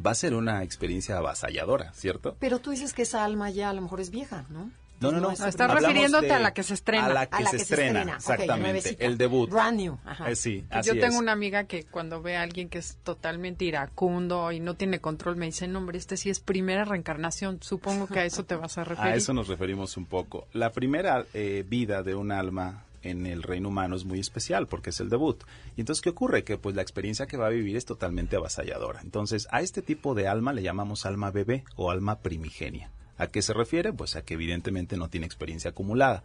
Va 0.05 0.11
a 0.11 0.15
ser 0.15 0.33
una 0.35 0.63
experiencia 0.63 1.17
avasalladora, 1.17 1.91
¿cierto? 1.93 2.37
Pero 2.39 2.59
tú 2.59 2.71
dices 2.71 2.93
que 2.93 3.01
esa 3.01 3.25
alma 3.25 3.49
ya 3.49 3.69
a 3.69 3.73
lo 3.73 3.81
mejor 3.81 3.99
es 3.99 4.11
vieja, 4.11 4.45
¿no? 4.49 4.69
No, 5.01 5.11
no, 5.13 5.19
no. 5.21 5.31
es 5.31 5.39
Estás 5.39 5.71
refiriéndote 5.73 6.27
de- 6.27 6.33
a 6.33 6.39
la 6.39 6.53
que 6.53 6.61
se 6.61 6.73
estrena. 6.73 7.05
A 7.05 7.13
la 7.13 7.25
que, 7.25 7.37
A 7.37 7.39
la 7.41 7.49
se, 7.49 7.57
que 7.57 7.63
se 7.65 7.73
estrena, 7.73 8.15
exactamente. 8.17 8.97
el 8.99 9.17
debut. 9.17 9.49
Brand 9.49 9.77
new, 9.79 9.97
ajá. 10.05 10.29
Eh, 10.29 10.35
sí, 10.35 10.63
Pues 10.67 10.79
así 10.81 10.89
Yo 10.89 10.93
tengo 10.99 11.15
es. 11.15 11.21
una 11.21 11.31
amiga 11.31 11.63
que 11.63 11.85
cuando 11.85 12.21
ve 12.21 12.35
a 12.37 12.41
alguien 12.43 12.69
que 12.69 12.77
es 12.79 12.97
totalmente 13.03 13.65
iracundo 13.65 14.51
y 14.51 14.59
no 14.59 14.75
tiene 14.75 14.99
control, 14.99 15.37
me 15.37 15.45
dice, 15.47 15.67
no, 15.67 15.79
hombre, 15.79 15.97
este 15.97 16.17
sí 16.17 16.29
es 16.29 16.39
primera 16.39 16.83
reencarnación. 16.85 17.59
Supongo 17.63 18.07
que 18.07 18.19
a 18.19 18.25
eso 18.25 18.43
te 18.43 18.55
vas 18.55 18.77
a 18.77 18.83
referir. 18.83 19.11
A 19.13 19.15
eso 19.15 19.33
nos 19.33 19.47
referimos 19.47 19.97
un 19.97 20.05
poco. 20.05 20.47
La 20.53 20.69
primera 20.71 21.25
eh, 21.33 21.65
vida 21.67 22.03
de 22.03 22.13
un 22.15 22.31
alma 22.33 22.83
en 23.01 23.25
el 23.25 23.43
reino 23.43 23.69
humano 23.69 23.95
es 23.95 24.05
muy 24.05 24.19
especial 24.19 24.67
porque 24.67 24.89
es 24.89 24.99
el 24.99 25.09
debut. 25.09 25.43
Y 25.75 25.81
entonces, 25.81 26.01
¿qué 26.01 26.09
ocurre? 26.09 26.43
Que 26.43 26.57
pues 26.57 26.75
la 26.75 26.81
experiencia 26.81 27.27
que 27.27 27.37
va 27.37 27.47
a 27.47 27.51
vivir 27.51 27.75
es 27.75 27.85
totalmente 27.85 28.35
avasalladora. 28.35 29.01
Entonces, 29.01 29.47
a 29.51 29.61
este 29.61 29.81
tipo 29.81 30.15
de 30.15 30.27
alma 30.27 30.53
le 30.53 30.63
llamamos 30.63 31.05
alma 31.05 31.31
bebé 31.31 31.63
o 31.75 31.91
alma 31.91 32.19
primigenia. 32.19 32.91
¿A 33.17 33.27
qué 33.27 33.41
se 33.41 33.53
refiere? 33.53 33.91
Pues 33.93 34.15
a 34.15 34.23
que 34.23 34.35
evidentemente 34.35 34.97
no 34.97 35.09
tiene 35.09 35.25
experiencia 35.25 35.71
acumulada. 35.71 36.23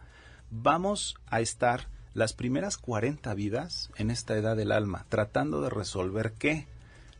Vamos 0.49 1.15
a 1.27 1.41
estar 1.41 1.87
las 2.13 2.33
primeras 2.33 2.77
40 2.77 3.33
vidas 3.33 3.91
en 3.97 4.11
esta 4.11 4.37
edad 4.37 4.55
del 4.55 4.71
alma, 4.71 5.05
tratando 5.09 5.61
de 5.61 5.69
resolver 5.69 6.33
qué? 6.39 6.67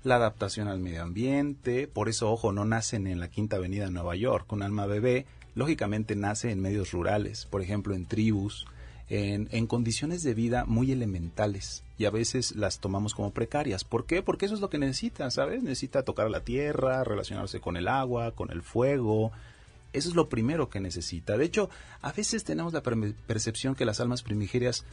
la 0.05 0.17
adaptación 0.17 0.67
al 0.67 0.79
medio 0.79 1.01
ambiente, 1.01 1.87
por 1.87 2.09
eso, 2.09 2.31
ojo, 2.31 2.51
no 2.51 2.63
nacen 2.63 3.07
en 3.07 3.19
la 3.19 3.29
Quinta 3.29 3.55
Avenida 3.55 3.85
de 3.85 3.91
Nueva 3.91 4.15
York, 4.15 4.51
un 4.53 4.61
alma 4.61 4.85
bebé, 4.85 5.25
lógicamente 5.55 6.15
nace 6.15 6.51
en 6.51 6.61
medios 6.61 6.91
rurales, 6.91 7.47
por 7.47 7.63
ejemplo, 7.63 7.95
en 7.95 8.05
tribus, 8.05 8.67
en, 9.09 9.67
condiciones 9.67 10.23
de 10.23 10.33
vida 10.33 10.65
muy 10.65 10.91
elementales 10.91 11.83
y 11.97 12.05
a 12.05 12.09
veces 12.09 12.55
las 12.55 12.79
tomamos 12.79 13.13
como 13.13 13.31
precarias. 13.31 13.83
¿Por 13.83 14.05
qué? 14.05 14.21
Porque 14.23 14.45
eso 14.45 14.55
es 14.55 14.61
lo 14.61 14.69
que 14.69 14.77
necesita, 14.79 15.29
¿sabes? 15.31 15.61
Necesita 15.61 16.03
tocar 16.03 16.29
la 16.29 16.41
tierra, 16.43 17.03
relacionarse 17.03 17.59
con 17.59 17.77
el 17.77 17.87
agua, 17.87 18.31
con 18.31 18.51
el 18.51 18.61
fuego. 18.63 19.31
Eso 19.93 20.09
es 20.09 20.15
lo 20.15 20.27
primero 20.27 20.69
que 20.69 20.79
necesita. 20.79 21.37
De 21.37 21.45
hecho, 21.45 21.69
a 22.01 22.11
veces 22.11 22.43
tenemos 22.43 22.73
la 22.73 22.81
per- 22.81 23.13
percepción 23.27 23.75
que 23.75 23.85
las 23.85 23.99
almas 23.99 24.23
primigenias 24.23 24.83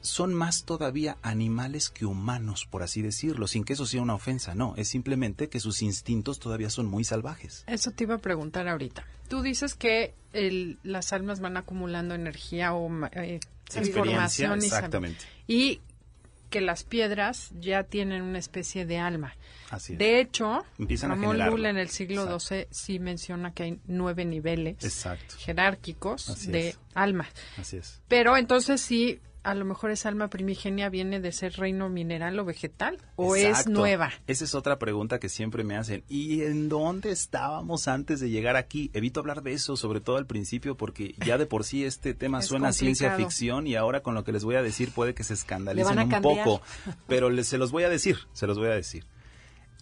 son 0.00 0.32
más 0.34 0.64
todavía 0.64 1.16
animales 1.22 1.90
que 1.90 2.04
humanos, 2.06 2.66
por 2.70 2.82
así 2.82 3.02
decirlo, 3.02 3.46
sin 3.46 3.64
que 3.64 3.72
eso 3.72 3.84
sea 3.86 4.00
una 4.02 4.14
ofensa, 4.14 4.54
no, 4.54 4.74
es 4.76 4.88
simplemente 4.88 5.48
que 5.48 5.60
sus 5.60 5.82
instintos 5.82 6.38
todavía 6.38 6.70
son 6.70 6.86
muy 6.86 7.04
salvajes. 7.04 7.64
Eso 7.66 7.90
te 7.90 8.04
iba 8.04 8.14
a 8.14 8.18
preguntar 8.18 8.68
ahorita. 8.68 9.04
Tú 9.28 9.42
dices 9.42 9.74
que 9.74 10.14
el- 10.32 10.78
las 10.82 11.12
almas 11.12 11.40
van 11.40 11.56
acumulando 11.56 12.14
energía 12.14 12.74
o 12.74 12.88
eh, 13.12 13.40
información 13.76 14.58
exactamente. 14.58 15.24
y 15.46 15.80
que 16.50 16.60
las 16.62 16.82
piedras 16.82 17.50
ya 17.60 17.82
tienen 17.84 18.22
una 18.22 18.38
especie 18.38 18.86
de 18.86 18.96
alma. 18.98 19.34
Así 19.70 19.92
es. 19.92 19.98
De 19.98 20.18
hecho, 20.18 20.64
Empiezan 20.78 21.10
Ramón. 21.10 21.38
Lula 21.44 21.68
en 21.68 21.76
el 21.76 21.90
siglo 21.90 22.22
Exacto. 22.22 22.40
XII 22.40 22.66
sí 22.70 22.98
menciona 22.98 23.52
que 23.52 23.64
hay 23.64 23.80
nueve 23.86 24.24
niveles 24.24 24.82
Exacto. 24.82 25.34
jerárquicos 25.36 26.30
Así 26.30 26.50
de 26.50 26.68
es. 26.70 26.78
alma. 26.94 27.28
Así 27.58 27.76
es. 27.76 28.00
Pero 28.08 28.38
entonces 28.38 28.80
sí, 28.80 29.20
a 29.48 29.54
lo 29.54 29.64
mejor 29.64 29.90
esa 29.90 30.10
alma 30.10 30.28
primigenia 30.28 30.90
viene 30.90 31.20
de 31.20 31.32
ser 31.32 31.54
reino 31.54 31.88
mineral 31.88 32.38
o 32.38 32.44
vegetal 32.44 32.98
o 33.16 33.34
es 33.34 33.66
nueva. 33.66 34.12
Esa 34.26 34.44
es 34.44 34.54
otra 34.54 34.78
pregunta 34.78 35.18
que 35.18 35.30
siempre 35.30 35.64
me 35.64 35.74
hacen. 35.74 36.04
¿Y 36.06 36.42
en 36.42 36.68
dónde 36.68 37.10
estábamos 37.10 37.88
antes 37.88 38.20
de 38.20 38.28
llegar 38.28 38.56
aquí? 38.56 38.90
Evito 38.92 39.20
hablar 39.20 39.42
de 39.42 39.54
eso, 39.54 39.78
sobre 39.78 40.02
todo 40.02 40.18
al 40.18 40.26
principio, 40.26 40.76
porque 40.76 41.14
ya 41.24 41.38
de 41.38 41.46
por 41.46 41.64
sí 41.64 41.84
este 41.84 42.12
tema 42.12 42.38
Es 42.40 42.46
suena 42.46 42.68
a 42.68 42.72
ciencia 42.72 43.16
ficción 43.16 43.66
y 43.66 43.74
ahora 43.74 44.02
con 44.02 44.14
lo 44.14 44.22
que 44.22 44.32
les 44.32 44.44
voy 44.44 44.56
a 44.56 44.62
decir 44.62 44.90
puede 44.90 45.14
que 45.14 45.24
se 45.24 45.32
escandalicen 45.32 45.98
un 45.98 46.10
poco. 46.20 46.60
Pero 47.06 47.30
les, 47.30 47.48
se 47.48 47.56
los 47.56 47.72
voy 47.72 47.84
a 47.84 47.88
decir, 47.88 48.18
se 48.34 48.46
los 48.46 48.58
voy 48.58 48.68
a 48.68 48.74
decir. 48.74 49.06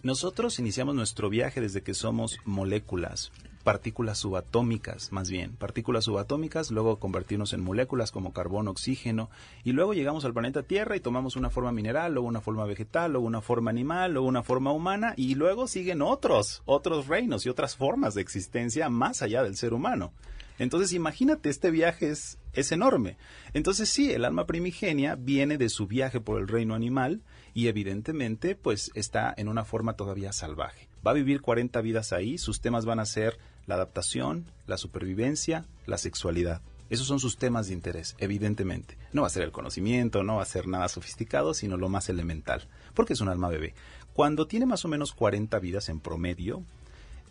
Nosotros 0.01 0.59
iniciamos 0.59 0.95
nuestro 0.95 1.29
viaje 1.29 1.59
desde 1.59 1.83
que 1.83 1.93
somos 1.93 2.37
moléculas, 2.45 3.33
partículas 3.67 4.19
subatómicas, 4.19 5.11
más 5.11 5.29
bien, 5.29 5.57
partículas 5.57 6.05
subatómicas, 6.05 6.71
luego 6.71 6.99
convertirnos 6.99 7.51
en 7.51 7.59
moléculas 7.59 8.13
como 8.13 8.31
carbono, 8.31 8.71
oxígeno, 8.71 9.29
y 9.65 9.73
luego 9.73 9.93
llegamos 9.93 10.23
al 10.23 10.31
planeta 10.31 10.63
Tierra 10.63 10.95
y 10.95 11.01
tomamos 11.01 11.35
una 11.35 11.49
forma 11.49 11.73
mineral, 11.73 12.13
luego 12.13 12.29
una 12.29 12.39
forma 12.39 12.63
vegetal, 12.63 13.11
luego 13.11 13.27
una 13.27 13.41
forma 13.41 13.69
animal, 13.69 14.13
luego 14.13 14.25
una 14.25 14.41
forma 14.41 14.71
humana, 14.71 15.13
y 15.17 15.35
luego 15.35 15.67
siguen 15.67 16.01
otros, 16.01 16.61
otros 16.63 17.07
reinos 17.07 17.45
y 17.45 17.49
otras 17.49 17.75
formas 17.75 18.13
de 18.13 18.21
existencia 18.21 18.87
más 18.87 19.21
allá 19.21 19.43
del 19.43 19.57
ser 19.57 19.73
humano. 19.73 20.13
Entonces, 20.59 20.93
imagínate, 20.93 21.49
este 21.49 21.69
viaje 21.69 22.09
es, 22.09 22.39
es 22.53 22.71
enorme. 22.71 23.17
Entonces, 23.53 23.89
sí, 23.89 24.13
el 24.13 24.23
alma 24.23 24.45
primigenia 24.45 25.15
viene 25.15 25.57
de 25.57 25.67
su 25.67 25.87
viaje 25.87 26.21
por 26.21 26.39
el 26.39 26.47
reino 26.47 26.73
animal 26.73 27.21
y 27.53 27.67
evidentemente, 27.67 28.55
pues, 28.55 28.91
está 28.95 29.33
en 29.35 29.49
una 29.49 29.65
forma 29.65 29.97
todavía 29.97 30.31
salvaje. 30.31 30.87
Va 31.05 31.11
a 31.11 31.15
vivir 31.15 31.41
40 31.41 31.81
vidas 31.81 32.13
ahí, 32.13 32.37
sus 32.37 32.61
temas 32.61 32.85
van 32.85 33.01
a 33.01 33.05
ser 33.05 33.37
la 33.67 33.75
adaptación, 33.75 34.45
la 34.65 34.77
supervivencia, 34.77 35.65
la 35.85 35.97
sexualidad. 35.97 36.61
Esos 36.89 37.05
son 37.05 37.19
sus 37.19 37.37
temas 37.37 37.67
de 37.67 37.73
interés, 37.73 38.15
evidentemente. 38.17 38.97
No 39.11 39.21
va 39.21 39.27
a 39.27 39.31
ser 39.31 39.43
el 39.43 39.51
conocimiento, 39.51 40.23
no 40.23 40.37
va 40.37 40.43
a 40.43 40.45
ser 40.45 40.67
nada 40.67 40.87
sofisticado, 40.87 41.53
sino 41.53 41.77
lo 41.77 41.89
más 41.89 42.09
elemental, 42.09 42.67
porque 42.93 43.13
es 43.13 43.21
un 43.21 43.27
alma 43.29 43.49
bebé. 43.49 43.73
Cuando 44.13 44.47
tiene 44.47 44.65
más 44.65 44.85
o 44.85 44.87
menos 44.87 45.13
40 45.13 45.59
vidas 45.59 45.89
en 45.89 45.99
promedio, 45.99 46.63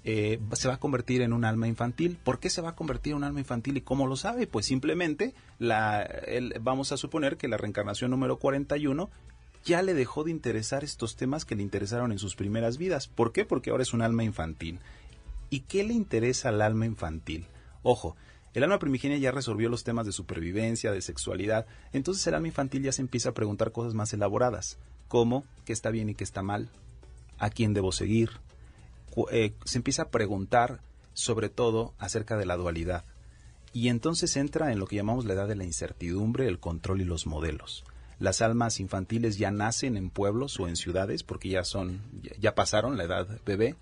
eh, 0.05 0.39
se 0.53 0.69
va 0.69 0.75
a 0.75 0.79
convertir 0.79 1.23
en 1.23 1.33
un 1.33 1.45
alma 1.45 1.67
infantil. 1.67 2.19
¿Por 2.23 2.39
qué 2.39 2.51
se 2.51 2.61
va 2.61 2.71
a 2.71 2.77
convertir 2.77 3.13
en 3.13 3.17
un 3.17 3.25
alma 3.25 3.41
infantil 3.41 3.79
y 3.79 3.81
cómo 3.81 4.07
lo 4.07 4.15
sabe? 4.15 4.47
Pues 4.47 4.67
simplemente 4.67 5.35
la, 5.59 6.09
vamos 6.61 6.93
a 6.93 6.97
suponer 6.97 7.37
que 7.37 7.49
la 7.49 7.57
reencarnación 7.57 8.13
número 8.13 8.39
41 8.39 9.11
ya 9.65 9.83
le 9.83 9.95
dejó 9.95 10.23
de 10.23 10.31
interesar 10.31 10.85
estos 10.85 11.17
temas 11.17 11.45
que 11.45 11.57
le 11.57 11.63
interesaron 11.63 12.13
en 12.13 12.21
sus 12.21 12.37
primeras 12.37 12.79
vidas. 12.79 13.09
¿Por 13.09 13.33
qué? 13.33 13.45
Porque 13.45 13.71
ahora 13.71 13.83
es 13.83 13.95
un 13.95 14.03
alma 14.03 14.23
infantil. 14.23 14.79
¿Y 15.51 15.61
qué 15.61 15.85
le 15.85 15.95
interesa 15.95 16.49
al 16.49 16.63
alma 16.63 16.87
infantil? 16.87 17.47
Ojo, 17.83 18.17
el 18.55 18.63
alma 18.63 18.79
primigenia 18.79 19.19
ya 19.19 19.33
resolvió 19.33 19.69
los 19.69 19.85
temas 19.85 20.07
de 20.07 20.13
supervivencia, 20.13 20.91
de 20.91 21.03
sexualidad, 21.03 21.67
entonces 21.93 22.27
el 22.27 22.35
alma 22.35 22.49
infantil 22.49 22.83
ya 22.83 22.93
se 22.93 23.03
empieza 23.03 23.29
a 23.29 23.35
preguntar 23.35 23.71
cosas 23.71 23.95
más 23.95 24.13
elaboradas, 24.13 24.79
como 25.09 25.45
qué 25.65 25.73
está 25.73 25.91
bien 25.91 26.09
y 26.09 26.15
qué 26.15 26.25
está 26.25 26.43
mal, 26.43 26.71
a 27.39 27.51
quién 27.51 27.75
debo 27.75 27.93
seguir, 27.93 28.31
eh, 29.31 29.55
se 29.65 29.79
empieza 29.79 30.03
a 30.03 30.09
preguntar 30.09 30.81
sobre 31.13 31.49
todo 31.49 31.95
acerca 31.99 32.37
de 32.37 32.47
la 32.47 32.57
dualidad. 32.57 33.05
Y 33.73 33.89
entonces 33.89 34.37
entra 34.37 34.73
en 34.73 34.79
lo 34.79 34.87
que 34.87 34.97
llamamos 34.97 35.27
la 35.27 35.35
edad 35.35 35.49
de 35.49 35.57
la 35.57 35.65
incertidumbre, 35.65 36.47
el 36.47 36.59
control 36.59 37.03
y 37.03 37.05
los 37.05 37.27
modelos. 37.27 37.85
Las 38.19 38.41
almas 38.41 38.81
infantiles 38.81 39.37
ya 39.37 39.51
nacen 39.51 39.99
en 39.99 40.09
pueblos 40.09 40.59
o 40.59 40.69
en 40.69 40.77
ciudades 40.77 41.23
porque 41.23 41.51
ya 41.51 41.65
son, 41.65 42.01
ya 42.39 42.55
pasaron 42.55 42.97
la 42.97 43.05
edad 43.05 43.29
bebé, 43.45 43.77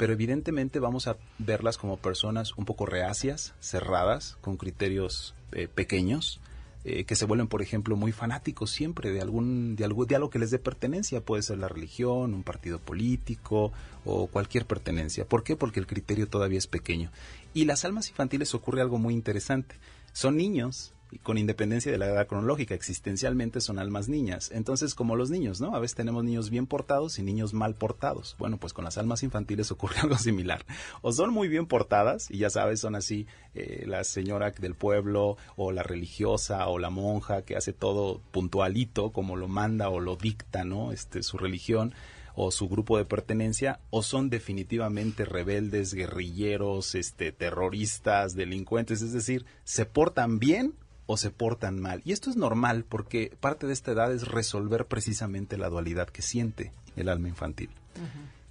pero 0.00 0.14
evidentemente 0.14 0.80
vamos 0.80 1.08
a 1.08 1.18
verlas 1.36 1.76
como 1.76 1.98
personas 1.98 2.56
un 2.56 2.64
poco 2.64 2.86
reacias, 2.86 3.52
cerradas, 3.60 4.38
con 4.40 4.56
criterios 4.56 5.34
eh, 5.52 5.68
pequeños, 5.68 6.40
eh, 6.84 7.04
que 7.04 7.16
se 7.16 7.26
vuelven, 7.26 7.48
por 7.48 7.60
ejemplo, 7.60 7.96
muy 7.96 8.10
fanáticos 8.10 8.70
siempre 8.70 9.12
de 9.12 9.20
algún, 9.20 9.76
de 9.76 9.86
de 9.86 10.16
algo 10.16 10.30
que 10.30 10.38
les 10.38 10.50
dé 10.50 10.58
pertenencia, 10.58 11.20
puede 11.20 11.42
ser 11.42 11.58
la 11.58 11.68
religión, 11.68 12.32
un 12.32 12.44
partido 12.44 12.78
político 12.78 13.72
o 14.06 14.26
cualquier 14.28 14.64
pertenencia. 14.64 15.26
¿Por 15.26 15.44
qué? 15.44 15.54
Porque 15.54 15.80
el 15.80 15.86
criterio 15.86 16.26
todavía 16.26 16.56
es 16.56 16.66
pequeño. 16.66 17.10
Y 17.52 17.66
las 17.66 17.84
almas 17.84 18.08
infantiles 18.08 18.54
ocurre 18.54 18.80
algo 18.80 18.96
muy 18.96 19.12
interesante. 19.12 19.74
Son 20.14 20.34
niños 20.34 20.94
con 21.18 21.38
independencia 21.38 21.90
de 21.90 21.98
la 21.98 22.06
edad 22.06 22.26
cronológica, 22.26 22.74
existencialmente 22.74 23.60
son 23.60 23.78
almas 23.78 24.08
niñas. 24.08 24.50
Entonces, 24.52 24.94
como 24.94 25.16
los 25.16 25.30
niños, 25.30 25.60
¿no? 25.60 25.74
A 25.74 25.80
veces 25.80 25.96
tenemos 25.96 26.24
niños 26.24 26.50
bien 26.50 26.66
portados 26.66 27.18
y 27.18 27.22
niños 27.22 27.52
mal 27.52 27.74
portados. 27.74 28.36
Bueno, 28.38 28.58
pues 28.58 28.72
con 28.72 28.84
las 28.84 28.98
almas 28.98 29.22
infantiles 29.22 29.70
ocurre 29.72 29.96
algo 30.00 30.16
similar. 30.16 30.64
O 31.02 31.12
son 31.12 31.32
muy 31.32 31.48
bien 31.48 31.66
portadas, 31.66 32.30
y 32.30 32.38
ya 32.38 32.50
sabes, 32.50 32.80
son 32.80 32.94
así 32.94 33.26
eh, 33.54 33.84
la 33.86 34.04
señora 34.04 34.50
del 34.50 34.74
pueblo, 34.74 35.36
o 35.56 35.72
la 35.72 35.82
religiosa, 35.82 36.68
o 36.68 36.78
la 36.78 36.90
monja, 36.90 37.42
que 37.42 37.56
hace 37.56 37.72
todo 37.72 38.20
puntualito, 38.30 39.10
como 39.10 39.36
lo 39.36 39.48
manda 39.48 39.88
o 39.88 40.00
lo 40.00 40.16
dicta, 40.16 40.64
¿no? 40.64 40.92
Este, 40.92 41.22
su 41.22 41.38
religión 41.38 41.94
o 42.34 42.50
su 42.50 42.68
grupo 42.68 42.96
de 42.96 43.04
pertenencia 43.04 43.80
o 43.90 44.02
son 44.02 44.30
definitivamente 44.30 45.24
rebeldes, 45.24 45.92
guerrilleros, 45.92 46.94
este 46.94 47.32
terroristas, 47.32 48.34
delincuentes, 48.34 49.02
es 49.02 49.12
decir, 49.12 49.44
se 49.64 49.84
portan 49.84 50.38
bien 50.38 50.74
o 51.12 51.16
se 51.16 51.32
portan 51.32 51.80
mal. 51.80 52.02
Y 52.04 52.12
esto 52.12 52.30
es 52.30 52.36
normal 52.36 52.84
porque 52.88 53.36
parte 53.40 53.66
de 53.66 53.72
esta 53.72 53.90
edad 53.90 54.12
es 54.12 54.28
resolver 54.28 54.86
precisamente 54.86 55.58
la 55.58 55.68
dualidad 55.68 56.08
que 56.08 56.22
siente 56.22 56.72
el 56.94 57.08
alma 57.08 57.26
infantil. 57.26 57.68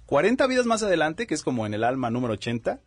40 0.04 0.46
vidas 0.46 0.66
más 0.66 0.82
adelante, 0.82 1.26
que 1.26 1.32
es 1.32 1.42
como 1.42 1.64
en 1.64 1.72
el 1.72 1.84
alma 1.84 2.10
número 2.10 2.34
80, 2.34 2.78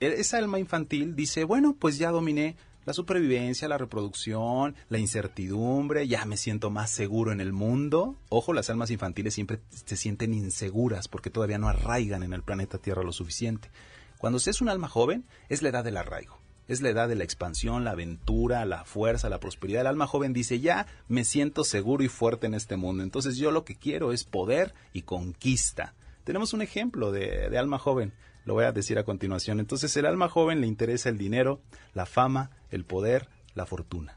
e-, 0.00 0.06
esa 0.18 0.36
alma 0.36 0.58
infantil 0.58 1.16
dice, 1.16 1.44
bueno, 1.44 1.74
pues 1.78 1.96
ya 1.96 2.10
dominé 2.10 2.56
la 2.84 2.92
supervivencia, 2.92 3.66
la 3.66 3.78
reproducción, 3.78 4.74
la 4.90 4.98
incertidumbre, 4.98 6.06
ya 6.06 6.26
me 6.26 6.36
siento 6.36 6.68
más 6.68 6.90
seguro 6.90 7.32
en 7.32 7.40
el 7.40 7.54
mundo. 7.54 8.16
Ojo, 8.28 8.52
las 8.52 8.68
almas 8.68 8.90
infantiles 8.90 9.32
siempre 9.32 9.60
se 9.70 9.96
sienten 9.96 10.34
inseguras 10.34 11.08
porque 11.08 11.30
todavía 11.30 11.56
no 11.56 11.70
arraigan 11.70 12.24
en 12.24 12.34
el 12.34 12.42
planeta 12.42 12.76
Tierra 12.76 13.02
lo 13.02 13.12
suficiente. 13.12 13.70
Cuando 14.18 14.38
se 14.38 14.50
es 14.50 14.60
un 14.60 14.68
alma 14.68 14.88
joven, 14.88 15.24
es 15.48 15.62
la 15.62 15.70
edad 15.70 15.82
del 15.82 15.96
arraigo 15.96 16.43
es 16.68 16.80
la 16.80 16.90
edad 16.90 17.08
de 17.08 17.14
la 17.14 17.24
expansión, 17.24 17.84
la 17.84 17.90
aventura, 17.90 18.64
la 18.64 18.84
fuerza, 18.84 19.28
la 19.28 19.40
prosperidad. 19.40 19.82
El 19.82 19.86
alma 19.86 20.06
joven 20.06 20.32
dice, 20.32 20.60
ya 20.60 20.86
me 21.08 21.24
siento 21.24 21.64
seguro 21.64 22.02
y 22.02 22.08
fuerte 22.08 22.46
en 22.46 22.54
este 22.54 22.76
mundo. 22.76 23.02
Entonces 23.02 23.36
yo 23.36 23.50
lo 23.50 23.64
que 23.64 23.76
quiero 23.76 24.12
es 24.12 24.24
poder 24.24 24.74
y 24.92 25.02
conquista. 25.02 25.94
Tenemos 26.24 26.54
un 26.54 26.62
ejemplo 26.62 27.12
de, 27.12 27.56
alma 27.58 27.78
joven, 27.78 28.14
lo 28.46 28.54
voy 28.54 28.64
a 28.64 28.72
decir 28.72 28.98
a 28.98 29.04
continuación. 29.04 29.60
Entonces 29.60 29.94
el 29.96 30.06
alma 30.06 30.28
joven 30.28 30.60
le 30.60 30.66
interesa 30.66 31.10
el 31.10 31.18
dinero, 31.18 31.60
la 31.92 32.06
fama, 32.06 32.50
el 32.70 32.84
poder, 32.84 33.28
la 33.54 33.66
fortuna. 33.66 34.16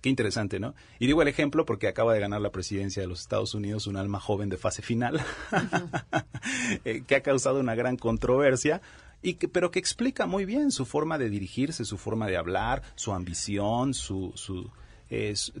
Qué 0.00 0.10
interesante, 0.10 0.60
¿no? 0.60 0.74
Y 0.98 1.06
digo 1.06 1.22
el 1.22 1.28
ejemplo 1.28 1.64
porque 1.64 1.88
acaba 1.88 2.12
de 2.12 2.20
ganar 2.20 2.42
la 2.42 2.52
presidencia 2.52 3.00
de 3.00 3.06
los 3.06 3.20
Estados 3.20 3.54
Unidos 3.54 3.86
un 3.86 3.96
alma 3.96 4.20
joven 4.20 4.50
de 4.50 4.58
fase 4.58 4.82
final, 4.82 5.18
eh, 6.84 7.04
que 7.06 7.14
ha 7.14 7.22
causado 7.22 7.60
una 7.60 7.74
gran 7.74 7.96
controversia 7.96 8.82
y 9.24 9.34
que, 9.34 9.48
pero 9.48 9.70
que 9.70 9.78
explica 9.78 10.26
muy 10.26 10.44
bien 10.44 10.70
su 10.70 10.84
forma 10.84 11.18
de 11.18 11.30
dirigirse, 11.30 11.84
su 11.84 11.96
forma 11.98 12.26
de 12.26 12.36
hablar, 12.36 12.82
su 12.94 13.12
ambición, 13.12 13.94
su, 13.94 14.32
su 14.36 14.70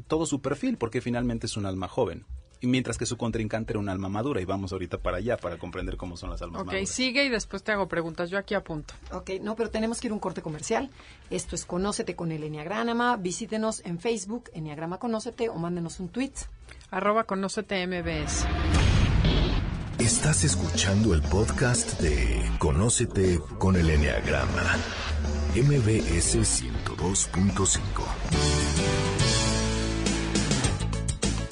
todo 0.06 0.26
su 0.26 0.40
perfil, 0.40 0.76
porque 0.76 1.00
finalmente 1.00 1.46
es 1.46 1.56
un 1.56 1.66
alma 1.66 1.88
joven. 1.88 2.24
Y 2.60 2.66
mientras 2.66 2.96
que 2.96 3.04
su 3.04 3.16
contrincante 3.16 3.72
era 3.72 3.80
un 3.80 3.88
alma 3.88 4.08
madura, 4.08 4.40
y 4.40 4.44
vamos 4.44 4.72
ahorita 4.72 4.98
para 4.98 5.18
allá 5.18 5.36
para 5.36 5.58
comprender 5.58 5.96
cómo 5.96 6.16
son 6.16 6.30
las 6.30 6.40
almas 6.40 6.64
maduras. 6.64 6.82
Ok, 6.82 6.88
sigue 6.88 7.24
y 7.24 7.28
después 7.28 7.62
te 7.62 7.72
hago 7.72 7.88
preguntas. 7.88 8.30
Yo 8.30 8.38
aquí 8.38 8.54
apunto. 8.54 8.94
Ok, 9.12 9.32
no, 9.42 9.54
pero 9.54 9.70
tenemos 9.70 10.00
que 10.00 10.08
ir 10.08 10.12
a 10.12 10.14
un 10.14 10.20
corte 10.20 10.40
comercial. 10.40 10.90
Esto 11.30 11.56
es 11.56 11.66
Conócete 11.66 12.16
con 12.16 12.32
el 12.32 12.42
Enneagrama. 12.42 13.16
Visítenos 13.16 13.84
en 13.84 13.98
Facebook, 13.98 14.50
Enneagrama 14.54 14.98
Conócete, 14.98 15.48
o 15.48 15.56
mándenos 15.56 16.00
un 16.00 16.08
tweet. 16.08 16.32
Arroba 16.90 17.24
Conócete 17.24 17.86
MBS. 17.86 18.46
Estás 20.04 20.44
escuchando 20.44 21.14
el 21.14 21.22
podcast 21.22 21.98
de 21.98 22.42
Conócete 22.58 23.40
con 23.56 23.74
el 23.74 23.88
Enneagrama, 23.88 24.76
MBS 25.56 26.36
102.5. 26.36 27.78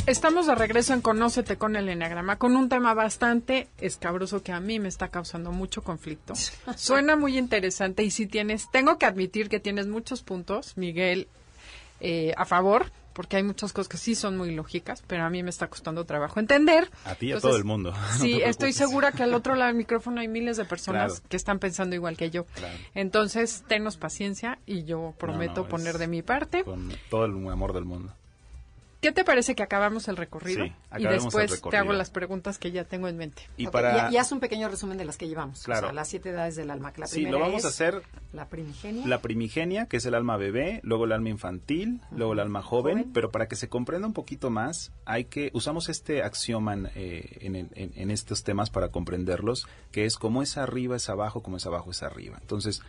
Estamos 0.05 0.47
de 0.47 0.55
regreso 0.55 0.93
en 0.93 1.01
Conócete 1.01 1.57
con 1.57 1.77
el 1.77 1.89
Enneagrama 1.89 2.37
con 2.37 2.55
un 2.55 2.69
tema 2.69 2.93
bastante 2.93 3.69
escabroso 3.79 4.43
que 4.43 4.53
a 4.53 4.61
mí 4.61 4.79
me 4.79 4.89
está 4.89 5.09
causando 5.09 5.51
mucho 5.51 5.83
conflicto. 5.83 6.35
Suena 6.77 7.17
muy 7.17 7.39
interesante 7.39 8.05
y 8.05 8.11
si 8.11 8.27
tienes, 8.27 8.71
tengo 8.71 8.99
que 8.99 9.07
admitir 9.07 9.49
que 9.49 9.61
tienes 9.61 9.87
muchos 9.87 10.23
puntos, 10.23 10.77
Miguel, 10.77 11.27
eh, 12.01 12.35
a 12.37 12.45
favor 12.45 12.93
porque 13.13 13.37
hay 13.37 13.43
muchas 13.43 13.73
cosas 13.73 13.89
que 13.89 13.97
sí 13.97 14.15
son 14.15 14.37
muy 14.37 14.55
lógicas, 14.55 15.03
pero 15.07 15.25
a 15.25 15.31
mí 15.31 15.43
me 15.43 15.51
está 15.51 15.69
costando 15.69 16.05
trabajo 16.05 16.41
entender. 16.41 16.91
A 17.05 17.15
ti 17.15 17.27
y 17.29 17.33
a 17.33 17.41
todo 17.41 17.57
el 17.57 17.65
mundo. 17.65 17.93
sí, 18.19 18.41
estoy 18.43 18.73
segura 18.73 19.13
que 19.13 19.23
al 19.23 19.35
otro 19.35 19.55
lado 19.55 19.69
del 19.69 19.77
micrófono 19.83 20.21
hay 20.21 20.29
miles 20.29 20.57
de 20.57 20.65
personas 20.65 21.21
que 21.29 21.37
están 21.37 21.59
pensando 21.59 21.95
igual 21.95 22.17
que 22.17 22.31
yo. 22.31 22.47
Entonces, 22.95 23.65
tenos 23.69 23.97
paciencia 23.97 24.59
y 24.67 24.85
yo 24.85 25.15
prometo 25.19 25.69
poner 25.69 25.99
de 25.99 26.07
mi 26.07 26.23
parte. 26.23 26.65
Con 26.65 26.93
todo 27.11 27.25
el 27.25 27.33
amor 27.49 27.73
del 27.73 27.85
mundo. 27.85 28.15
¿Qué 29.03 29.11
te 29.11 29.25
parece 29.25 29.57
que 29.57 29.65
acabamos 29.65 30.07
el 30.07 30.17
recorrido? 30.17 30.65
y 30.97 31.05
después 31.05 31.61
te 31.61 31.77
hago 31.77 31.93
las 31.93 32.11
preguntas 32.11 32.57
que 32.57 32.71
ya 32.71 32.85
tengo 32.85 33.09
en 33.09 33.17
mente. 33.17 33.43
Y, 33.57 33.67
para... 33.67 34.13
y, 34.13 34.17
haz 34.17 34.31
un 34.31 34.39
pequeño 34.39 34.69
resumen 34.69 34.97
de 34.97 35.05
las 35.05 35.17
que 35.17 35.27
llevamos. 35.27 35.65
Claro. 35.65 35.89
O 35.89 35.91
sea, 35.91 35.93
las 35.93 36.09
siete 36.09 36.31
edades 36.31 36.55
del 36.55 36.71
alma. 36.71 36.93
La 36.97 37.09
sí, 37.09 37.27
lo 37.27 37.41
vamos 37.41 37.65
a 37.65 37.69
hacer. 37.69 38.01
La 38.33 38.49
primigenia. 38.49 39.05
La 39.05 39.21
primigenia, 39.21 39.87
que 39.87 39.97
es 39.97 40.07
el 40.07 40.15
alma 40.15 40.37
bebé, 40.37 40.79
luego 40.85 41.07
el 41.07 41.13
alma 41.13 41.31
infantil, 41.31 42.01
luego 42.13 42.35
el 42.35 42.39
alma 42.39 42.63
joven, 42.63 43.11
Pero 43.13 43.33
para 43.33 43.49
que 43.49 43.57
se 43.57 43.69
comprenda 43.69 44.07
un 44.07 44.15
poquito 44.15 44.51
más, 44.51 44.93
hay 45.05 45.25
que 45.25 45.51
usamos 45.53 45.89
este 45.89 46.23
axioma 46.23 46.77
eh, 46.95 47.39
en, 47.41 47.69
en 47.75 48.11
estos 48.13 48.45
temas 48.45 48.71
para 48.71 48.91
comprenderlos, 48.91 49.67
que 49.91 50.05
es 50.05 50.17
como 50.17 50.43
es 50.43 50.57
arriba 50.57 50.95
es 50.95 51.09
abajo, 51.09 51.43
como 51.43 51.57
es 51.57 51.67
abajo 51.67 51.91
es 51.91 52.05
arriba. 52.05 52.39
Entonces, 52.41 52.83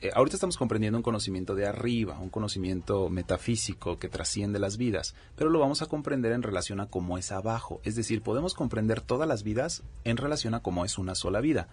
eh, 0.00 0.10
ahorita 0.14 0.36
estamos 0.36 0.56
comprendiendo 0.56 0.98
un 0.98 1.02
conocimiento 1.02 1.54
de 1.54 1.66
arriba, 1.66 2.18
un 2.20 2.30
conocimiento 2.30 3.08
metafísico 3.08 3.98
que 3.98 4.08
trasciende 4.08 4.58
las 4.58 4.76
vidas, 4.76 5.14
pero 5.36 5.50
lo 5.50 5.58
vamos 5.58 5.82
a 5.82 5.86
comprender 5.86 6.32
en 6.32 6.42
relación 6.42 6.80
a 6.80 6.86
cómo 6.86 7.18
es 7.18 7.32
abajo. 7.32 7.80
Es 7.84 7.94
decir, 7.94 8.22
podemos 8.22 8.54
comprender 8.54 9.00
todas 9.00 9.28
las 9.28 9.42
vidas 9.42 9.82
en 10.04 10.16
relación 10.16 10.54
a 10.54 10.60
cómo 10.60 10.84
es 10.84 10.98
una 10.98 11.14
sola 11.14 11.40
vida. 11.40 11.68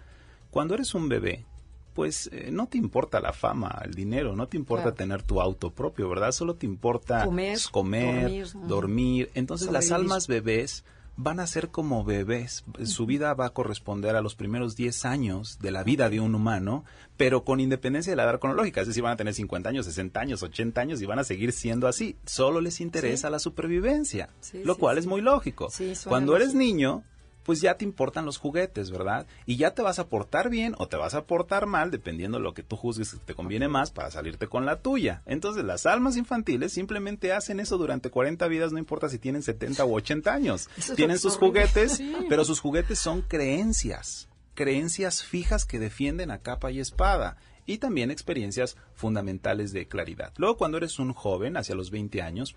Cuando 0.50 0.74
eres 0.74 0.94
un 0.94 1.08
bebé, 1.08 1.44
pues 1.94 2.30
eh, 2.32 2.50
no 2.50 2.68
te 2.68 2.78
importa 2.78 3.20
la 3.20 3.32
fama, 3.32 3.80
el 3.84 3.94
dinero, 3.94 4.34
no 4.34 4.48
te 4.48 4.56
importa 4.56 4.94
tener 4.94 5.22
tu 5.22 5.40
auto 5.40 5.70
propio, 5.70 6.08
¿verdad? 6.08 6.32
Solo 6.32 6.54
te 6.54 6.66
importa 6.66 7.24
comer, 7.24 7.58
comer 7.70 8.46
dormir. 8.66 9.30
Entonces 9.34 9.70
las 9.70 9.90
almas 9.90 10.26
bebés 10.26 10.84
van 11.16 11.40
a 11.40 11.46
ser 11.46 11.70
como 11.70 12.04
bebés. 12.04 12.64
Su 12.84 13.06
vida 13.06 13.34
va 13.34 13.46
a 13.46 13.50
corresponder 13.50 14.16
a 14.16 14.22
los 14.22 14.34
primeros 14.34 14.76
10 14.76 15.04
años 15.04 15.58
de 15.60 15.70
la 15.70 15.84
vida 15.84 16.08
de 16.10 16.20
un 16.20 16.34
humano, 16.34 16.84
pero 17.16 17.44
con 17.44 17.60
independencia 17.60 18.12
de 18.12 18.16
la 18.16 18.24
edad 18.24 18.40
cronológica. 18.40 18.80
Es 18.80 18.88
decir, 18.88 19.02
van 19.02 19.12
a 19.12 19.16
tener 19.16 19.34
50 19.34 19.68
años, 19.68 19.86
60 19.86 20.20
años, 20.20 20.42
80 20.42 20.80
años 20.80 21.02
y 21.02 21.06
van 21.06 21.18
a 21.18 21.24
seguir 21.24 21.52
siendo 21.52 21.88
así. 21.88 22.16
Solo 22.24 22.60
les 22.60 22.80
interesa 22.80 23.30
la 23.30 23.38
supervivencia, 23.38 24.30
lo 24.64 24.76
cual 24.76 24.98
es 24.98 25.06
muy 25.06 25.20
lógico. 25.20 25.68
Cuando 26.08 26.36
eres 26.36 26.54
niño, 26.54 27.04
pues 27.42 27.60
ya 27.60 27.76
te 27.76 27.84
importan 27.84 28.24
los 28.24 28.38
juguetes, 28.38 28.90
¿verdad? 28.90 29.26
Y 29.46 29.56
ya 29.56 29.72
te 29.72 29.82
vas 29.82 29.98
a 29.98 30.08
portar 30.08 30.50
bien 30.50 30.74
o 30.78 30.88
te 30.88 30.96
vas 30.96 31.14
a 31.14 31.24
portar 31.24 31.66
mal, 31.66 31.90
dependiendo 31.90 32.38
de 32.38 32.44
lo 32.44 32.54
que 32.54 32.62
tú 32.62 32.76
juzgues 32.76 33.12
que 33.12 33.18
te 33.18 33.34
conviene 33.34 33.68
más 33.68 33.90
para 33.90 34.10
salirte 34.10 34.46
con 34.46 34.66
la 34.66 34.80
tuya. 34.80 35.22
Entonces, 35.26 35.64
las 35.64 35.86
almas 35.86 36.16
infantiles 36.16 36.72
simplemente 36.72 37.32
hacen 37.32 37.60
eso 37.60 37.78
durante 37.78 38.10
40 38.10 38.46
vidas, 38.48 38.72
no 38.72 38.78
importa 38.78 39.08
si 39.08 39.18
tienen 39.18 39.42
70 39.42 39.84
u 39.84 39.94
80 39.94 40.32
años. 40.32 40.68
tienen 40.96 41.18
sus 41.18 41.36
juguetes, 41.36 42.02
pero 42.28 42.44
sus 42.44 42.60
juguetes 42.60 42.98
son 42.98 43.22
creencias. 43.22 44.28
creencias 44.54 45.24
fijas 45.24 45.64
que 45.64 45.78
defienden 45.78 46.30
a 46.30 46.38
capa 46.38 46.70
y 46.70 46.78
espada 46.78 47.38
y 47.64 47.78
también 47.78 48.10
experiencias 48.10 48.76
fundamentales 48.94 49.72
de 49.72 49.86
claridad. 49.86 50.32
Luego, 50.36 50.56
cuando 50.56 50.78
eres 50.78 50.98
un 50.98 51.12
joven, 51.12 51.56
hacia 51.56 51.74
los 51.74 51.90
20 51.90 52.20
años, 52.22 52.56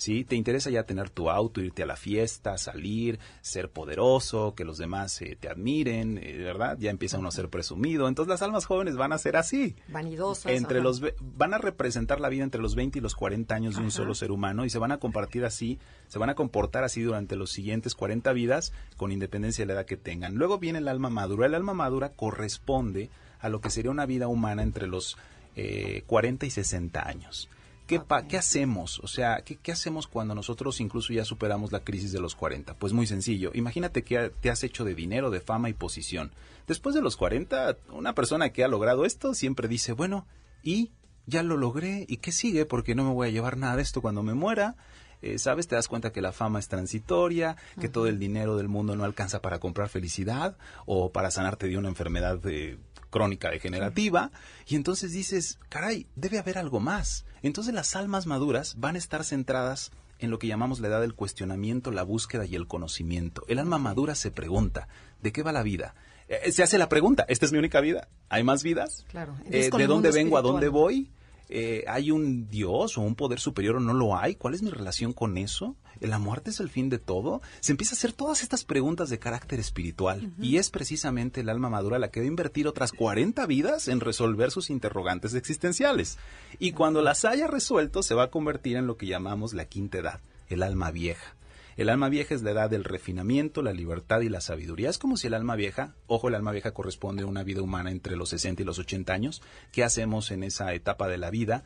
¿sí? 0.00 0.24
Te 0.24 0.34
interesa 0.34 0.70
ya 0.70 0.84
tener 0.84 1.10
tu 1.10 1.28
auto, 1.28 1.60
irte 1.60 1.82
a 1.82 1.86
la 1.86 1.94
fiesta, 1.94 2.56
salir, 2.56 3.18
ser 3.42 3.68
poderoso, 3.68 4.54
que 4.54 4.64
los 4.64 4.78
demás 4.78 5.20
eh, 5.20 5.36
te 5.38 5.48
admiren, 5.48 6.16
eh, 6.16 6.38
¿verdad? 6.38 6.78
Ya 6.80 6.90
empieza 6.90 7.18
uno 7.18 7.28
a 7.28 7.32
ser 7.32 7.50
presumido. 7.50 8.08
Entonces 8.08 8.30
las 8.30 8.40
almas 8.40 8.64
jóvenes 8.64 8.96
van 8.96 9.12
a 9.12 9.18
ser 9.18 9.36
así. 9.36 9.76
Vanidosas. 9.88 10.52
Entre 10.52 10.80
los, 10.80 11.02
van 11.20 11.52
a 11.52 11.58
representar 11.58 12.18
la 12.18 12.30
vida 12.30 12.44
entre 12.44 12.62
los 12.62 12.74
20 12.74 12.98
y 12.98 13.02
los 13.02 13.14
40 13.14 13.54
años 13.54 13.76
de 13.76 13.82
un 13.82 13.90
solo 13.90 14.14
ser 14.14 14.32
humano 14.32 14.64
y 14.64 14.70
se 14.70 14.78
van 14.78 14.90
a 14.90 14.98
compartir 14.98 15.44
así, 15.44 15.78
se 16.08 16.18
van 16.18 16.30
a 16.30 16.34
comportar 16.34 16.82
así 16.82 17.02
durante 17.02 17.36
los 17.36 17.52
siguientes 17.52 17.94
40 17.94 18.32
vidas 18.32 18.72
con 18.96 19.12
independencia 19.12 19.62
de 19.62 19.66
la 19.66 19.80
edad 19.80 19.86
que 19.86 19.98
tengan. 19.98 20.36
Luego 20.36 20.58
viene 20.58 20.78
el 20.78 20.88
alma 20.88 21.10
madura. 21.10 21.46
El 21.46 21.54
alma 21.54 21.74
madura 21.74 22.12
corresponde 22.12 23.10
a 23.38 23.50
lo 23.50 23.60
que 23.60 23.68
sería 23.68 23.90
una 23.90 24.06
vida 24.06 24.28
humana 24.28 24.62
entre 24.62 24.86
los 24.86 25.18
eh, 25.56 26.04
40 26.06 26.46
y 26.46 26.50
60 26.50 27.06
años. 27.06 27.50
¿Qué, 27.90 28.00
¿Qué, 28.28 28.36
hacemos? 28.36 29.00
O 29.00 29.08
sea, 29.08 29.42
¿qué, 29.44 29.56
¿qué, 29.56 29.72
hacemos 29.72 30.06
cuando 30.06 30.32
nosotros 30.34 30.80
incluso 30.80 31.12
ya 31.12 31.24
superamos 31.24 31.72
la 31.72 31.80
crisis 31.80 32.12
de 32.12 32.20
los 32.20 32.36
40? 32.36 32.74
Pues 32.74 32.92
muy 32.92 33.06
sencillo. 33.08 33.50
Imagínate 33.52 34.04
que 34.04 34.30
te 34.40 34.48
has 34.48 34.62
hecho 34.62 34.84
de 34.84 34.94
dinero, 34.94 35.30
de 35.30 35.40
fama 35.40 35.68
y 35.68 35.72
posición. 35.72 36.30
Después 36.68 36.94
de 36.94 37.02
los 37.02 37.16
40, 37.16 37.76
una 37.90 38.14
persona 38.14 38.50
que 38.50 38.62
ha 38.62 38.68
logrado 38.68 39.04
esto 39.04 39.34
siempre 39.34 39.66
dice, 39.66 39.92
bueno, 39.92 40.26
¿y? 40.62 40.92
Ya 41.26 41.42
lo 41.42 41.56
logré. 41.56 42.06
¿Y 42.08 42.18
qué 42.18 42.30
sigue? 42.30 42.64
Porque 42.64 42.94
no 42.94 43.02
me 43.02 43.12
voy 43.12 43.28
a 43.28 43.32
llevar 43.32 43.56
nada 43.56 43.74
de 43.74 43.82
esto 43.82 44.00
cuando 44.00 44.22
me 44.22 44.34
muera. 44.34 44.76
Eh, 45.22 45.38
¿sabes? 45.38 45.66
Te 45.66 45.74
das 45.74 45.88
cuenta 45.88 46.12
que 46.12 46.22
la 46.22 46.32
fama 46.32 46.60
es 46.60 46.68
transitoria, 46.68 47.56
que 47.78 47.88
todo 47.88 48.06
el 48.06 48.18
dinero 48.18 48.56
del 48.56 48.68
mundo 48.68 48.96
no 48.96 49.04
alcanza 49.04 49.42
para 49.42 49.58
comprar 49.58 49.88
felicidad 49.88 50.56
o 50.86 51.12
para 51.12 51.30
sanarte 51.30 51.66
de 51.66 51.76
una 51.76 51.88
enfermedad 51.88 52.38
de 52.38 52.78
crónica 53.10 53.50
degenerativa, 53.50 54.30
y 54.66 54.76
entonces 54.76 55.12
dices, 55.12 55.58
caray, 55.68 56.06
debe 56.14 56.38
haber 56.38 56.56
algo 56.56 56.80
más. 56.80 57.26
Entonces 57.42 57.74
las 57.74 57.96
almas 57.96 58.26
maduras 58.26 58.74
van 58.78 58.96
a 58.96 58.98
estar 58.98 59.24
centradas 59.24 59.92
en 60.18 60.30
lo 60.30 60.38
que 60.38 60.46
llamamos 60.46 60.80
la 60.80 60.88
edad 60.88 61.00
del 61.00 61.14
cuestionamiento, 61.14 61.90
la 61.90 62.02
búsqueda 62.02 62.44
y 62.44 62.54
el 62.54 62.66
conocimiento. 62.66 63.42
El 63.48 63.58
alma 63.58 63.78
madura 63.78 64.14
se 64.14 64.30
pregunta, 64.30 64.88
¿de 65.22 65.32
qué 65.32 65.42
va 65.42 65.52
la 65.52 65.62
vida? 65.62 65.94
Eh, 66.28 66.52
se 66.52 66.62
hace 66.62 66.78
la 66.78 66.88
pregunta, 66.88 67.24
¿esta 67.28 67.46
es 67.46 67.52
mi 67.52 67.58
única 67.58 67.80
vida? 67.80 68.08
¿Hay 68.28 68.44
más 68.44 68.62
vidas? 68.62 69.04
Claro. 69.08 69.34
Eh, 69.50 69.70
¿De 69.76 69.86
dónde 69.86 70.10
vengo? 70.10 70.36
¿A 70.36 70.42
dónde 70.42 70.68
voy? 70.68 71.10
Eh, 71.48 71.84
¿Hay 71.88 72.12
un 72.12 72.48
Dios 72.48 72.96
o 72.96 73.00
un 73.00 73.16
poder 73.16 73.40
superior 73.40 73.76
o 73.76 73.80
no 73.80 73.92
lo 73.92 74.16
hay? 74.16 74.36
¿Cuál 74.36 74.54
es 74.54 74.62
mi 74.62 74.70
relación 74.70 75.12
con 75.12 75.36
eso? 75.36 75.74
¿La 76.00 76.18
muerte 76.18 76.50
es 76.50 76.60
el 76.60 76.70
fin 76.70 76.88
de 76.88 76.98
todo? 76.98 77.42
Se 77.60 77.72
empieza 77.72 77.94
a 77.94 77.98
hacer 77.98 78.12
todas 78.12 78.42
estas 78.42 78.64
preguntas 78.64 79.10
de 79.10 79.18
carácter 79.18 79.60
espiritual 79.60 80.24
uh 80.24 80.28
-huh. 80.28 80.44
y 80.44 80.56
es 80.56 80.70
precisamente 80.70 81.42
el 81.42 81.48
alma 81.48 81.68
madura 81.68 81.98
la 81.98 82.10
que 82.10 82.20
va 82.20 82.24
a 82.24 82.28
invertir 82.28 82.66
otras 82.66 82.92
40 82.92 83.44
vidas 83.46 83.88
en 83.88 84.00
resolver 84.00 84.50
sus 84.50 84.70
interrogantes 84.70 85.34
existenciales. 85.34 86.18
Y 86.58 86.72
cuando 86.72 87.02
las 87.02 87.24
haya 87.24 87.46
resuelto 87.46 88.02
se 88.02 88.14
va 88.14 88.24
a 88.24 88.30
convertir 88.30 88.76
en 88.76 88.86
lo 88.86 88.96
que 88.96 89.06
llamamos 89.06 89.52
la 89.52 89.66
quinta 89.66 89.98
edad, 89.98 90.20
el 90.48 90.62
alma 90.62 90.90
vieja. 90.90 91.36
El 91.76 91.88
alma 91.88 92.08
vieja 92.08 92.34
es 92.34 92.42
la 92.42 92.50
edad 92.50 92.68
del 92.68 92.84
refinamiento, 92.84 93.62
la 93.62 93.72
libertad 93.72 94.20
y 94.20 94.28
la 94.28 94.40
sabiduría. 94.40 94.90
Es 94.90 94.98
como 94.98 95.16
si 95.16 95.28
el 95.28 95.34
alma 95.34 95.56
vieja, 95.56 95.94
ojo, 96.06 96.28
el 96.28 96.34
alma 96.34 96.52
vieja 96.52 96.72
corresponde 96.72 97.22
a 97.22 97.26
una 97.26 97.42
vida 97.42 97.62
humana 97.62 97.90
entre 97.90 98.16
los 98.16 98.28
60 98.30 98.62
y 98.62 98.64
los 98.66 98.78
80 98.78 99.12
años. 99.12 99.42
¿Qué 99.72 99.82
hacemos 99.82 100.30
en 100.30 100.42
esa 100.42 100.74
etapa 100.74 101.08
de 101.08 101.16
la 101.16 101.30
vida? 101.30 101.64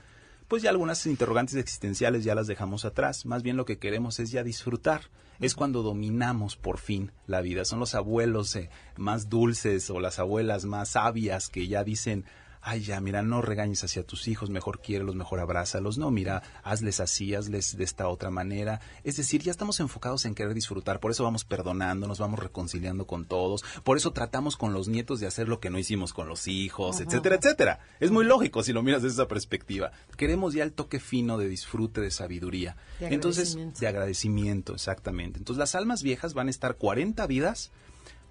Pues 0.54 0.62
ya 0.62 0.70
algunas 0.70 1.04
interrogantes 1.06 1.56
existenciales 1.56 2.22
ya 2.22 2.36
las 2.36 2.46
dejamos 2.46 2.84
atrás. 2.84 3.26
Más 3.26 3.42
bien 3.42 3.56
lo 3.56 3.64
que 3.64 3.80
queremos 3.80 4.20
es 4.20 4.30
ya 4.30 4.44
disfrutar. 4.44 5.00
Es 5.40 5.56
cuando 5.56 5.82
dominamos 5.82 6.54
por 6.54 6.78
fin 6.78 7.10
la 7.26 7.40
vida. 7.40 7.64
Son 7.64 7.80
los 7.80 7.96
abuelos 7.96 8.54
eh, 8.54 8.70
más 8.96 9.28
dulces 9.28 9.90
o 9.90 9.98
las 9.98 10.20
abuelas 10.20 10.64
más 10.64 10.90
sabias 10.90 11.48
que 11.48 11.66
ya 11.66 11.82
dicen, 11.82 12.24
ay 12.64 12.80
ya, 12.80 13.00
mira, 13.00 13.22
no 13.22 13.42
regañes 13.42 13.84
hacia 13.84 14.06
tus 14.06 14.26
hijos, 14.26 14.48
mejor 14.48 14.80
quiérelos, 14.80 15.14
mejor 15.14 15.40
abrázalos, 15.40 15.98
no, 15.98 16.10
mira, 16.10 16.42
hazles 16.62 16.98
así, 16.98 17.34
hazles 17.34 17.76
de 17.76 17.84
esta 17.84 18.08
otra 18.08 18.30
manera. 18.30 18.80
Es 19.04 19.16
decir, 19.16 19.42
ya 19.42 19.50
estamos 19.50 19.80
enfocados 19.80 20.24
en 20.24 20.34
querer 20.34 20.54
disfrutar, 20.54 20.98
por 20.98 21.10
eso 21.10 21.24
vamos 21.24 21.44
perdonando, 21.44 22.06
nos 22.06 22.18
vamos 22.18 22.38
reconciliando 22.38 23.06
con 23.06 23.26
todos, 23.26 23.64
por 23.84 23.98
eso 23.98 24.12
tratamos 24.12 24.56
con 24.56 24.72
los 24.72 24.88
nietos 24.88 25.20
de 25.20 25.26
hacer 25.26 25.48
lo 25.48 25.60
que 25.60 25.68
no 25.68 25.78
hicimos 25.78 26.14
con 26.14 26.26
los 26.26 26.48
hijos, 26.48 26.96
Ajá. 26.96 27.04
etcétera, 27.04 27.36
etcétera. 27.36 27.80
Es 28.00 28.10
muy 28.10 28.24
lógico 28.24 28.62
si 28.62 28.72
lo 28.72 28.82
miras 28.82 29.02
desde 29.02 29.22
esa 29.22 29.28
perspectiva. 29.28 29.92
Queremos 30.16 30.54
ya 30.54 30.64
el 30.64 30.72
toque 30.72 31.00
fino 31.00 31.36
de 31.36 31.48
disfrute, 31.48 32.00
de 32.00 32.10
sabiduría. 32.10 32.76
De 32.98 33.08
Entonces, 33.08 33.58
de 33.78 33.86
agradecimiento, 33.86 34.74
exactamente. 34.74 35.38
Entonces, 35.38 35.58
las 35.58 35.74
almas 35.74 36.02
viejas 36.02 36.32
van 36.32 36.48
a 36.48 36.50
estar 36.50 36.76
40 36.76 37.26
vidas 37.26 37.70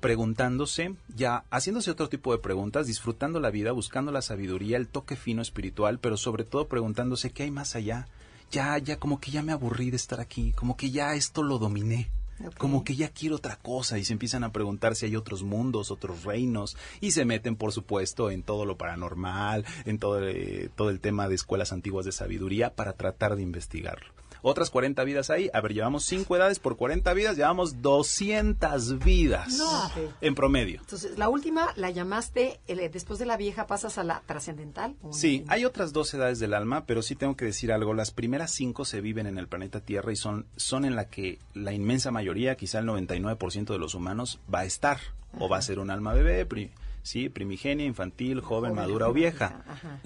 preguntándose, 0.04 0.96
ya 1.16 1.46
haciéndose 1.50 1.90
otro 1.90 2.10
tipo 2.10 2.34
de 2.34 2.38
preguntas, 2.40 2.88
disfrutando 2.88 3.40
la 3.40 3.52
vida, 3.52 3.72
buscando 3.72 4.12
la 4.12 4.22
sabiduría, 4.22 4.76
el 4.76 4.90
toque 4.90 5.16
fino 5.16 5.42
espiritual, 5.42 5.98
pero 5.98 6.18
sobre 6.18 6.44
todo 6.44 6.68
preguntándose 6.68 7.32
qué 7.32 7.44
hay 7.44 7.52
más 7.52 7.78
allá. 7.78 8.10
Ya, 8.52 8.78
ya, 8.80 8.98
como 8.98 9.22
que 9.22 9.32
ya 9.32 9.42
me 9.44 9.54
aburrí 9.54 9.92
de 9.92 9.96
estar 9.96 10.20
aquí, 10.20 10.52
como 10.52 10.76
que 10.76 10.92
ya 10.92 11.16
esto 11.16 11.42
lo 11.42 11.58
dominé. 11.58 12.12
Okay. 12.38 12.52
Como 12.58 12.84
que 12.84 12.98
ya 12.98 13.10
quiero 13.10 13.38
otra 13.38 13.56
cosa 13.56 13.98
y 13.98 14.04
se 14.04 14.12
empiezan 14.12 14.44
a 14.44 14.52
preguntar 14.52 14.98
si 14.98 15.06
hay 15.06 15.16
otros 15.16 15.42
mundos, 15.44 15.90
otros 15.90 16.26
reinos 16.26 16.76
y 17.00 17.12
se 17.12 17.24
meten, 17.24 17.56
por 17.56 17.72
supuesto, 17.72 18.30
en 18.30 18.44
todo 18.44 18.66
lo 18.66 18.78
paranormal, 18.78 19.64
en 19.86 20.00
todo, 20.00 20.28
eh, 20.28 20.70
todo 20.76 20.90
el 20.90 21.00
tema 21.00 21.30
de 21.30 21.36
escuelas 21.36 21.72
antiguas 21.72 22.06
de 22.06 22.12
sabiduría 22.12 22.76
para 22.76 22.92
tratar 22.92 23.38
de 23.38 23.44
investigarlo 23.44 24.12
otras 24.44 24.70
40 24.70 25.04
vidas 25.04 25.32
ahí. 25.32 25.50
A 25.54 25.62
ver, 25.62 25.74
llevamos 25.74 26.06
5 26.06 26.36
edades 26.36 26.60
por 26.60 26.78
40 26.78 27.12
vidas, 27.14 27.38
llevamos 27.38 27.82
200 27.82 29.00
vidas 29.00 29.58
no. 29.58 29.92
en 30.22 30.36
promedio. 30.36 30.82
Entonces, 30.82 31.18
la 31.18 31.30
última 31.30 31.74
la 31.76 31.90
llamaste, 31.90 32.60
el, 32.68 32.92
después 32.92 33.18
de 33.18 33.26
la 33.26 33.38
vieja 33.38 33.66
pasas 33.66 33.98
a 33.98 34.04
la 34.04 34.22
trascendental. 34.26 34.96
Sí, 35.12 35.46
hay 35.48 35.66
otras 35.66 35.94
dos 35.94 36.14
edades 36.14 36.40
del 36.40 36.54
alma, 36.54 36.86
pero 36.86 37.02
sí 37.02 37.16
tengo 37.16 37.36
que 37.36 37.46
decir 37.46 37.72
algo. 37.72 37.94
Las 37.94 38.12
primeras 38.12 38.52
5 38.52 38.86
se 38.86 39.02
viven 39.02 39.26
en 39.26 39.40
el 39.40 39.48
planeta 39.48 39.80
Tierra 39.80 40.12
y 40.12 40.18
son, 40.18 40.46
son 40.58 40.86
en 40.86 40.96
la 40.96 41.08
que 41.08 41.40
la 41.54 41.74
inmensa 41.74 42.12
mayoría, 42.12 42.56
quizá 42.56 42.80
el 42.80 42.86
99% 42.86 43.66
de 43.66 43.80
los 43.80 43.96
humanos, 43.96 44.40
va 44.54 44.60
a 44.60 44.66
estar. 44.66 45.00
O 45.40 45.50
va 45.50 45.58
a 45.58 45.64
ser 45.64 45.80
un 45.80 45.90
alma 45.90 46.14
bebé, 46.14 46.46
¿sí? 47.04 47.30
Primigenia, 47.30 47.86
infantil, 47.86 48.40
joven, 48.42 48.72
joven 48.72 48.76
madura 48.76 49.08
o 49.10 49.14
vieja. 49.14 49.64
Ajá. 49.68 50.00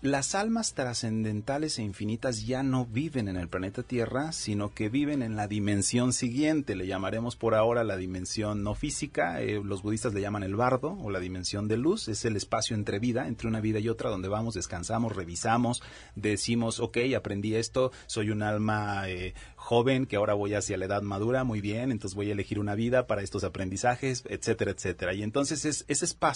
Las 0.00 0.34
almas 0.34 0.74
trascendentales 0.74 1.78
e 1.78 1.82
infinitas 1.82 2.46
ya 2.46 2.62
no 2.62 2.86
viven 2.86 3.28
en 3.28 3.36
el 3.36 3.48
planeta 3.48 3.82
Tierra, 3.82 4.32
sino 4.32 4.72
que 4.72 4.88
viven 4.88 5.22
en 5.22 5.36
la 5.36 5.48
dimensión 5.48 6.12
siguiente. 6.12 6.76
Le 6.76 6.86
llamaremos 6.86 7.36
por 7.36 7.54
ahora 7.54 7.84
la 7.84 7.96
dimensión 7.96 8.62
no 8.62 8.74
física. 8.74 9.42
Eh, 9.42 9.60
los 9.62 9.82
budistas 9.82 10.14
le 10.14 10.20
llaman 10.20 10.44
el 10.44 10.56
bardo 10.56 10.96
o 11.02 11.10
la 11.10 11.20
dimensión 11.20 11.68
de 11.68 11.76
luz. 11.76 12.08
Es 12.08 12.24
el 12.24 12.36
espacio 12.36 12.76
entre 12.76 13.00
vida, 13.00 13.26
entre 13.26 13.48
una 13.48 13.60
vida 13.60 13.80
y 13.80 13.88
otra, 13.88 14.10
donde 14.10 14.28
vamos, 14.28 14.54
descansamos, 14.54 15.14
revisamos, 15.14 15.82
decimos, 16.14 16.78
ok, 16.80 16.98
aprendí 17.16 17.56
esto, 17.56 17.90
soy 18.06 18.30
un 18.30 18.42
alma 18.42 19.08
eh, 19.08 19.34
joven 19.56 20.06
que 20.06 20.16
ahora 20.16 20.34
voy 20.34 20.54
hacia 20.54 20.76
la 20.76 20.84
edad 20.84 21.02
madura, 21.02 21.42
muy 21.42 21.60
bien, 21.60 21.90
entonces 21.90 22.14
voy 22.14 22.30
a 22.30 22.32
elegir 22.32 22.60
una 22.60 22.76
vida 22.76 23.06
para 23.06 23.22
estos 23.22 23.42
aprendizajes, 23.42 24.22
etcétera, 24.28 24.70
etcétera. 24.70 25.12
Y 25.14 25.22
entonces 25.22 25.64
es 25.64 25.84
ese 25.88 26.04
espacio 26.04 26.35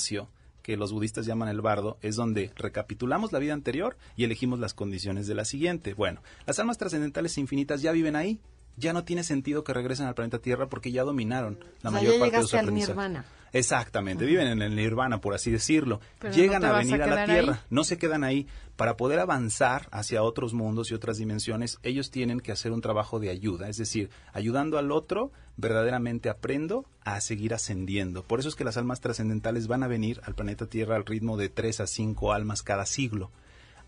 que 0.63 0.77
los 0.77 0.93
budistas 0.93 1.27
llaman 1.27 1.49
el 1.49 1.61
bardo, 1.61 1.99
es 2.03 2.17
donde 2.17 2.53
recapitulamos 2.57 3.33
la 3.33 3.39
vida 3.39 3.55
anterior 3.55 3.97
y 4.17 4.25
elegimos 4.25 4.59
las 4.59 4.75
condiciones 4.75 5.27
de 5.27 5.35
la 5.35 5.45
siguiente. 5.45 5.95
Bueno, 5.95 6.23
las 6.47 6.59
almas 6.59 6.79
trascendentales 6.79 7.39
infinitas 7.39 7.83
ya 7.83 7.93
viven 7.93 8.17
ahí, 8.17 8.41
ya 8.77 8.93
no 8.93 9.05
tiene 9.05 9.25
sentido 9.25 9.65
que 9.65 9.75
regresen 9.75 10.07
al 10.07 10.15
planeta 10.15 10.39
Tierra 10.39 10.69
porque 10.69 10.93
ya 10.93 11.05
dominaron 11.05 11.59
la 11.83 11.91
o 11.91 11.93
sea, 11.93 12.01
mayor 12.01 12.15
ya 12.15 12.21
parte 12.21 12.37
de 12.37 12.43
sus 12.43 12.55
al 12.55 13.25
Exactamente, 13.53 14.25
viven 14.25 14.47
en 14.47 14.63
el 14.63 14.77
nirvana, 14.77 15.21
por 15.21 15.35
así 15.35 15.51
decirlo. 15.51 16.01
Pero 16.19 16.33
Llegan 16.35 16.63
no 16.63 16.69
a 16.69 16.79
venir 16.79 17.03
a 17.03 17.05
a, 17.05 17.09
la 17.09 17.25
Tierra, 17.25 17.53
ahí. 17.55 17.61
no 17.71 17.85
se 17.85 17.99
quedan 17.99 18.25
ahí. 18.25 18.47
Para 18.77 18.97
poder 18.97 19.19
avanzar 19.19 19.89
hacia 19.91 20.23
otros 20.23 20.55
mundos 20.55 20.91
y 20.91 20.95
otras 20.95 21.19
dimensiones, 21.19 21.79
ellos 21.83 22.11
tienen 22.11 22.41
que 22.41 22.53
hacer 22.53 22.73
un 22.73 22.81
trabajo 22.81 23.19
de 23.21 23.29
ayuda, 23.29 23.69
es 23.69 23.77
decir, 23.77 24.09
ayudando 24.33 24.79
al 24.79 24.91
otro, 24.91 25.33
verdaderamente 25.59 26.31
aprendo 26.31 26.87
a 27.05 27.21
seguir 27.21 27.53
ascendiendo. 27.53 28.23
Por 28.23 28.41
eso 28.41 28.49
es 28.49 28.55
que 28.55 28.65
las 28.65 28.79
almas 28.79 29.01
trascendentales 29.01 29.67
van 29.67 29.83
a 29.83 29.89
venir 29.89 30.21
al 30.25 30.35
planeta 30.35 30.67
Tierra 30.67 30.97
al 30.97 31.05
ritmo 31.05 31.37
de 31.37 31.51
3 31.51 31.81
a 31.81 31.87
5 31.87 32.33
almas 32.33 32.63
cada 32.63 32.87
siglo 32.87 33.31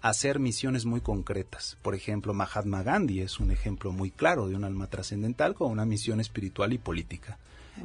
a 0.02 0.08
hacer 0.08 0.40
misiones 0.40 0.84
muy 0.84 1.00
concretas. 1.00 1.78
Por 1.80 1.94
ejemplo, 1.94 2.34
Mahatma 2.34 2.82
Gandhi 2.82 3.20
es 3.20 3.38
un 3.38 3.52
ejemplo 3.52 3.92
muy 3.92 4.10
claro 4.10 4.48
de 4.48 4.56
un 4.56 4.64
alma 4.64 4.88
trascendental 4.88 5.54
con 5.54 5.70
una 5.70 5.86
misión 5.86 6.20
espiritual 6.20 6.72
y 6.72 6.78
política. 6.78 7.38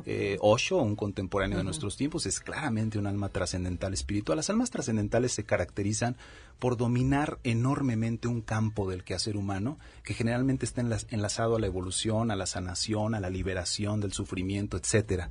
Eh, 0.06 0.38
Osho, 0.42 0.78
un 0.78 0.96
contemporáneo 0.96 1.56
uh 1.56 1.58
-huh. 1.58 1.62
de 1.62 1.66
nuestros 1.66 1.96
tiempos, 1.96 2.26
es 2.26 2.40
claramente 2.40 3.00
un 3.00 3.08
alma 3.08 3.30
trascendental 3.30 3.94
espiritual. 3.94 4.38
Las 4.38 4.50
almas 4.50 4.70
trascendentales 4.70 5.32
se 5.32 5.44
caracterizan 5.44 6.18
por 6.60 6.76
dominar 6.76 7.40
enormemente 7.44 8.28
un 8.28 8.42
campo 8.42 8.90
del 8.90 9.04
quehacer 9.04 9.38
humano 9.38 9.80
que 10.04 10.14
generalmente 10.14 10.66
está 10.66 10.82
enlazado 11.10 11.56
a 11.56 11.60
la 11.60 11.68
evolución, 11.68 12.32
a 12.32 12.36
la 12.36 12.46
sanación, 12.46 13.16
a 13.16 13.20
la 13.20 13.30
liberación 13.30 14.02
del 14.02 14.14
sufrimiento, 14.14 14.78
etcétera. 14.78 15.30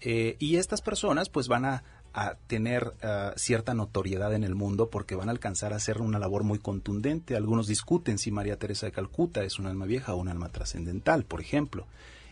Eh, 0.00 0.36
y 0.38 0.56
estas 0.56 0.82
personas 0.82 1.28
pues 1.28 1.48
van 1.48 1.64
a, 1.64 1.84
a 2.12 2.34
tener 2.46 2.94
uh, 3.02 3.38
cierta 3.38 3.74
notoriedad 3.74 4.34
en 4.34 4.42
el 4.42 4.54
mundo 4.54 4.90
porque 4.90 5.14
van 5.14 5.28
a 5.28 5.32
alcanzar 5.32 5.72
a 5.72 5.76
hacer 5.76 6.00
una 6.00 6.18
labor 6.18 6.44
muy 6.44 6.58
contundente. 6.58 7.36
Algunos 7.36 7.66
discuten 7.66 8.18
si 8.18 8.30
María 8.30 8.58
Teresa 8.58 8.86
de 8.86 8.92
Calcuta 8.92 9.42
es 9.44 9.58
un 9.58 9.66
alma 9.66 9.86
vieja 9.86 10.14
o 10.14 10.16
un 10.16 10.28
alma 10.28 10.48
trascendental, 10.48 11.24
por 11.24 11.40
ejemplo. 11.40 11.86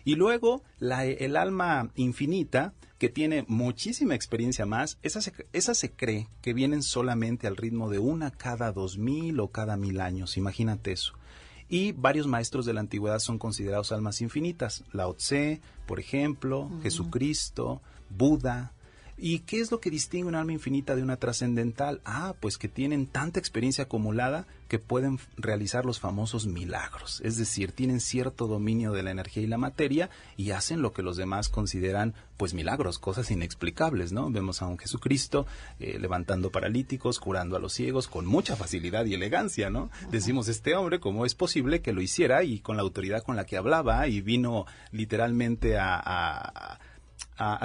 Y 0.04 0.16
luego 0.16 0.62
la, 0.78 1.04
el 1.06 1.36
alma 1.36 1.90
infinita, 1.94 2.74
que 2.98 3.08
tiene 3.08 3.44
muchísima 3.48 4.14
experiencia 4.14 4.66
más, 4.66 4.98
esa 5.02 5.20
se, 5.20 5.32
esa 5.52 5.74
se 5.74 5.92
cree 5.92 6.28
que 6.42 6.54
vienen 6.54 6.82
solamente 6.82 7.46
al 7.46 7.56
ritmo 7.56 7.88
de 7.88 7.98
una 7.98 8.30
cada 8.30 8.70
dos 8.72 8.98
mil 8.98 9.40
o 9.40 9.48
cada 9.48 9.76
mil 9.76 10.00
años. 10.00 10.36
Imagínate 10.36 10.92
eso. 10.92 11.14
Y 11.68 11.92
varios 11.92 12.26
maestros 12.26 12.66
de 12.66 12.74
la 12.74 12.80
antigüedad 12.80 13.18
son 13.18 13.38
considerados 13.38 13.90
almas 13.92 14.20
infinitas. 14.20 14.84
Lao 14.92 15.14
Tse, 15.14 15.62
por 15.86 15.98
ejemplo, 15.98 16.70
Jesucristo, 16.82 17.80
Buda, 18.10 18.73
¿Y 19.16 19.40
qué 19.40 19.60
es 19.60 19.70
lo 19.70 19.80
que 19.80 19.90
distingue 19.90 20.28
un 20.28 20.34
alma 20.34 20.52
infinita 20.52 20.96
de 20.96 21.02
una 21.02 21.16
trascendental? 21.16 22.00
Ah, 22.04 22.34
pues 22.40 22.58
que 22.58 22.68
tienen 22.68 23.06
tanta 23.06 23.38
experiencia 23.38 23.84
acumulada 23.84 24.46
que 24.68 24.78
pueden 24.78 25.18
realizar 25.36 25.84
los 25.84 26.00
famosos 26.00 26.46
milagros. 26.46 27.20
Es 27.24 27.36
decir, 27.36 27.72
tienen 27.72 28.00
cierto 28.00 28.46
dominio 28.46 28.92
de 28.92 29.02
la 29.02 29.10
energía 29.10 29.42
y 29.42 29.46
la 29.46 29.58
materia 29.58 30.10
y 30.36 30.50
hacen 30.50 30.82
lo 30.82 30.92
que 30.92 31.02
los 31.02 31.16
demás 31.16 31.48
consideran 31.48 32.14
pues 32.36 32.54
milagros, 32.54 32.98
cosas 32.98 33.30
inexplicables, 33.30 34.12
¿no? 34.12 34.30
Vemos 34.30 34.62
a 34.62 34.66
un 34.66 34.78
Jesucristo 34.78 35.46
eh, 35.78 35.98
levantando 36.00 36.50
paralíticos, 36.50 37.20
curando 37.20 37.56
a 37.56 37.60
los 37.60 37.72
ciegos 37.72 38.08
con 38.08 38.26
mucha 38.26 38.56
facilidad 38.56 39.04
y 39.04 39.14
elegancia, 39.14 39.70
¿no? 39.70 39.90
Decimos, 40.10 40.48
este 40.48 40.74
hombre, 40.74 40.98
¿cómo 40.98 41.24
es 41.26 41.36
posible 41.36 41.80
que 41.80 41.92
lo 41.92 42.02
hiciera? 42.02 42.42
Y 42.42 42.58
con 42.58 42.76
la 42.76 42.82
autoridad 42.82 43.22
con 43.22 43.36
la 43.36 43.46
que 43.46 43.56
hablaba 43.56 44.08
y 44.08 44.20
vino 44.20 44.66
literalmente 44.90 45.78
a 45.78 45.94
a, 46.04 46.78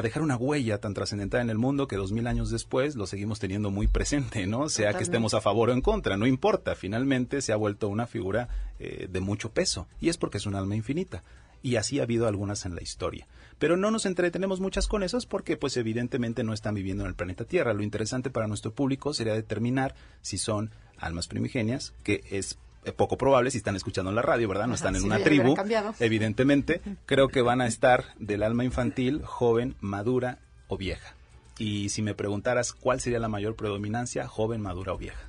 dejar 0.01 0.23
una 0.23 0.35
huella 0.35 0.79
tan 0.79 0.93
trascendental 0.93 1.41
en 1.41 1.49
el 1.49 1.57
mundo 1.57 1.87
que 1.87 1.95
dos 1.95 2.11
mil 2.11 2.27
años 2.27 2.49
después 2.49 2.95
lo 2.95 3.05
seguimos 3.05 3.39
teniendo 3.39 3.69
muy 3.69 3.87
presente, 3.87 4.47
¿no? 4.47 4.69
Sea 4.69 4.93
que 4.93 5.03
estemos 5.03 5.33
a 5.33 5.41
favor 5.41 5.69
o 5.69 5.73
en 5.73 5.81
contra, 5.81 6.17
no 6.17 6.25
importa. 6.25 6.75
Finalmente 6.75 7.41
se 7.41 7.53
ha 7.53 7.55
vuelto 7.55 7.87
una 7.87 8.07
figura 8.07 8.49
eh, 8.79 9.07
de 9.09 9.19
mucho 9.21 9.51
peso 9.51 9.87
y 9.99 10.09
es 10.09 10.17
porque 10.17 10.37
es 10.37 10.45
un 10.45 10.55
alma 10.55 10.75
infinita. 10.75 11.23
Y 11.61 11.75
así 11.75 11.99
ha 11.99 12.03
habido 12.03 12.27
algunas 12.27 12.65
en 12.65 12.73
la 12.73 12.81
historia. 12.81 13.27
Pero 13.57 13.75
no 13.75 13.91
nos 13.91 14.05
entretenemos 14.05 14.61
muchas 14.61 14.87
con 14.87 15.03
esos 15.03 15.25
porque 15.25 15.57
pues 15.57 15.75
evidentemente 15.75 16.43
no 16.43 16.53
están 16.53 16.73
viviendo 16.73 17.03
en 17.03 17.09
el 17.09 17.15
planeta 17.15 17.43
Tierra. 17.43 17.73
Lo 17.73 17.83
interesante 17.83 18.29
para 18.29 18.47
nuestro 18.47 18.71
público 18.71 19.13
sería 19.13 19.33
determinar 19.33 19.93
si 20.21 20.37
son 20.37 20.71
almas 20.97 21.27
primigenias, 21.27 21.93
que 22.03 22.23
es 22.31 22.57
poco 22.93 23.17
probable 23.17 23.51
si 23.51 23.57
están 23.57 23.75
escuchando 23.75 24.09
en 24.09 24.15
la 24.15 24.21
radio, 24.21 24.47
¿verdad? 24.47 24.67
No 24.67 24.75
están 24.75 24.95
en 24.95 25.03
una 25.03 25.19
tribu, 25.19 25.55
evidentemente. 25.99 26.81
Creo 27.05 27.29
que 27.29 27.41
van 27.41 27.61
a 27.61 27.67
estar 27.67 28.05
del 28.17 28.43
alma 28.43 28.63
infantil, 28.63 29.21
joven, 29.23 29.75
madura 29.81 30.39
o 30.67 30.77
vieja. 30.77 31.13
Y 31.57 31.89
si 31.89 32.01
me 32.01 32.13
preguntaras 32.13 32.73
cuál 32.73 33.01
sería 33.01 33.19
la 33.19 33.27
mayor 33.27 33.55
predominancia, 33.55 34.27
joven, 34.27 34.61
madura 34.61 34.93
o 34.93 34.97
vieja. 34.97 35.19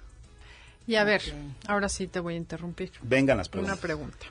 Y 0.86 0.96
a 0.96 1.04
ver, 1.04 1.22
ahora 1.66 1.88
sí 1.88 2.06
te 2.06 2.20
voy 2.20 2.34
a 2.34 2.36
interrumpir. 2.36 2.92
Vengan 3.02 3.36
las 3.38 3.48
preguntas. 3.48 3.74
Una 3.74 3.80
pregunta. 3.80 4.26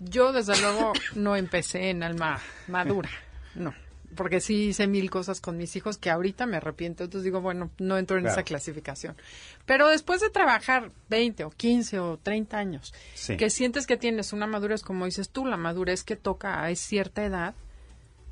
Yo, 0.00 0.32
desde 0.32 0.60
luego, 0.60 0.92
no 1.14 1.36
empecé 1.36 1.90
en 1.90 2.02
alma 2.02 2.40
madura, 2.68 3.10
no 3.54 3.83
porque 4.14 4.40
sí 4.40 4.68
hice 4.68 4.86
mil 4.86 5.10
cosas 5.10 5.40
con 5.40 5.56
mis 5.56 5.76
hijos 5.76 5.98
que 5.98 6.10
ahorita 6.10 6.46
me 6.46 6.56
arrepiento, 6.56 7.04
entonces 7.04 7.24
digo, 7.24 7.40
bueno, 7.40 7.70
no 7.78 7.98
entro 7.98 8.18
en 8.18 8.26
esa 8.26 8.42
clasificación. 8.42 9.16
Pero 9.66 9.88
después 9.88 10.20
de 10.20 10.30
trabajar 10.30 10.90
20 11.10 11.44
o 11.44 11.50
15 11.50 12.00
o 12.00 12.18
30 12.18 12.56
años, 12.56 12.94
que 13.38 13.50
sientes 13.50 13.86
que 13.86 13.96
tienes 13.96 14.32
una 14.32 14.46
madurez, 14.46 14.82
como 14.82 15.04
dices 15.04 15.30
tú, 15.30 15.46
la 15.46 15.56
madurez 15.56 16.04
que 16.04 16.16
toca 16.16 16.64
a 16.64 16.74
cierta 16.74 17.24
edad, 17.24 17.54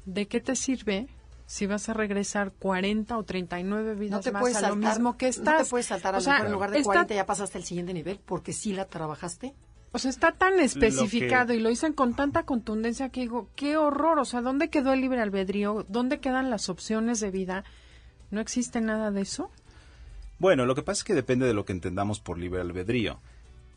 ¿de 0.04 0.26
qué 0.26 0.40
te 0.40 0.56
sirve 0.56 1.08
si 1.46 1.66
vas 1.66 1.88
a 1.88 1.94
regresar 1.94 2.52
40 2.52 3.16
o 3.16 3.22
39 3.24 3.94
vidas 3.94 4.24
no 4.24 4.32
más 4.32 4.56
a 4.56 4.68
lo 4.68 4.76
mismo 4.76 5.16
que 5.16 5.28
estás? 5.28 5.58
No 5.58 5.64
te 5.64 5.70
puedes 5.70 5.86
saltar 5.86 6.14
a 6.14 6.20
lo 6.20 6.24
mejor 6.24 6.46
en 6.46 6.52
lugar 6.52 6.70
de 6.70 6.82
40 6.82 7.14
ya 7.14 7.26
pasaste 7.26 7.58
al 7.58 7.64
siguiente 7.64 7.92
nivel 7.92 8.20
porque 8.24 8.52
sí 8.52 8.72
la 8.72 8.86
trabajaste. 8.86 9.54
O 9.92 9.98
sea, 9.98 10.10
está 10.10 10.32
tan 10.32 10.58
especificado 10.58 11.52
y 11.52 11.60
lo 11.60 11.68
dicen 11.68 11.92
con 11.92 12.14
tanta 12.14 12.44
contundencia 12.44 13.10
que 13.10 13.20
digo, 13.20 13.50
qué 13.54 13.76
horror, 13.76 14.18
o 14.18 14.24
sea, 14.24 14.40
¿dónde 14.40 14.70
quedó 14.70 14.94
el 14.94 15.02
libre 15.02 15.20
albedrío? 15.20 15.84
¿Dónde 15.88 16.18
quedan 16.18 16.48
las 16.50 16.70
opciones 16.70 17.20
de 17.20 17.30
vida? 17.30 17.64
¿No 18.30 18.40
existe 18.40 18.80
nada 18.80 19.10
de 19.10 19.20
eso? 19.20 19.50
Bueno, 20.38 20.64
lo 20.64 20.74
que 20.74 20.82
pasa 20.82 21.00
es 21.00 21.04
que 21.04 21.14
depende 21.14 21.46
de 21.46 21.52
lo 21.52 21.66
que 21.66 21.72
entendamos 21.72 22.20
por 22.20 22.38
libre 22.38 22.62
albedrío. 22.62 23.20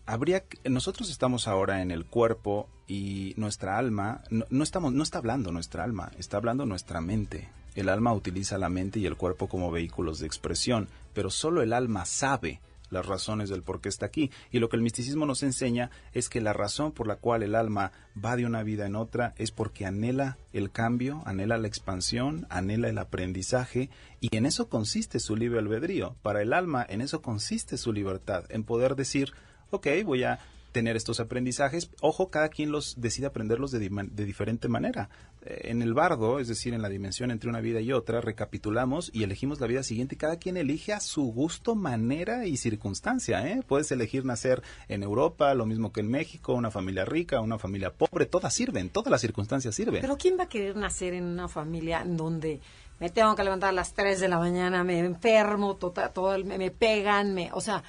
Habría 0.06 0.45
nosotros 0.63 1.10
estamos 1.10 1.49
ahora 1.49 1.82
en 1.82 1.91
el 1.91 2.06
cuerpo 2.06 2.69
y 2.88 3.34
nuestra 3.38 3.78
alma 3.78 4.21
no, 4.30 4.45
no 4.49 4.63
estamos 4.63 4.93
no 4.93 5.04
está 5.04 5.17
hablando 5.17 5.51
nuestra 5.51 5.84
alma, 5.84 6.12
está 6.17 6.38
hablando 6.38 6.65
nuestra 6.65 7.01
mente. 7.01 7.49
El 7.75 7.89
alma 7.89 8.13
utiliza 8.13 8.58
la 8.58 8.69
mente 8.69 8.99
y 8.99 9.06
el 9.06 9.17
cuerpo 9.17 9.49
como 9.49 9.69
vehículos 9.69 10.19
de 10.19 10.28
expresión, 10.28 10.88
pero 11.13 11.30
solo 11.30 11.62
el 11.62 11.73
alma 11.73 12.06
sabe 12.06 12.62
las 12.89 13.06
razones 13.06 13.50
del 13.50 13.63
por 13.63 13.82
qué 13.82 13.89
está 13.89 14.06
aquí. 14.06 14.32
Y 14.52 14.60
lo 14.60 14.69
que 14.69 14.76
el 14.76 14.82
misticismo 14.82 15.26
nos 15.26 15.43
enseña 15.43 15.91
es 16.13 16.30
que 16.30 16.41
la 16.41 16.54
razón 16.54 16.91
por 16.91 17.08
la 17.08 17.17
cual 17.17 17.43
el 17.43 17.56
alma 17.56 17.91
va 18.24 18.36
de 18.36 18.45
una 18.45 18.63
vida 18.63 18.86
en 18.86 18.95
otra 18.95 19.34
es 19.38 19.52
porque 19.52 19.86
anhela 19.86 20.38
el 20.54 20.71
cambio, 20.71 21.21
anhela 21.26 21.58
la 21.58 21.67
expansión, 21.67 22.48
anhela 22.50 22.89
el 22.89 22.98
aprendizaje 22.98 23.89
y 24.19 24.36
en 24.36 24.45
eso 24.45 24.69
consiste 24.69 25.19
su 25.19 25.36
libre 25.36 25.60
albedrío. 25.60 26.15
Para 26.21 26.41
el 26.41 26.54
alma 26.54 26.86
en 26.88 27.02
eso 27.02 27.21
consiste 27.21 27.78
su 27.78 27.93
libertad, 27.93 28.45
en 28.50 28.63
poder 28.63 28.95
decir, 28.95 29.34
ok, 29.71 29.88
voy 30.06 30.24
a 30.24 30.39
tener 30.76 30.98
estos 30.98 31.22
aprendizajes. 31.22 31.90
Ojo, 32.02 32.30
cada 32.30 32.50
quien 32.50 32.70
los 32.70 33.00
decide 33.00 33.28
aprenderlos 33.28 33.72
de, 33.72 33.80
diferente 33.80 34.68
manera. 34.68 35.10
Eh, 35.46 35.70
en 35.72 35.82
el 35.82 35.94
bardo, 35.94 36.38
es 36.40 36.50
decir, 36.50 36.74
en 36.74 36.82
la 36.82 36.90
dimensión 36.90 37.32
entre 37.32 37.50
una 37.50 37.62
vida 37.62 37.80
y 37.80 37.94
otra, 37.94 38.20
recapitulamos 38.20 39.10
y 39.14 39.24
elegimos 39.24 39.62
la 39.62 39.68
vida 39.68 39.84
siguiente 39.84 40.18
cada 40.18 40.36
quien 40.36 40.58
elige 40.58 40.92
a 40.92 41.00
su 41.00 41.32
gusto, 41.32 41.76
manera 41.76 42.46
y 42.46 42.58
circunstancia. 42.58 43.48
¿eh? 43.48 43.64
Puedes 43.66 43.90
elegir 43.94 44.26
nacer 44.26 44.64
en 44.90 45.02
Europa, 45.02 45.54
lo 45.54 45.66
mismo 45.66 45.94
que 45.94 46.02
en 46.02 46.10
México, 46.10 46.54
una 46.54 46.72
familia 46.72 47.06
rica, 47.06 47.40
una 47.40 47.58
familia 47.58 47.94
pobre, 47.94 48.26
todas 48.26 48.54
sirven, 48.54 48.90
todas 48.90 49.10
las 49.10 49.22
circunstancias 49.22 49.74
sirven. 49.74 50.02
Pero 50.02 50.18
¿quién 50.18 50.38
va 50.38 50.44
a 50.44 50.50
querer 50.50 50.76
nacer 50.76 51.14
en 51.14 51.24
una 51.24 51.48
familia 51.48 52.04
donde 52.06 52.60
me 53.00 53.10
tengo 53.10 53.34
que 53.34 53.46
levantar 53.46 53.70
a 53.70 53.72
las 53.72 53.94
3 53.94 54.20
de 54.20 54.28
la 54.28 54.40
mañana, 54.40 54.84
me 54.84 55.00
enfermo, 55.00 55.78
todo, 55.78 55.94
todo 56.10 56.38
me, 56.44 56.58
me 56.58 56.70
pegan, 56.70 57.34
me, 57.34 57.50
o 57.54 57.62
sea, 57.62 57.82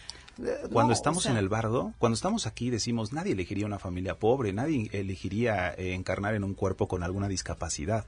cuando 0.72 0.92
estamos 0.92 1.26
en 1.26 1.36
el 1.36 1.48
bardo, 1.48 1.94
cuando 1.98 2.14
estamos 2.14 2.46
aquí 2.46 2.70
decimos, 2.70 3.12
nadie 3.12 3.32
elegiría 3.32 3.66
una 3.66 3.78
familia 3.78 4.18
pobre, 4.18 4.52
nadie 4.52 4.90
elegiría 4.92 5.72
eh, 5.72 5.94
encarnar 5.94 6.34
en 6.34 6.44
un 6.44 6.54
cuerpo 6.54 6.88
con 6.88 7.02
alguna 7.02 7.28
discapacidad. 7.28 8.06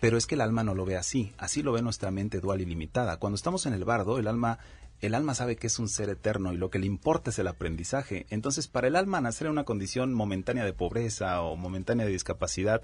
Pero 0.00 0.16
es 0.16 0.26
que 0.26 0.36
el 0.36 0.40
alma 0.40 0.62
no 0.62 0.74
lo 0.74 0.84
ve 0.84 0.96
así, 0.96 1.32
así 1.38 1.62
lo 1.62 1.72
ve 1.72 1.82
nuestra 1.82 2.10
mente 2.10 2.40
dual 2.40 2.60
y 2.60 2.64
limitada. 2.64 3.18
Cuando 3.18 3.36
estamos 3.36 3.66
en 3.66 3.72
el 3.72 3.84
bardo, 3.84 4.18
el 4.18 4.28
alma 4.28 4.58
el 5.00 5.14
alma 5.14 5.34
sabe 5.34 5.54
que 5.54 5.68
es 5.68 5.78
un 5.78 5.88
ser 5.88 6.08
eterno 6.08 6.52
y 6.52 6.56
lo 6.56 6.70
que 6.70 6.80
le 6.80 6.86
importa 6.86 7.30
es 7.30 7.38
el 7.38 7.46
aprendizaje. 7.46 8.26
Entonces, 8.30 8.66
para 8.66 8.88
el 8.88 8.96
alma 8.96 9.20
nacer 9.20 9.46
en 9.46 9.52
una 9.52 9.64
condición 9.64 10.12
momentánea 10.12 10.64
de 10.64 10.72
pobreza 10.72 11.40
o 11.42 11.54
momentánea 11.54 12.04
de 12.04 12.10
discapacidad, 12.12 12.82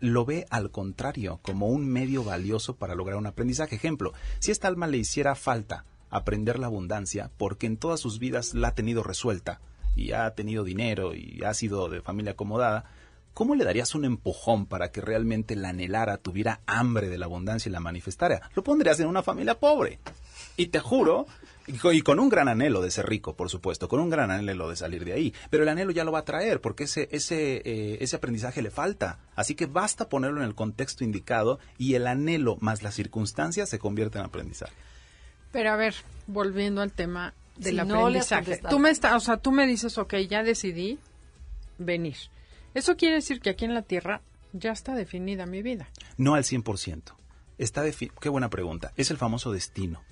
lo 0.00 0.24
ve 0.24 0.46
al 0.48 0.70
contrario, 0.70 1.40
como 1.42 1.68
un 1.68 1.86
medio 1.86 2.24
valioso 2.24 2.76
para 2.76 2.94
lograr 2.94 3.18
un 3.18 3.26
aprendizaje. 3.26 3.76
Ejemplo, 3.76 4.14
si 4.38 4.50
esta 4.52 4.68
alma 4.68 4.86
le 4.86 4.96
hiciera 4.96 5.34
falta 5.34 5.84
aprender 6.10 6.58
la 6.58 6.66
abundancia 6.66 7.30
porque 7.36 7.66
en 7.66 7.76
todas 7.76 8.00
sus 8.00 8.18
vidas 8.18 8.54
la 8.54 8.68
ha 8.68 8.74
tenido 8.74 9.02
resuelta 9.02 9.60
y 9.96 10.12
ha 10.12 10.30
tenido 10.34 10.64
dinero 10.64 11.14
y 11.14 11.42
ha 11.44 11.54
sido 11.54 11.88
de 11.88 12.00
familia 12.00 12.32
acomodada, 12.32 12.84
¿cómo 13.32 13.54
le 13.54 13.64
darías 13.64 13.94
un 13.94 14.04
empujón 14.04 14.66
para 14.66 14.90
que 14.90 15.00
realmente 15.00 15.56
la 15.56 15.70
anhelara, 15.70 16.18
tuviera 16.18 16.60
hambre 16.66 17.08
de 17.08 17.18
la 17.18 17.26
abundancia 17.26 17.68
y 17.68 17.72
la 17.72 17.80
manifestara? 17.80 18.50
Lo 18.54 18.64
pondrías 18.64 18.98
en 19.00 19.08
una 19.08 19.22
familia 19.22 19.58
pobre. 19.58 19.98
Y 20.56 20.66
te 20.66 20.78
juro, 20.78 21.26
y 21.66 22.02
con 22.02 22.20
un 22.20 22.28
gran 22.28 22.48
anhelo 22.48 22.80
de 22.80 22.90
ser 22.90 23.06
rico, 23.06 23.34
por 23.34 23.50
supuesto, 23.50 23.88
con 23.88 24.00
un 24.00 24.10
gran 24.10 24.30
anhelo 24.30 24.68
de 24.68 24.76
salir 24.76 25.04
de 25.04 25.14
ahí. 25.14 25.34
Pero 25.50 25.62
el 25.62 25.68
anhelo 25.68 25.90
ya 25.90 26.04
lo 26.04 26.12
va 26.12 26.20
a 26.20 26.24
traer, 26.24 26.60
porque 26.60 26.84
ese, 26.84 27.08
ese, 27.10 27.56
eh, 27.64 27.98
ese 28.00 28.16
aprendizaje 28.16 28.62
le 28.62 28.70
falta. 28.70 29.18
Así 29.34 29.54
que 29.54 29.66
basta 29.66 30.08
ponerlo 30.08 30.40
en 30.40 30.46
el 30.46 30.54
contexto 30.54 31.04
indicado 31.04 31.58
y 31.76 31.94
el 31.94 32.06
anhelo 32.06 32.56
más 32.60 32.82
las 32.82 32.94
circunstancias 32.94 33.68
se 33.68 33.78
convierte 33.78 34.18
en 34.18 34.24
aprendizaje. 34.24 34.74
Pero 35.54 35.70
a 35.70 35.76
ver, 35.76 35.94
volviendo 36.26 36.82
al 36.82 36.90
tema 36.90 37.32
del 37.56 37.78
aprendizaje. 37.78 38.60
tú 38.68 38.80
me 38.80 38.90
está, 38.90 39.16
o 39.16 39.20
sea, 39.20 39.36
tú 39.36 39.52
me 39.52 39.68
dices, 39.68 39.96
ok, 39.98 40.16
ya 40.28 40.42
decidí 40.42 40.98
venir. 41.78 42.16
Eso 42.74 42.96
quiere 42.96 43.14
decir 43.14 43.40
que 43.40 43.50
aquí 43.50 43.64
en 43.64 43.72
la 43.72 43.82
Tierra 43.82 44.20
ya 44.52 44.72
está 44.72 44.96
definida 44.96 45.46
mi 45.46 45.62
vida. 45.62 45.88
No 46.16 46.34
al 46.34 46.42
100%. 46.42 47.02
Está 47.56 47.84
Qué 48.20 48.28
buena 48.28 48.50
pregunta. 48.50 48.92
Es 48.96 49.12
el 49.12 49.16
famoso 49.16 49.52
destino. 49.52 50.02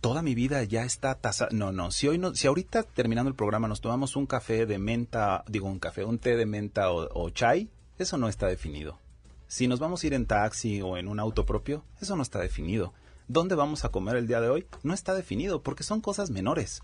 Toda 0.00 0.22
mi 0.22 0.36
vida 0.36 0.62
ya 0.62 0.84
está 0.84 1.16
tasada. 1.16 1.50
No, 1.52 1.72
no. 1.72 1.90
Si 1.90 2.06
hoy 2.06 2.18
no, 2.18 2.36
si 2.36 2.46
ahorita 2.46 2.84
terminando 2.84 3.28
el 3.28 3.34
programa 3.34 3.66
nos 3.66 3.80
tomamos 3.80 4.14
un 4.14 4.26
café 4.26 4.64
de 4.64 4.78
menta, 4.78 5.42
digo 5.48 5.66
un 5.66 5.80
café, 5.80 6.04
un 6.04 6.20
té 6.20 6.36
de 6.36 6.46
menta 6.46 6.92
o, 6.92 7.08
o 7.20 7.30
chai, 7.30 7.68
eso 7.98 8.16
no 8.16 8.28
está 8.28 8.46
definido. 8.46 9.00
Si 9.48 9.66
nos 9.66 9.80
vamos 9.80 10.04
a 10.04 10.06
ir 10.06 10.14
en 10.14 10.26
taxi 10.26 10.80
o 10.82 10.96
en 10.96 11.08
un 11.08 11.18
auto 11.18 11.44
propio, 11.44 11.82
eso 12.00 12.14
no 12.14 12.22
está 12.22 12.38
definido. 12.38 12.94
¿Dónde 13.30 13.54
vamos 13.54 13.84
a 13.84 13.90
comer 13.90 14.16
el 14.16 14.26
día 14.26 14.40
de 14.40 14.48
hoy? 14.48 14.66
No 14.82 14.94
está 14.94 15.14
definido 15.14 15.62
porque 15.62 15.82
son 15.82 16.00
cosas 16.00 16.30
menores. 16.30 16.82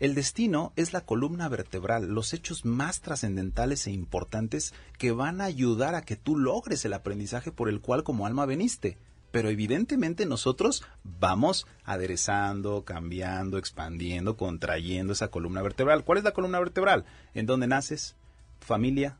El 0.00 0.16
destino 0.16 0.72
es 0.74 0.92
la 0.92 1.02
columna 1.02 1.48
vertebral, 1.48 2.08
los 2.08 2.34
hechos 2.34 2.64
más 2.64 3.00
trascendentales 3.00 3.86
e 3.86 3.92
importantes 3.92 4.74
que 4.98 5.12
van 5.12 5.40
a 5.40 5.44
ayudar 5.44 5.94
a 5.94 6.02
que 6.02 6.16
tú 6.16 6.36
logres 6.36 6.84
el 6.84 6.94
aprendizaje 6.94 7.52
por 7.52 7.68
el 7.68 7.80
cual 7.80 8.02
como 8.02 8.26
alma 8.26 8.44
veniste. 8.44 8.98
Pero 9.30 9.50
evidentemente 9.50 10.26
nosotros 10.26 10.84
vamos 11.04 11.64
aderezando, 11.84 12.84
cambiando, 12.84 13.56
expandiendo, 13.56 14.36
contrayendo 14.36 15.12
esa 15.12 15.28
columna 15.28 15.62
vertebral. 15.62 16.04
¿Cuál 16.04 16.18
es 16.18 16.24
la 16.24 16.32
columna 16.32 16.58
vertebral? 16.58 17.04
¿En 17.34 17.46
dónde 17.46 17.68
naces? 17.68 18.16
Familia, 18.58 19.16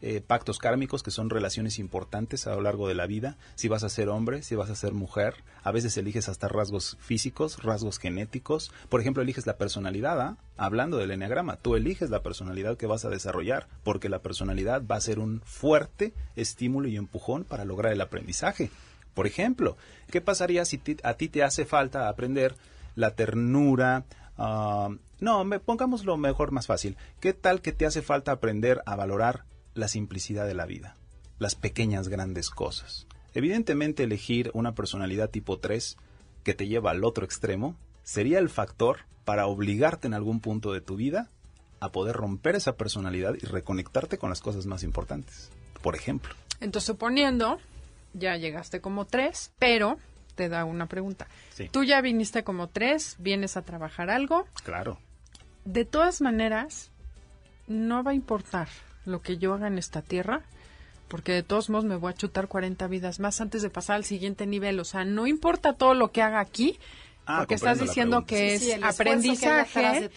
eh, 0.00 0.20
pactos 0.24 0.58
kármicos, 0.58 1.02
que 1.02 1.10
son 1.10 1.30
relaciones 1.30 1.78
importantes 1.78 2.46
a 2.46 2.54
lo 2.54 2.60
largo 2.60 2.88
de 2.88 2.94
la 2.94 3.06
vida, 3.06 3.36
si 3.56 3.68
vas 3.68 3.84
a 3.84 3.88
ser 3.88 4.08
hombre, 4.08 4.42
si 4.42 4.54
vas 4.54 4.70
a 4.70 4.76
ser 4.76 4.92
mujer, 4.92 5.34
a 5.62 5.72
veces 5.72 5.96
eliges 5.96 6.28
hasta 6.28 6.48
rasgos 6.48 6.96
físicos, 7.00 7.62
rasgos 7.62 7.98
genéticos, 7.98 8.70
por 8.88 9.00
ejemplo, 9.00 9.22
eliges 9.22 9.46
la 9.46 9.56
personalidad, 9.56 10.20
¿ah? 10.20 10.36
hablando 10.56 10.98
del 10.98 11.10
enneagrama, 11.10 11.56
tú 11.56 11.74
eliges 11.74 12.10
la 12.10 12.22
personalidad 12.22 12.76
que 12.76 12.86
vas 12.86 13.04
a 13.04 13.10
desarrollar, 13.10 13.66
porque 13.82 14.08
la 14.08 14.20
personalidad 14.20 14.82
va 14.88 14.96
a 14.96 15.00
ser 15.00 15.18
un 15.18 15.40
fuerte 15.44 16.12
estímulo 16.36 16.88
y 16.88 16.96
empujón 16.96 17.44
para 17.44 17.64
lograr 17.64 17.92
el 17.92 18.00
aprendizaje. 18.00 18.70
Por 19.14 19.26
ejemplo, 19.26 19.76
¿qué 20.10 20.20
pasaría 20.20 20.64
si 20.64 20.80
a 21.02 21.14
ti 21.14 21.28
te 21.28 21.42
hace 21.42 21.64
falta 21.64 22.08
aprender 22.08 22.54
la 22.98 23.14
ternura, 23.14 24.04
ah, 24.36 24.90
no, 25.20 25.44
me, 25.44 25.60
pongámoslo 25.60 26.16
mejor, 26.16 26.52
más 26.52 26.66
fácil. 26.66 26.96
¿Qué 27.20 27.32
tal 27.32 27.60
que 27.60 27.72
te 27.72 27.86
hace 27.86 28.02
falta 28.02 28.32
aprender 28.32 28.82
a 28.86 28.96
valorar 28.96 29.44
la 29.78 29.88
simplicidad 29.88 30.46
de 30.46 30.54
la 30.54 30.66
vida, 30.66 30.94
las 31.38 31.54
pequeñas 31.54 32.08
grandes 32.08 32.50
cosas. 32.50 33.06
Evidentemente 33.34 34.04
elegir 34.04 34.50
una 34.54 34.74
personalidad 34.74 35.30
tipo 35.30 35.58
3 35.58 35.96
que 36.44 36.54
te 36.54 36.66
lleva 36.66 36.90
al 36.90 37.04
otro 37.04 37.24
extremo 37.24 37.76
sería 38.02 38.38
el 38.38 38.48
factor 38.48 39.00
para 39.24 39.46
obligarte 39.46 40.06
en 40.06 40.14
algún 40.14 40.40
punto 40.40 40.72
de 40.72 40.80
tu 40.80 40.96
vida 40.96 41.30
a 41.80 41.92
poder 41.92 42.16
romper 42.16 42.56
esa 42.56 42.76
personalidad 42.76 43.34
y 43.34 43.44
reconectarte 43.46 44.18
con 44.18 44.30
las 44.30 44.40
cosas 44.40 44.66
más 44.66 44.82
importantes. 44.82 45.50
Por 45.82 45.94
ejemplo. 45.94 46.34
Entonces, 46.60 46.86
suponiendo, 46.86 47.58
ya 48.14 48.36
llegaste 48.36 48.80
como 48.80 49.06
3, 49.06 49.52
pero 49.58 49.98
te 50.34 50.48
da 50.48 50.64
una 50.64 50.86
pregunta. 50.86 51.28
Tú 51.70 51.84
ya 51.84 52.00
viniste 52.00 52.42
como 52.42 52.68
3, 52.68 53.16
vienes 53.18 53.56
a 53.56 53.62
trabajar 53.62 54.10
algo. 54.10 54.46
Claro. 54.64 54.98
De 55.64 55.84
todas 55.84 56.20
maneras, 56.20 56.90
no 57.68 58.02
va 58.02 58.12
a 58.12 58.14
importar 58.14 58.68
lo 59.04 59.22
que 59.22 59.38
yo 59.38 59.54
haga 59.54 59.66
en 59.66 59.78
esta 59.78 60.02
tierra, 60.02 60.42
porque 61.08 61.32
de 61.32 61.42
todos 61.42 61.70
modos 61.70 61.84
me 61.84 61.96
voy 61.96 62.12
a 62.12 62.14
chutar 62.14 62.48
40 62.48 62.86
vidas 62.88 63.20
más 63.20 63.40
antes 63.40 63.62
de 63.62 63.70
pasar 63.70 63.96
al 63.96 64.04
siguiente 64.04 64.46
nivel. 64.46 64.78
O 64.80 64.84
sea, 64.84 65.04
no 65.04 65.26
importa 65.26 65.72
todo 65.72 65.94
lo 65.94 66.12
que 66.12 66.22
haga 66.22 66.40
aquí, 66.40 66.78
ah, 67.26 67.38
porque 67.38 67.54
estás 67.54 67.80
diciendo 67.80 68.24
que 68.26 68.54
es 68.54 68.82
aprendizaje. 68.82 70.10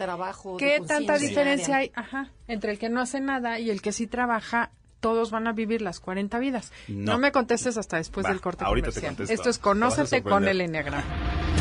¿Qué 0.58 0.82
tanta 0.86 1.18
diferencia 1.18 1.78
hay 1.78 1.92
Ajá, 1.96 2.32
entre 2.48 2.74
el 2.74 2.80
que 2.80 2.90
no 2.90 3.02
hace 3.02 3.20
nada 3.22 3.60
y 3.60 3.70
el 3.70 3.82
que 3.82 3.92
sí 3.92 4.08
trabaja? 4.08 4.72
Todos 5.00 5.32
van 5.32 5.48
a 5.48 5.52
vivir 5.52 5.82
las 5.82 6.00
40 6.00 6.38
vidas. 6.38 6.72
No, 6.88 7.18
me 7.18 7.32
contestes 7.32 7.76
hasta 7.76 7.98
después 7.98 8.28
del 8.28 8.40
corte 8.40 8.66
comercial. 8.66 9.16
Esto 9.28 9.50
es 9.50 9.58
Conócete 9.58 10.22
con 10.22 10.48
el 10.48 10.62
Enneagrama. 10.62 11.61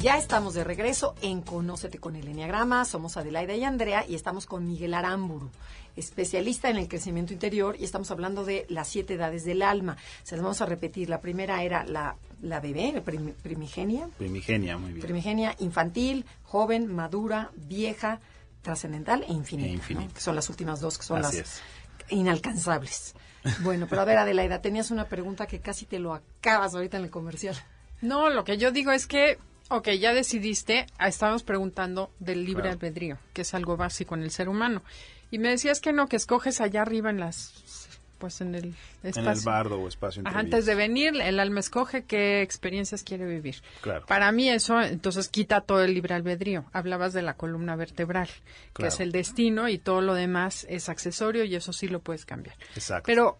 Ya 0.00 0.16
estamos 0.16 0.54
de 0.54 0.64
regreso 0.64 1.14
en 1.20 1.42
Conócete 1.42 1.98
con 1.98 2.16
el 2.16 2.26
Enneagrama. 2.26 2.86
Somos 2.86 3.18
Adelaida 3.18 3.54
y 3.54 3.64
Andrea 3.64 4.02
y 4.08 4.14
estamos 4.14 4.46
con 4.46 4.66
Miguel 4.66 4.94
Aramburu, 4.94 5.50
especialista 5.94 6.70
en 6.70 6.78
el 6.78 6.88
crecimiento 6.88 7.34
interior 7.34 7.76
y 7.78 7.84
estamos 7.84 8.10
hablando 8.10 8.46
de 8.46 8.64
las 8.70 8.88
siete 8.88 9.14
edades 9.14 9.44
del 9.44 9.60
alma. 9.60 9.98
Se 10.22 10.36
las 10.36 10.42
vamos 10.42 10.62
a 10.62 10.66
repetir. 10.66 11.10
La 11.10 11.20
primera 11.20 11.62
era 11.62 11.84
la, 11.84 12.16
la 12.40 12.60
bebé, 12.60 13.02
primigenia. 13.42 14.08
Primigenia, 14.16 14.78
muy 14.78 14.92
bien. 14.94 15.02
Primigenia, 15.02 15.54
infantil, 15.58 16.24
joven, 16.44 16.86
madura, 16.86 17.50
vieja, 17.54 18.20
trascendental 18.62 19.22
e 19.28 19.34
infinita. 19.34 19.84
E 19.86 20.08
Que 20.08 20.20
son 20.22 20.34
las 20.34 20.48
últimas 20.48 20.80
dos, 20.80 20.96
que 20.96 21.04
son 21.04 21.20
las 21.20 21.60
inalcanzables. 22.08 23.14
Bueno, 23.60 23.86
pero 23.86 24.00
a 24.00 24.06
ver, 24.06 24.16
Adelaida, 24.16 24.62
tenías 24.62 24.90
una 24.90 25.04
pregunta 25.04 25.46
que 25.46 25.60
casi 25.60 25.84
te 25.84 25.98
lo 25.98 26.14
acabas 26.14 26.74
ahorita 26.74 26.96
en 26.96 27.04
el 27.04 27.10
comercial. 27.10 27.56
No, 28.00 28.30
lo 28.30 28.44
que 28.44 28.56
yo 28.56 28.70
digo 28.70 28.92
es 28.92 29.06
que, 29.06 29.38
ok, 29.70 29.88
ya 29.90 30.12
decidiste, 30.12 30.86
ah, 30.98 31.08
estábamos 31.08 31.42
preguntando 31.42 32.10
del 32.18 32.44
libre 32.44 32.68
albedrío, 32.68 33.18
que 33.32 33.42
es 33.42 33.54
algo 33.54 33.76
básico 33.76 34.14
en 34.14 34.22
el 34.22 34.30
ser 34.30 34.48
humano. 34.48 34.82
Y 35.30 35.38
me 35.38 35.48
decías 35.48 35.80
que 35.80 35.92
no, 35.92 36.08
que 36.08 36.16
escoges 36.16 36.60
allá 36.60 36.82
arriba 36.82 37.08
en 37.10 37.20
las 37.20 37.88
pues 38.18 38.42
en 38.42 38.54
el 38.54 38.74
espacio. 39.02 39.22
En 39.22 39.38
el 39.38 39.44
bardo 39.44 39.80
o 39.80 39.88
espacio. 39.88 40.22
antes 40.26 40.66
de 40.66 40.74
venir, 40.74 41.18
el 41.18 41.40
alma 41.40 41.60
escoge 41.60 42.04
qué 42.04 42.42
experiencias 42.42 43.02
quiere 43.02 43.24
vivir. 43.24 43.62
Claro. 43.80 44.04
Para 44.04 44.30
mí 44.30 44.50
eso, 44.50 44.78
entonces 44.82 45.28
quita 45.28 45.62
todo 45.62 45.82
el 45.82 45.94
libre 45.94 46.14
albedrío. 46.14 46.66
Hablabas 46.74 47.14
de 47.14 47.22
la 47.22 47.34
columna 47.34 47.76
vertebral, 47.76 48.28
que 48.74 48.88
es 48.88 49.00
el 49.00 49.10
destino 49.10 49.70
y 49.70 49.78
todo 49.78 50.02
lo 50.02 50.14
demás 50.14 50.66
es 50.68 50.90
accesorio 50.90 51.44
y 51.44 51.56
eso 51.56 51.72
sí 51.72 51.88
lo 51.88 52.00
puedes 52.00 52.26
cambiar. 52.26 52.56
Exacto. 52.74 53.04
Pero 53.06 53.38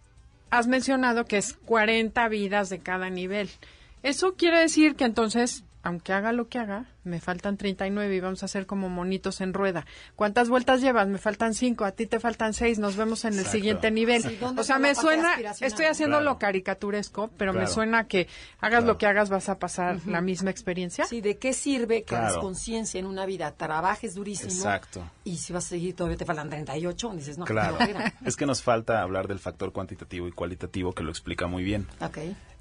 has 0.49 0.65
mencionado 0.65 1.25
que 1.25 1.37
es 1.37 1.53
40 1.65 2.27
vidas 2.29 2.69
de 2.69 2.79
cada 2.79 3.11
nivel. 3.11 3.51
Eso 4.01 4.33
quiere 4.33 4.59
decir 4.59 4.95
que 4.95 5.05
entonces 5.05 5.63
aunque 5.83 6.13
haga 6.13 6.31
lo 6.31 6.47
que 6.47 6.59
haga, 6.59 6.85
me 7.03 7.19
faltan 7.19 7.57
39 7.57 8.15
y 8.15 8.19
vamos 8.19 8.43
a 8.43 8.45
hacer 8.45 8.65
como 8.65 8.89
monitos 8.89 9.41
en 9.41 9.53
rueda. 9.53 9.85
¿Cuántas 10.15 10.49
vueltas 10.49 10.81
llevas? 10.81 11.07
Me 11.07 11.17
faltan 11.17 11.53
5, 11.53 11.85
a 11.85 11.91
ti 11.91 12.05
te 12.05 12.19
faltan 12.19 12.53
6, 12.53 12.79
nos 12.79 12.95
vemos 12.95 13.25
en 13.25 13.37
el 13.37 13.45
siguiente 13.45 13.89
nivel. 13.89 14.23
o 14.57 14.63
sea, 14.63 14.77
me 14.77 14.93
suena, 14.93 15.35
estoy 15.59 15.85
haciendo 15.85 16.21
lo 16.21 16.37
caricaturesco, 16.37 17.31
pero 17.37 17.53
me 17.53 17.67
suena 17.67 18.07
que 18.07 18.27
hagas 18.59 18.83
lo 18.83 18.97
que 18.97 19.07
hagas 19.07 19.29
vas 19.29 19.49
a 19.49 19.57
pasar 19.57 19.99
la 20.05 20.21
misma 20.21 20.51
experiencia. 20.51 21.05
Sí, 21.05 21.21
¿de 21.21 21.37
qué 21.37 21.53
sirve 21.53 22.03
que 22.03 22.15
hagas 22.15 22.37
conciencia 22.37 22.99
en 22.99 23.05
una 23.05 23.25
vida, 23.25 23.51
trabajes 23.51 24.13
durísimo? 24.13 24.51
Exacto. 24.51 25.03
Y 25.23 25.37
si 25.37 25.53
vas 25.53 25.65
a 25.65 25.69
seguir, 25.69 25.95
todavía 25.95 26.17
te 26.17 26.25
faltan 26.25 26.49
38, 26.49 27.13
dices, 27.15 27.37
no, 27.37 27.45
claro. 27.45 27.77
es 28.25 28.35
que 28.35 28.45
nos 28.45 28.61
falta 28.61 29.01
hablar 29.01 29.27
del 29.27 29.39
factor 29.39 29.71
cuantitativo 29.71 30.27
y 30.27 30.31
cualitativo 30.31 30.93
que 30.93 31.03
lo 31.03 31.09
explica 31.09 31.47
muy 31.47 31.63
bien. 31.63 31.87
Ok. 31.99 32.17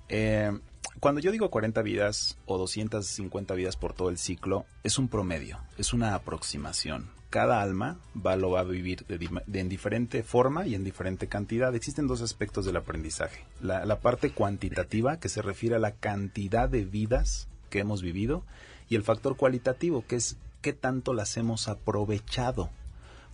Eh, 0.08 0.50
cuando 0.98 1.20
yo 1.20 1.30
digo 1.30 1.50
40 1.50 1.82
vidas 1.82 2.36
o 2.46 2.58
250 2.58 3.54
vidas 3.54 3.76
por 3.76 3.92
todo 3.94 4.10
el 4.10 4.18
ciclo, 4.18 4.66
es 4.82 4.98
un 4.98 5.08
promedio, 5.08 5.58
es 5.78 5.92
una 5.92 6.14
aproximación. 6.14 7.08
Cada 7.30 7.62
alma 7.62 7.98
va, 8.14 8.34
lo 8.34 8.50
va 8.50 8.60
a 8.60 8.64
vivir 8.64 9.06
de, 9.06 9.60
en 9.60 9.68
diferente 9.68 10.24
forma 10.24 10.66
y 10.66 10.74
en 10.74 10.82
diferente 10.82 11.28
cantidad. 11.28 11.74
Existen 11.74 12.08
dos 12.08 12.22
aspectos 12.22 12.66
del 12.66 12.76
aprendizaje. 12.76 13.44
La, 13.62 13.84
la 13.84 14.00
parte 14.00 14.32
cuantitativa, 14.32 15.20
que 15.20 15.28
se 15.28 15.40
refiere 15.40 15.76
a 15.76 15.78
la 15.78 15.92
cantidad 15.92 16.68
de 16.68 16.84
vidas 16.84 17.46
que 17.70 17.78
hemos 17.78 18.02
vivido, 18.02 18.42
y 18.88 18.96
el 18.96 19.04
factor 19.04 19.36
cualitativo, 19.36 20.04
que 20.06 20.16
es 20.16 20.36
qué 20.60 20.72
tanto 20.72 21.14
las 21.14 21.36
hemos 21.36 21.68
aprovechado. 21.68 22.68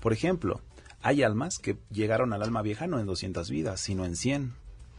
Por 0.01 0.13
ejemplo, 0.13 0.61
hay 1.01 1.23
almas 1.23 1.59
que 1.59 1.79
llegaron 1.91 2.35
al 2.35 2.43
alma 2.43 2.61
vieja 2.61 2.87
no 2.87 3.01
en 3.01 3.07
200 3.07 3.51
vidas, 3.51 3.81
sino 3.81 4.05
en 4.05 4.15
100 4.15 4.53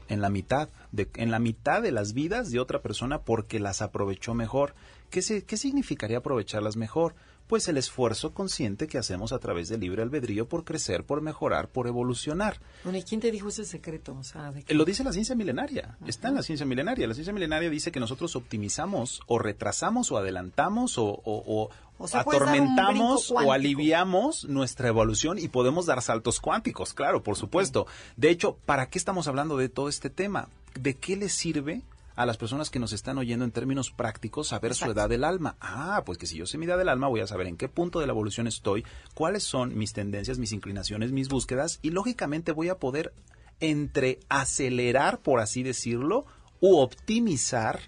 en 0.09 0.21
la 0.21 0.29
mitad, 0.29 0.69
de, 0.91 1.09
en 1.15 1.31
la 1.31 1.39
mitad 1.39 1.81
de 1.81 1.91
las 1.91 2.13
vidas 2.13 2.51
de 2.51 2.59
otra 2.59 2.81
persona 2.81 3.19
porque 3.19 3.59
las 3.59 3.81
aprovechó 3.81 4.33
mejor. 4.33 4.73
¿Qué, 5.09 5.21
se, 5.21 5.43
¿Qué 5.43 5.57
significaría 5.57 6.17
aprovecharlas 6.17 6.75
mejor? 6.75 7.15
Pues 7.47 7.69
el 7.69 7.77
esfuerzo 7.77 8.33
consciente 8.33 8.87
que 8.87 8.97
hacemos 8.97 9.31
a 9.31 9.39
través 9.39 9.69
del 9.69 9.79
libre 9.79 10.01
albedrío 10.01 10.49
por 10.49 10.65
crecer, 10.65 11.05
por 11.05 11.21
mejorar, 11.21 11.69
por 11.69 11.87
evolucionar. 11.87 12.59
Bueno, 12.83 12.97
¿y 12.97 13.03
quién 13.03 13.21
te 13.21 13.31
dijo 13.31 13.47
ese 13.47 13.63
secreto? 13.63 14.17
O 14.19 14.23
sea, 14.23 14.53
Lo 14.67 14.83
dice 14.83 15.05
la 15.05 15.13
ciencia 15.13 15.33
milenaria. 15.33 15.97
Está 16.05 16.27
en 16.27 16.35
la 16.35 16.43
ciencia 16.43 16.65
milenaria. 16.65 17.07
La 17.07 17.13
ciencia 17.13 17.31
milenaria 17.31 17.69
dice 17.69 17.89
que 17.89 18.01
nosotros 18.01 18.35
optimizamos 18.35 19.21
o 19.27 19.39
retrasamos 19.39 20.11
o 20.11 20.17
adelantamos 20.17 20.97
o, 20.97 21.21
o, 21.23 21.69
atormentamos 22.13 23.31
o 23.31 23.51
aliviamos 23.51 24.45
nuestra 24.45 24.87
evolución 24.87 25.37
y 25.39 25.47
podemos 25.47 25.85
dar 25.85 26.01
saltos 26.01 26.39
cuánticos, 26.39 26.93
claro, 26.93 27.23
por 27.23 27.35
supuesto. 27.35 27.87
De 28.15 28.29
hecho, 28.29 28.57
¿para 28.65 28.89
qué 28.89 28.97
estamos 28.97 29.27
hablando 29.27 29.57
de 29.57 29.69
todo 29.69 29.89
este 29.89 30.09
tema? 30.09 30.49
¿De 30.79 30.95
qué 30.95 31.15
le 31.15 31.29
sirve 31.29 31.83
a 32.17 32.25
las 32.25 32.37
personas 32.37 32.71
que 32.71 32.79
nos 32.79 32.93
están 32.93 33.19
oyendo 33.19 33.45
en 33.45 33.51
términos 33.51 33.91
prácticos 33.91 34.47
saber 34.47 34.73
su 34.73 34.89
edad 34.89 35.07
del 35.07 35.23
alma. 35.23 35.55
Ah, 35.61 36.01
pues 36.03 36.17
que 36.17 36.25
si 36.25 36.35
yo 36.35 36.47
sé 36.47 36.57
mi 36.57 36.65
edad 36.65 36.79
del 36.79 36.89
alma 36.89 37.07
voy 37.07 37.21
a 37.21 37.27
saber 37.27 37.45
en 37.45 37.57
qué 37.57 37.69
punto 37.69 37.99
de 37.99 38.07
la 38.07 38.11
evolución 38.11 38.47
estoy, 38.47 38.83
cuáles 39.13 39.43
son 39.43 39.77
mis 39.77 39.93
tendencias, 39.93 40.39
mis 40.39 40.51
inclinaciones, 40.51 41.11
mis 41.11 41.29
búsquedas 41.29 41.77
y 41.83 41.91
lógicamente 41.91 42.53
voy 42.53 42.69
a 42.69 42.79
poder 42.79 43.13
entre 43.59 44.19
acelerar, 44.29 45.19
por 45.19 45.39
así 45.39 45.61
decirlo, 45.61 46.25
u 46.59 46.77
optimizar 46.77 47.81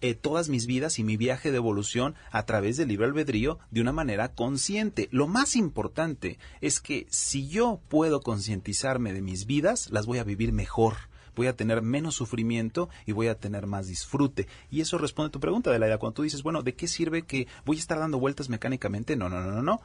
eh, 0.00 0.14
todas 0.14 0.48
mis 0.48 0.66
vidas 0.66 0.98
y 0.98 1.04
mi 1.04 1.16
viaje 1.16 1.50
de 1.50 1.56
evolución 1.56 2.14
a 2.30 2.44
través 2.44 2.76
del 2.76 2.88
libre 2.88 3.06
albedrío 3.06 3.58
de 3.70 3.80
una 3.80 3.92
manera 3.92 4.28
consciente. 4.28 5.08
Lo 5.10 5.26
más 5.26 5.56
importante 5.56 6.38
es 6.60 6.80
que 6.80 7.06
si 7.10 7.48
yo 7.48 7.80
puedo 7.88 8.20
concientizarme 8.20 9.12
de 9.12 9.22
mis 9.22 9.46
vidas, 9.46 9.90
las 9.90 10.06
voy 10.06 10.18
a 10.18 10.24
vivir 10.24 10.52
mejor 10.52 10.94
voy 11.36 11.48
a 11.48 11.56
tener 11.56 11.82
menos 11.82 12.14
sufrimiento 12.14 12.88
y 13.06 13.12
voy 13.12 13.28
a 13.28 13.38
tener 13.38 13.66
más 13.66 13.88
disfrute. 13.88 14.46
Y 14.70 14.80
eso 14.80 14.98
responde 14.98 15.28
a 15.28 15.32
tu 15.32 15.40
pregunta, 15.40 15.70
de 15.70 15.78
la 15.78 15.86
idea 15.86 15.98
cuando 15.98 16.14
tú 16.14 16.22
dices, 16.22 16.42
bueno, 16.42 16.62
¿de 16.62 16.74
qué 16.74 16.86
sirve 16.86 17.22
que 17.22 17.48
voy 17.64 17.76
a 17.76 17.80
estar 17.80 17.98
dando 17.98 18.18
vueltas 18.18 18.48
mecánicamente? 18.48 19.16
No, 19.16 19.28
no, 19.28 19.40
no, 19.40 19.50
no, 19.50 19.62
no. 19.62 19.80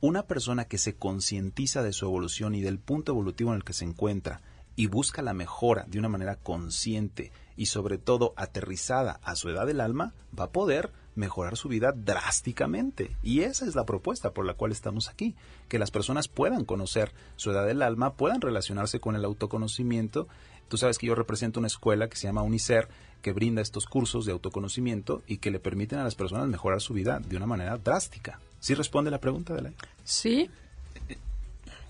Una 0.00 0.24
persona 0.24 0.64
que 0.64 0.78
se 0.78 0.94
concientiza 0.94 1.82
de 1.82 1.92
su 1.92 2.04
evolución 2.06 2.54
y 2.54 2.62
del 2.62 2.78
punto 2.78 3.12
evolutivo 3.12 3.50
en 3.50 3.56
el 3.56 3.64
que 3.64 3.72
se 3.72 3.84
encuentra 3.84 4.40
y 4.76 4.86
busca 4.86 5.22
la 5.22 5.34
mejora 5.34 5.84
de 5.88 5.98
una 5.98 6.08
manera 6.08 6.36
consciente 6.36 7.32
y 7.58 7.66
sobre 7.66 7.98
todo 7.98 8.32
aterrizada 8.36 9.20
a 9.22 9.34
su 9.34 9.50
edad 9.50 9.66
del 9.66 9.80
alma, 9.80 10.14
va 10.38 10.44
a 10.44 10.50
poder 10.50 10.92
mejorar 11.16 11.56
su 11.56 11.68
vida 11.68 11.92
drásticamente. 11.92 13.16
Y 13.22 13.40
esa 13.40 13.66
es 13.66 13.74
la 13.74 13.84
propuesta 13.84 14.30
por 14.30 14.46
la 14.46 14.54
cual 14.54 14.70
estamos 14.70 15.08
aquí, 15.08 15.34
que 15.68 15.80
las 15.80 15.90
personas 15.90 16.28
puedan 16.28 16.64
conocer 16.64 17.12
su 17.34 17.50
edad 17.50 17.66
del 17.66 17.82
alma, 17.82 18.14
puedan 18.14 18.40
relacionarse 18.40 19.00
con 19.00 19.16
el 19.16 19.24
autoconocimiento. 19.24 20.28
Tú 20.68 20.78
sabes 20.78 20.98
que 20.98 21.08
yo 21.08 21.16
represento 21.16 21.58
una 21.58 21.66
escuela 21.66 22.08
que 22.08 22.16
se 22.16 22.28
llama 22.28 22.42
UNICER, 22.42 22.88
que 23.22 23.32
brinda 23.32 23.60
estos 23.60 23.86
cursos 23.86 24.24
de 24.24 24.30
autoconocimiento 24.30 25.22
y 25.26 25.38
que 25.38 25.50
le 25.50 25.58
permiten 25.58 25.98
a 25.98 26.04
las 26.04 26.14
personas 26.14 26.46
mejorar 26.46 26.80
su 26.80 26.94
vida 26.94 27.18
de 27.18 27.36
una 27.36 27.46
manera 27.46 27.76
drástica. 27.76 28.38
¿Sí 28.60 28.74
responde 28.74 29.10
la 29.10 29.18
pregunta 29.18 29.52
de 29.54 29.62
la? 29.62 29.72
Sí. 30.04 30.48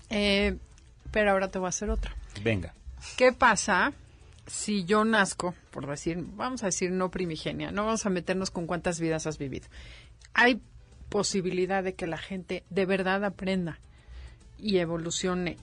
Eh, 0.09 0.57
pero 1.11 1.29
ahora 1.29 1.49
te 1.49 1.59
voy 1.59 1.67
a 1.67 1.69
hacer 1.69 1.91
otra. 1.91 2.15
Venga. 2.43 2.73
¿Qué 3.15 3.31
pasa 3.31 3.93
si 4.49 4.83
yo 4.83 5.05
nazco, 5.05 5.53
por 5.71 5.87
decir, 5.87 6.17
vamos 6.35 6.63
a 6.63 6.67
decir 6.67 6.91
no 6.91 7.11
primigenia, 7.11 7.71
no 7.71 7.85
vamos 7.85 8.05
a 8.05 8.09
meternos 8.09 8.51
con 8.51 8.67
cuántas 8.67 8.99
vidas 8.99 9.27
has 9.27 9.37
vivido? 9.37 9.67
Hay 10.33 10.61
posibilidad 11.09 11.83
de 11.83 11.93
que 11.93 12.07
la 12.07 12.17
gente 12.17 12.63
de 12.69 12.85
verdad 12.85 13.23
aprenda 13.23 13.79
y 14.57 14.77
evolucione 14.77 15.57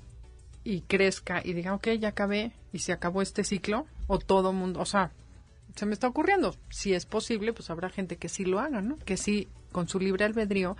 y 0.64 0.80
crezca 0.82 1.42
y 1.44 1.52
diga, 1.52 1.74
ok, 1.74 1.88
ya 1.98 2.08
acabé 2.08 2.52
y 2.72 2.80
se 2.80 2.92
acabó 2.92 3.22
este 3.22 3.44
ciclo, 3.44 3.86
o 4.06 4.18
todo 4.18 4.52
mundo, 4.52 4.80
o 4.80 4.86
sea, 4.86 5.12
se 5.74 5.86
me 5.86 5.92
está 5.92 6.08
ocurriendo. 6.08 6.56
Si 6.70 6.94
es 6.94 7.06
posible, 7.06 7.52
pues 7.52 7.70
habrá 7.70 7.90
gente 7.90 8.16
que 8.16 8.28
sí 8.28 8.44
lo 8.44 8.60
haga, 8.60 8.80
¿no? 8.80 8.98
Que 8.98 9.16
sí, 9.16 9.48
con 9.72 9.88
su 9.88 10.00
libre 10.00 10.24
albedrío, 10.24 10.76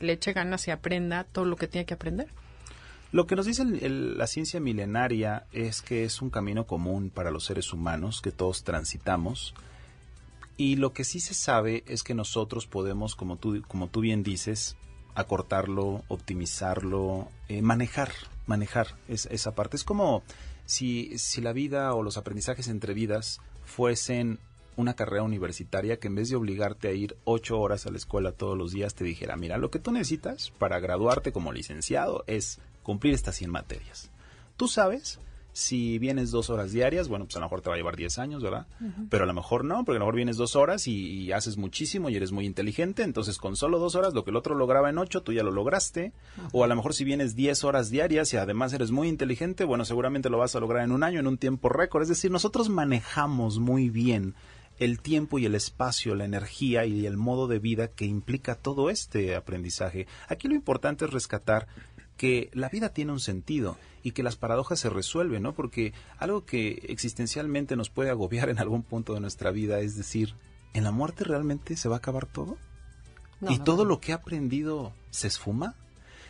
le 0.00 0.12
eche 0.12 0.32
ganas 0.32 0.68
y 0.68 0.70
aprenda 0.70 1.24
todo 1.24 1.44
lo 1.44 1.56
que 1.56 1.68
tiene 1.68 1.86
que 1.86 1.94
aprender. 1.94 2.28
Lo 3.14 3.28
que 3.28 3.36
nos 3.36 3.46
dice 3.46 3.64
la 3.64 4.26
ciencia 4.26 4.58
milenaria 4.58 5.46
es 5.52 5.82
que 5.82 6.02
es 6.02 6.20
un 6.20 6.30
camino 6.30 6.66
común 6.66 7.10
para 7.10 7.30
los 7.30 7.44
seres 7.44 7.72
humanos 7.72 8.20
que 8.20 8.32
todos 8.32 8.64
transitamos. 8.64 9.54
Y 10.56 10.74
lo 10.74 10.92
que 10.92 11.04
sí 11.04 11.20
se 11.20 11.32
sabe 11.32 11.84
es 11.86 12.02
que 12.02 12.12
nosotros 12.12 12.66
podemos, 12.66 13.14
como 13.14 13.36
tú, 13.36 13.62
como 13.68 13.86
tú 13.86 14.00
bien 14.00 14.24
dices, 14.24 14.76
acortarlo, 15.14 16.02
optimizarlo, 16.08 17.28
eh, 17.48 17.62
manejar, 17.62 18.10
manejar 18.46 18.88
esa 19.06 19.54
parte. 19.54 19.76
Es 19.76 19.84
como 19.84 20.24
si, 20.66 21.16
si 21.16 21.40
la 21.40 21.52
vida 21.52 21.94
o 21.94 22.02
los 22.02 22.16
aprendizajes 22.16 22.66
entre 22.66 22.94
vidas 22.94 23.40
fuesen 23.64 24.40
una 24.74 24.94
carrera 24.94 25.22
universitaria 25.22 26.00
que 26.00 26.08
en 26.08 26.16
vez 26.16 26.30
de 26.30 26.34
obligarte 26.36 26.88
a 26.88 26.92
ir 26.92 27.16
ocho 27.22 27.60
horas 27.60 27.86
a 27.86 27.92
la 27.92 27.96
escuela 27.96 28.32
todos 28.32 28.58
los 28.58 28.72
días 28.72 28.96
te 28.96 29.04
dijera, 29.04 29.36
mira, 29.36 29.56
lo 29.56 29.70
que 29.70 29.78
tú 29.78 29.92
necesitas 29.92 30.50
para 30.58 30.80
graduarte 30.80 31.30
como 31.30 31.52
licenciado 31.52 32.24
es 32.26 32.58
cumplir 32.84 33.14
estas 33.14 33.34
100 33.34 33.50
materias. 33.50 34.12
Tú 34.56 34.68
sabes 34.68 35.18
si 35.54 36.00
vienes 36.00 36.32
dos 36.32 36.50
horas 36.50 36.72
diarias, 36.72 37.06
bueno, 37.06 37.26
pues 37.26 37.36
a 37.36 37.38
lo 37.38 37.46
mejor 37.46 37.60
te 37.60 37.68
va 37.68 37.76
a 37.76 37.78
llevar 37.78 37.94
10 37.94 38.18
años, 38.18 38.42
¿verdad? 38.42 38.66
Pero 39.08 39.22
a 39.22 39.26
lo 39.26 39.32
mejor 39.34 39.64
no, 39.64 39.84
porque 39.84 39.96
a 39.96 40.00
lo 40.00 40.06
mejor 40.06 40.16
vienes 40.16 40.36
dos 40.36 40.56
horas 40.56 40.88
y, 40.88 41.30
haces 41.30 41.56
muchísimo 41.56 42.10
y 42.10 42.16
eres 42.16 42.32
muy 42.32 42.44
inteligente, 42.44 43.04
entonces 43.04 43.38
con 43.38 43.54
solo 43.54 43.78
dos 43.78 43.94
horas 43.94 44.14
lo 44.14 44.24
que 44.24 44.30
el 44.30 44.36
otro 44.36 44.56
lograba 44.56 44.90
en 44.90 44.98
ocho, 44.98 45.22
tú 45.22 45.32
ya 45.32 45.44
lo 45.44 45.52
lograste. 45.52 46.12
O 46.52 46.64
a 46.64 46.66
lo 46.66 46.74
mejor 46.74 46.92
si 46.92 47.04
vienes 47.04 47.36
10 47.36 47.62
horas 47.64 47.88
diarias 47.88 48.32
y 48.34 48.36
además 48.36 48.72
eres 48.72 48.90
muy 48.90 49.08
inteligente, 49.08 49.64
bueno, 49.64 49.84
seguramente 49.84 50.28
lo 50.28 50.38
vas 50.38 50.56
a 50.56 50.60
lograr 50.60 50.82
en 50.82 50.90
un 50.90 51.04
año, 51.04 51.20
en 51.20 51.28
un 51.28 51.38
tiempo 51.38 51.68
récord. 51.68 52.02
Es 52.02 52.08
decir, 52.08 52.32
nosotros 52.32 52.68
manejamos 52.68 53.60
muy 53.60 53.90
bien 53.90 54.34
el 54.78 55.00
tiempo 55.00 55.38
y 55.38 55.46
el 55.46 55.54
espacio, 55.54 56.14
la 56.14 56.24
energía 56.24 56.84
y 56.84 57.06
el 57.06 57.16
modo 57.16 57.46
de 57.46 57.60
vida 57.60 57.88
que 57.88 58.06
implica 58.06 58.56
todo 58.56 58.90
este 58.90 59.36
aprendizaje. 59.36 60.06
Aquí 60.28 60.48
lo 60.48 60.54
importante 60.54 61.04
es 61.04 61.12
rescatar 61.12 61.68
que 62.16 62.50
la 62.52 62.68
vida 62.68 62.90
tiene 62.90 63.12
un 63.12 63.20
sentido 63.20 63.76
y 64.02 64.12
que 64.12 64.22
las 64.22 64.36
paradojas 64.36 64.78
se 64.78 64.90
resuelven, 64.90 65.42
¿no? 65.42 65.54
Porque 65.54 65.92
algo 66.18 66.44
que 66.44 66.86
existencialmente 66.88 67.76
nos 67.76 67.90
puede 67.90 68.10
agobiar 68.10 68.48
en 68.48 68.58
algún 68.58 68.82
punto 68.82 69.14
de 69.14 69.20
nuestra 69.20 69.50
vida 69.50 69.80
es 69.80 69.96
decir, 69.96 70.34
¿en 70.72 70.84
la 70.84 70.92
muerte 70.92 71.24
realmente 71.24 71.76
se 71.76 71.88
va 71.88 71.96
a 71.96 71.98
acabar 71.98 72.26
todo? 72.26 72.56
¿Y 73.48 73.58
todo 73.58 73.84
lo 73.84 74.00
que 74.00 74.12
he 74.12 74.14
aprendido 74.14 74.94
se 75.10 75.26
esfuma? 75.26 75.74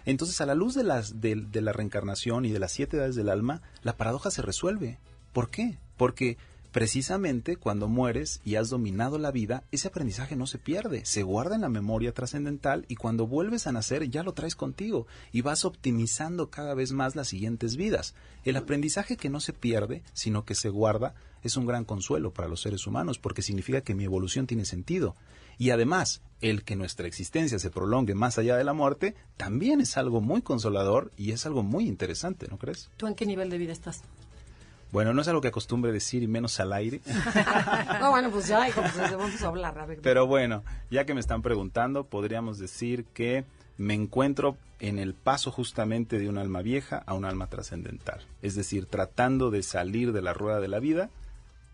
Entonces, 0.04 0.40
a 0.40 0.46
la 0.46 0.54
luz 0.54 0.74
de, 0.74 0.84
las, 0.84 1.20
de, 1.20 1.36
de 1.36 1.60
la 1.62 1.72
reencarnación 1.72 2.44
y 2.44 2.50
de 2.50 2.58
las 2.58 2.72
siete 2.72 2.96
edades 2.96 3.14
del 3.14 3.28
alma, 3.28 3.62
la 3.82 3.96
paradoja 3.96 4.30
se 4.30 4.42
resuelve. 4.42 4.98
¿Por 5.32 5.50
qué? 5.50 5.78
Porque 5.96 6.36
Precisamente 6.74 7.54
cuando 7.54 7.86
mueres 7.86 8.40
y 8.44 8.56
has 8.56 8.68
dominado 8.68 9.16
la 9.16 9.30
vida, 9.30 9.62
ese 9.70 9.86
aprendizaje 9.86 10.34
no 10.34 10.48
se 10.48 10.58
pierde, 10.58 11.04
se 11.04 11.22
guarda 11.22 11.54
en 11.54 11.60
la 11.60 11.68
memoria 11.68 12.10
trascendental 12.10 12.84
y 12.88 12.96
cuando 12.96 13.28
vuelves 13.28 13.68
a 13.68 13.72
nacer 13.72 14.10
ya 14.10 14.24
lo 14.24 14.34
traes 14.34 14.56
contigo 14.56 15.06
y 15.30 15.42
vas 15.42 15.64
optimizando 15.64 16.50
cada 16.50 16.74
vez 16.74 16.90
más 16.90 17.14
las 17.14 17.28
siguientes 17.28 17.76
vidas. 17.76 18.16
El 18.42 18.56
aprendizaje 18.56 19.16
que 19.16 19.30
no 19.30 19.38
se 19.38 19.52
pierde, 19.52 20.02
sino 20.14 20.44
que 20.44 20.56
se 20.56 20.68
guarda, 20.68 21.14
es 21.44 21.56
un 21.56 21.64
gran 21.64 21.84
consuelo 21.84 22.32
para 22.32 22.48
los 22.48 22.62
seres 22.62 22.88
humanos 22.88 23.20
porque 23.20 23.42
significa 23.42 23.82
que 23.82 23.94
mi 23.94 24.02
evolución 24.02 24.48
tiene 24.48 24.64
sentido. 24.64 25.14
Y 25.58 25.70
además, 25.70 26.22
el 26.40 26.64
que 26.64 26.74
nuestra 26.74 27.06
existencia 27.06 27.60
se 27.60 27.70
prolongue 27.70 28.16
más 28.16 28.36
allá 28.36 28.56
de 28.56 28.64
la 28.64 28.72
muerte, 28.72 29.14
también 29.36 29.80
es 29.80 29.96
algo 29.96 30.20
muy 30.20 30.42
consolador 30.42 31.12
y 31.16 31.30
es 31.30 31.46
algo 31.46 31.62
muy 31.62 31.86
interesante, 31.86 32.48
¿no 32.50 32.58
crees? 32.58 32.90
¿Tú 32.96 33.06
en 33.06 33.14
qué 33.14 33.26
nivel 33.26 33.48
de 33.48 33.58
vida 33.58 33.72
estás? 33.72 34.02
Bueno, 34.94 35.12
no 35.12 35.22
es 35.22 35.26
algo 35.26 35.40
que 35.40 35.48
acostumbre 35.48 35.90
decir 35.90 36.22
y 36.22 36.28
menos 36.28 36.60
al 36.60 36.72
aire. 36.72 37.00
no, 38.00 38.10
bueno, 38.10 38.30
pues 38.30 38.46
ya, 38.46 38.68
hijo, 38.68 38.80
pues 38.80 38.96
vamos 38.96 39.42
a 39.42 39.48
hablar. 39.48 39.76
A 39.76 39.86
ver. 39.86 39.98
Pero 40.00 40.28
bueno, 40.28 40.62
ya 40.88 41.04
que 41.04 41.14
me 41.14 41.20
están 41.20 41.42
preguntando, 41.42 42.04
podríamos 42.04 42.60
decir 42.60 43.04
que 43.06 43.44
me 43.76 43.94
encuentro 43.94 44.56
en 44.78 45.00
el 45.00 45.14
paso 45.14 45.50
justamente 45.50 46.20
de 46.20 46.28
un 46.28 46.38
alma 46.38 46.62
vieja 46.62 47.02
a 47.06 47.14
un 47.14 47.24
alma 47.24 47.48
trascendental. 47.48 48.24
Es 48.40 48.54
decir, 48.54 48.86
tratando 48.86 49.50
de 49.50 49.64
salir 49.64 50.12
de 50.12 50.22
la 50.22 50.32
rueda 50.32 50.60
de 50.60 50.68
la 50.68 50.78
vida 50.78 51.10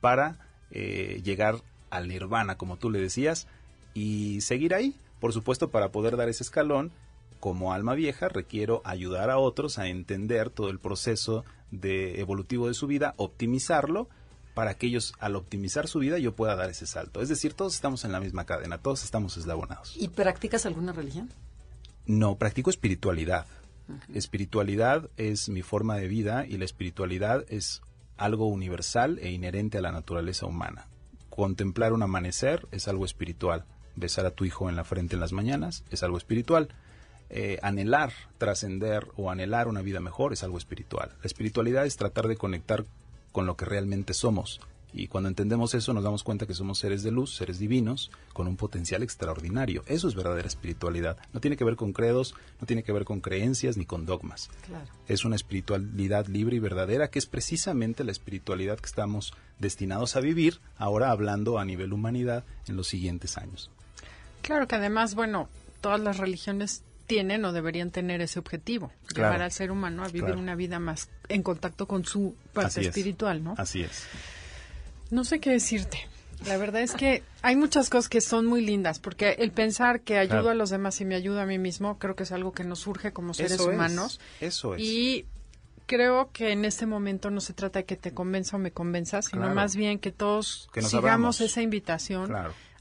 para 0.00 0.38
eh, 0.70 1.20
llegar 1.22 1.56
al 1.90 2.08
nirvana, 2.08 2.56
como 2.56 2.78
tú 2.78 2.88
le 2.88 3.02
decías, 3.02 3.48
y 3.92 4.40
seguir 4.40 4.72
ahí. 4.72 4.94
Por 5.20 5.34
supuesto, 5.34 5.68
para 5.68 5.90
poder 5.90 6.16
dar 6.16 6.30
ese 6.30 6.42
escalón, 6.42 6.90
como 7.38 7.74
alma 7.74 7.92
vieja 7.94 8.30
requiero 8.30 8.80
ayudar 8.84 9.28
a 9.28 9.36
otros 9.36 9.78
a 9.78 9.88
entender 9.88 10.48
todo 10.48 10.70
el 10.70 10.78
proceso 10.78 11.44
de 11.70 12.20
evolutivo 12.20 12.68
de 12.68 12.74
su 12.74 12.86
vida, 12.86 13.14
optimizarlo 13.16 14.08
para 14.54 14.74
que 14.74 14.86
ellos 14.86 15.14
al 15.20 15.36
optimizar 15.36 15.88
su 15.88 16.00
vida 16.00 16.18
yo 16.18 16.34
pueda 16.34 16.56
dar 16.56 16.70
ese 16.70 16.86
salto. 16.86 17.22
Es 17.22 17.28
decir, 17.28 17.54
todos 17.54 17.74
estamos 17.74 18.04
en 18.04 18.12
la 18.12 18.20
misma 18.20 18.44
cadena, 18.44 18.78
todos 18.78 19.04
estamos 19.04 19.36
eslabonados. 19.36 19.96
¿Y 19.96 20.08
practicas 20.08 20.66
alguna 20.66 20.92
religión? 20.92 21.30
No, 22.06 22.36
practico 22.36 22.70
espiritualidad. 22.70 23.46
Espiritualidad 24.12 25.10
es 25.16 25.48
mi 25.48 25.62
forma 25.62 25.96
de 25.96 26.08
vida 26.08 26.46
y 26.46 26.58
la 26.58 26.64
espiritualidad 26.64 27.44
es 27.48 27.82
algo 28.16 28.46
universal 28.46 29.18
e 29.20 29.30
inherente 29.30 29.78
a 29.78 29.82
la 29.82 29.92
naturaleza 29.92 30.46
humana. 30.46 30.88
Contemplar 31.28 31.92
un 31.92 32.02
amanecer 32.02 32.68
es 32.70 32.86
algo 32.86 33.04
espiritual. 33.04 33.64
Besar 33.96 34.26
a 34.26 34.30
tu 34.30 34.44
hijo 34.44 34.68
en 34.68 34.76
la 34.76 34.84
frente 34.84 35.14
en 35.14 35.20
las 35.20 35.32
mañanas 35.32 35.84
es 35.90 36.02
algo 36.02 36.18
espiritual. 36.18 36.68
Eh, 37.30 37.58
anhelar 37.62 38.12
trascender 38.38 39.06
o 39.16 39.30
anhelar 39.30 39.68
una 39.68 39.82
vida 39.82 40.00
mejor 40.00 40.32
es 40.32 40.42
algo 40.42 40.58
espiritual. 40.58 41.10
La 41.22 41.26
espiritualidad 41.26 41.86
es 41.86 41.96
tratar 41.96 42.26
de 42.26 42.36
conectar 42.36 42.84
con 43.32 43.46
lo 43.46 43.56
que 43.56 43.64
realmente 43.64 44.14
somos. 44.14 44.60
Y 44.92 45.06
cuando 45.06 45.28
entendemos 45.28 45.74
eso 45.74 45.92
nos 45.92 46.02
damos 46.02 46.24
cuenta 46.24 46.46
que 46.46 46.54
somos 46.54 46.78
seres 46.78 47.02
de 47.04 47.12
luz, 47.12 47.36
seres 47.36 47.58
divinos, 47.58 48.10
con 48.32 48.48
un 48.48 48.56
potencial 48.56 49.02
extraordinario. 49.02 49.84
Eso 49.86 50.08
es 50.08 50.16
verdadera 50.16 50.48
espiritualidad. 50.48 51.16
No 51.32 51.40
tiene 51.40 51.56
que 51.56 51.64
ver 51.64 51.76
con 51.76 51.92
credos, 51.92 52.34
no 52.60 52.66
tiene 52.66 52.82
que 52.82 52.92
ver 52.92 53.04
con 53.04 53.20
creencias 53.20 53.76
ni 53.76 53.84
con 53.84 54.04
dogmas. 54.04 54.50
Es 55.06 55.24
una 55.24 55.36
espiritualidad 55.36 56.26
libre 56.26 56.56
y 56.56 56.60
verdadera 56.60 57.08
que 57.08 57.20
es 57.20 57.26
precisamente 57.26 58.02
la 58.02 58.10
espiritualidad 58.10 58.78
que 58.78 58.86
estamos 58.86 59.32
destinados 59.60 60.16
a 60.16 60.20
vivir 60.20 60.58
ahora 60.76 61.10
hablando 61.10 61.58
a 61.58 61.64
nivel 61.64 61.92
humanidad 61.92 62.44
en 62.66 62.76
los 62.76 62.88
siguientes 62.88 63.38
años. 63.38 63.70
Claro 64.42 64.66
que 64.66 64.74
además, 64.74 65.14
bueno, 65.14 65.48
todas 65.80 66.00
las 66.00 66.16
religiones 66.16 66.82
tienen 67.10 67.44
o 67.44 67.52
deberían 67.52 67.90
tener 67.90 68.20
ese 68.20 68.38
objetivo, 68.38 68.92
llevar 69.12 69.42
al 69.42 69.50
ser 69.50 69.72
humano 69.72 70.04
a 70.04 70.08
vivir 70.08 70.36
una 70.36 70.54
vida 70.54 70.78
más 70.78 71.08
en 71.28 71.42
contacto 71.42 71.88
con 71.88 72.04
su 72.04 72.36
parte 72.52 72.82
espiritual, 72.82 73.42
¿no? 73.42 73.54
Así 73.58 73.82
es. 73.82 74.04
No 75.10 75.24
sé 75.24 75.40
qué 75.40 75.50
decirte. 75.50 76.06
La 76.46 76.56
verdad 76.56 76.82
es 76.82 76.92
que 76.92 77.24
hay 77.42 77.56
muchas 77.56 77.90
cosas 77.90 78.08
que 78.08 78.20
son 78.20 78.46
muy 78.46 78.64
lindas, 78.64 79.00
porque 79.00 79.30
el 79.40 79.50
pensar 79.50 80.02
que 80.02 80.18
ayudo 80.18 80.50
a 80.50 80.54
los 80.54 80.70
demás 80.70 81.00
y 81.00 81.04
me 81.04 81.16
ayudo 81.16 81.40
a 81.40 81.46
mí 81.46 81.58
mismo, 81.58 81.98
creo 81.98 82.14
que 82.14 82.22
es 82.22 82.30
algo 82.30 82.52
que 82.52 82.62
nos 82.62 82.78
surge 82.78 83.12
como 83.12 83.34
seres 83.34 83.58
humanos. 83.58 84.20
Eso 84.40 84.76
es. 84.76 84.80
Y 84.80 85.26
creo 85.86 86.30
que 86.32 86.52
en 86.52 86.64
este 86.64 86.86
momento 86.86 87.30
no 87.30 87.40
se 87.40 87.54
trata 87.54 87.80
de 87.80 87.86
que 87.86 87.96
te 87.96 88.14
convenza 88.14 88.54
o 88.54 88.60
me 88.60 88.70
convenza, 88.70 89.20
sino 89.20 89.52
más 89.52 89.74
bien 89.74 89.98
que 89.98 90.12
todos 90.12 90.70
sigamos 90.80 91.40
esa 91.40 91.60
invitación 91.60 92.32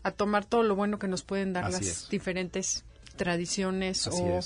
a 0.03 0.11
tomar 0.11 0.45
todo 0.45 0.61
lo 0.61 0.75
bueno 0.75 0.99
que 0.99 1.07
nos 1.07 1.23
pueden 1.23 1.51
dar 1.51 1.71
las 1.71 2.09
diferentes 2.11 2.85
tradiciones 3.19 4.07
o 4.07 4.39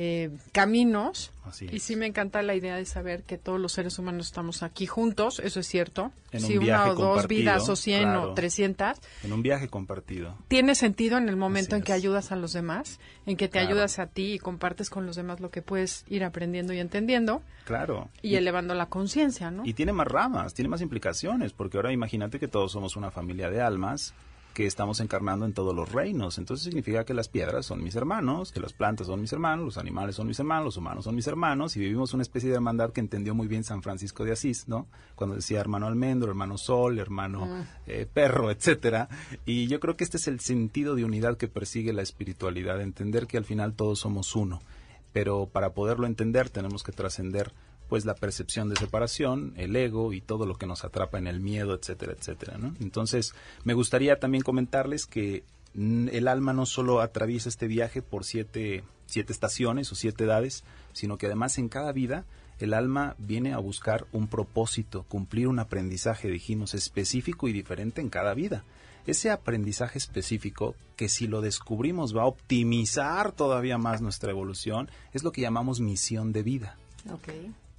eh, 0.00 0.30
caminos. 0.52 1.32
y 1.60 1.78
sí 1.78 1.96
me 1.96 2.06
encanta 2.06 2.42
la 2.42 2.54
idea 2.54 2.76
de 2.76 2.84
saber 2.84 3.22
que 3.22 3.38
todos 3.38 3.60
los 3.60 3.72
seres 3.72 3.98
humanos 3.98 4.26
estamos 4.26 4.62
aquí 4.62 4.86
juntos, 4.86 5.40
eso 5.40 5.60
es 5.60 5.66
cierto. 5.66 6.12
si 6.32 6.58
una 6.58 6.90
o 6.90 6.94
dos 6.94 7.28
vidas 7.28 7.68
o 7.68 7.76
cien 7.76 8.08
o 8.10 8.34
trescientas. 8.34 9.00
En 9.24 9.32
un 9.32 9.42
viaje 9.42 9.68
compartido. 9.68 10.36
Tiene 10.48 10.74
sentido 10.74 11.16
en 11.18 11.28
el 11.28 11.36
momento 11.36 11.74
en 11.76 11.82
que 11.82 11.92
ayudas 11.92 12.32
a 12.32 12.36
los 12.36 12.52
demás, 12.52 13.00
en 13.26 13.36
que 13.36 13.48
te 13.48 13.60
ayudas 13.60 13.98
a 13.98 14.06
ti 14.06 14.34
y 14.34 14.38
compartes 14.38 14.90
con 14.90 15.06
los 15.06 15.16
demás 15.16 15.40
lo 15.40 15.50
que 15.50 15.62
puedes 15.62 16.04
ir 16.08 16.22
aprendiendo 16.22 16.72
y 16.72 16.78
entendiendo. 16.78 17.42
Claro. 17.64 18.08
Y, 18.22 18.36
elevando 18.36 18.74
la 18.74 18.86
conciencia, 18.86 19.50
¿no? 19.50 19.64
Y 19.64 19.74
tiene 19.74 19.92
más 19.92 20.06
ramas, 20.06 20.54
tiene 20.54 20.68
más 20.68 20.80
implicaciones, 20.80 21.52
porque 21.52 21.76
ahora 21.76 21.92
imagínate 21.92 22.38
que 22.38 22.46
todos 22.46 22.72
somos 22.72 22.96
una 22.96 23.10
familia 23.10 23.50
de 23.50 23.60
almas 23.60 24.14
que 24.58 24.66
estamos 24.66 24.98
encarnando 24.98 25.46
en 25.46 25.52
todos 25.52 25.72
los 25.72 25.92
reinos. 25.92 26.36
Entonces 26.36 26.64
significa 26.64 27.04
que 27.04 27.14
las 27.14 27.28
piedras 27.28 27.64
son 27.64 27.80
mis 27.80 27.94
hermanos, 27.94 28.50
que 28.50 28.58
las 28.58 28.72
plantas 28.72 29.06
son 29.06 29.20
mis 29.20 29.32
hermanos, 29.32 29.64
los 29.64 29.78
animales 29.78 30.16
son 30.16 30.26
mis 30.26 30.40
hermanos, 30.40 30.64
los 30.64 30.76
humanos 30.78 31.04
son 31.04 31.14
mis 31.14 31.28
hermanos, 31.28 31.76
y 31.76 31.80
vivimos 31.80 32.12
una 32.12 32.24
especie 32.24 32.48
de 32.48 32.56
hermandad 32.56 32.90
que 32.90 32.98
entendió 32.98 33.36
muy 33.36 33.46
bien 33.46 33.62
San 33.62 33.82
Francisco 33.84 34.24
de 34.24 34.32
Asís, 34.32 34.66
¿no? 34.66 34.88
Cuando 35.14 35.36
decía 35.36 35.60
hermano 35.60 35.86
almendro, 35.86 36.28
hermano 36.28 36.58
sol, 36.58 36.98
hermano 36.98 37.46
Mm. 37.46 37.62
eh, 37.86 38.08
perro, 38.12 38.50
etcétera. 38.50 39.08
Y 39.46 39.68
yo 39.68 39.78
creo 39.78 39.96
que 39.96 40.02
este 40.02 40.16
es 40.16 40.26
el 40.26 40.40
sentido 40.40 40.96
de 40.96 41.04
unidad 41.04 41.36
que 41.36 41.46
persigue 41.46 41.92
la 41.92 42.02
espiritualidad, 42.02 42.80
entender 42.80 43.28
que 43.28 43.36
al 43.38 43.44
final 43.44 43.74
todos 43.74 44.00
somos 44.00 44.34
uno. 44.34 44.60
Pero 45.12 45.46
para 45.46 45.70
poderlo 45.72 46.08
entender 46.08 46.50
tenemos 46.50 46.82
que 46.82 46.90
trascender 46.90 47.52
pues 47.88 48.04
la 48.04 48.14
percepción 48.14 48.68
de 48.68 48.76
separación, 48.76 49.54
el 49.56 49.74
ego 49.74 50.12
y 50.12 50.20
todo 50.20 50.46
lo 50.46 50.56
que 50.56 50.66
nos 50.66 50.84
atrapa 50.84 51.18
en 51.18 51.26
el 51.26 51.40
miedo, 51.40 51.74
etcétera, 51.74 52.12
etcétera, 52.12 52.58
¿no? 52.58 52.74
Entonces, 52.80 53.34
me 53.64 53.74
gustaría 53.74 54.18
también 54.18 54.44
comentarles 54.44 55.06
que 55.06 55.44
mm, 55.74 56.08
el 56.12 56.28
alma 56.28 56.52
no 56.52 56.66
solo 56.66 57.00
atraviesa 57.00 57.48
este 57.48 57.66
viaje 57.66 58.02
por 58.02 58.24
siete, 58.24 58.84
siete 59.06 59.32
estaciones 59.32 59.90
o 59.92 59.94
siete 59.94 60.24
edades, 60.24 60.64
sino 60.92 61.16
que 61.16 61.26
además 61.26 61.58
en 61.58 61.68
cada 61.68 61.92
vida 61.92 62.24
el 62.58 62.74
alma 62.74 63.14
viene 63.18 63.52
a 63.54 63.58
buscar 63.58 64.06
un 64.12 64.26
propósito, 64.26 65.04
cumplir 65.08 65.48
un 65.48 65.58
aprendizaje, 65.58 66.28
dijimos, 66.28 66.74
específico 66.74 67.48
y 67.48 67.52
diferente 67.52 68.00
en 68.00 68.10
cada 68.10 68.34
vida. 68.34 68.64
Ese 69.06 69.30
aprendizaje 69.30 69.96
específico, 69.96 70.74
que 70.96 71.08
si 71.08 71.28
lo 71.28 71.40
descubrimos 71.40 72.14
va 72.14 72.22
a 72.22 72.26
optimizar 72.26 73.32
todavía 73.32 73.78
más 73.78 74.02
nuestra 74.02 74.32
evolución, 74.32 74.90
es 75.14 75.22
lo 75.22 75.32
que 75.32 75.40
llamamos 75.40 75.80
misión 75.80 76.32
de 76.32 76.42
vida. 76.42 76.76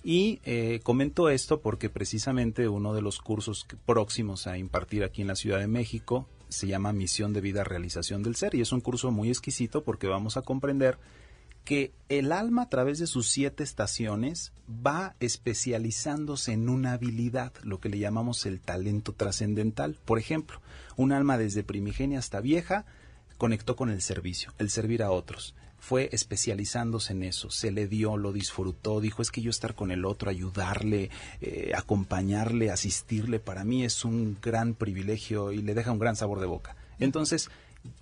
Y 0.04 0.40
eh, 0.46 0.80
comento 0.84 1.30
esto 1.30 1.62
porque 1.62 1.90
precisamente 1.90 2.70
uno 2.70 2.94
de 2.94 3.02
los 3.02 3.20
cursos 3.20 3.68
próximos 3.86 4.48
a 4.48 4.58
impartir 4.58 5.04
aquí 5.04 5.22
en 5.22 5.28
la 5.28 5.36
Ciudad 5.36 5.60
de 5.60 5.68
México 5.68 6.28
se 6.48 6.68
llama 6.68 6.94
Misión 6.94 7.34
de 7.34 7.42
Vida 7.42 7.64
Realización 7.64 8.24
del 8.24 8.36
Ser 8.36 8.56
y 8.56 8.62
es 8.62 8.72
un 8.72 8.82
curso 8.82 9.12
muy 9.12 9.30
exquisito 9.30 9.84
porque 9.84 10.08
vamos 10.08 10.38
a 10.38 10.42
comprender 10.42 10.98
que 11.64 11.92
el 12.08 12.32
alma 12.32 12.64
a 12.64 12.70
través 12.70 12.98
de 12.98 13.06
sus 13.06 13.30
siete 13.30 13.64
estaciones 13.64 14.54
va 14.68 15.16
especializándose 15.20 16.54
en 16.54 16.70
una 16.70 16.94
habilidad, 16.94 17.54
lo 17.62 17.80
que 17.80 17.90
le 17.90 18.00
llamamos 18.00 18.46
el 18.48 18.60
talento 18.60 19.14
trascendental. 19.14 20.00
Por 20.06 20.18
ejemplo, 20.18 20.62
un 20.96 21.12
alma 21.12 21.38
desde 21.38 21.64
primigenia 21.64 22.18
hasta 22.18 22.42
vieja 22.42 22.86
conectó 23.38 23.76
con 23.76 23.92
el 23.92 24.02
servicio, 24.02 24.54
el 24.58 24.72
servir 24.72 25.04
a 25.04 25.12
otros. 25.12 25.54
Fue 25.80 26.10
especializándose 26.12 27.14
en 27.14 27.24
eso, 27.24 27.50
se 27.50 27.72
le 27.72 27.88
dio, 27.88 28.18
lo 28.18 28.32
disfrutó, 28.34 29.00
dijo 29.00 29.22
es 29.22 29.32
que 29.32 29.42
yo 29.42 29.50
estar 29.50 29.76
con 29.76 29.92
el 29.92 30.06
otro, 30.06 30.30
ayudarle, 30.30 31.10
eh, 31.42 31.72
acompañarle, 31.76 32.70
asistirle, 32.70 33.40
para 33.40 33.64
mí 33.64 33.84
es 33.84 34.06
un 34.06 34.38
gran 34.42 34.74
privilegio 34.74 35.52
y 35.52 35.62
le 35.62 35.74
deja 35.74 35.92
un 35.92 36.00
gran 36.00 36.16
sabor 36.16 36.40
de 36.40 36.48
boca. 36.48 36.76
Entonces, 37.00 37.50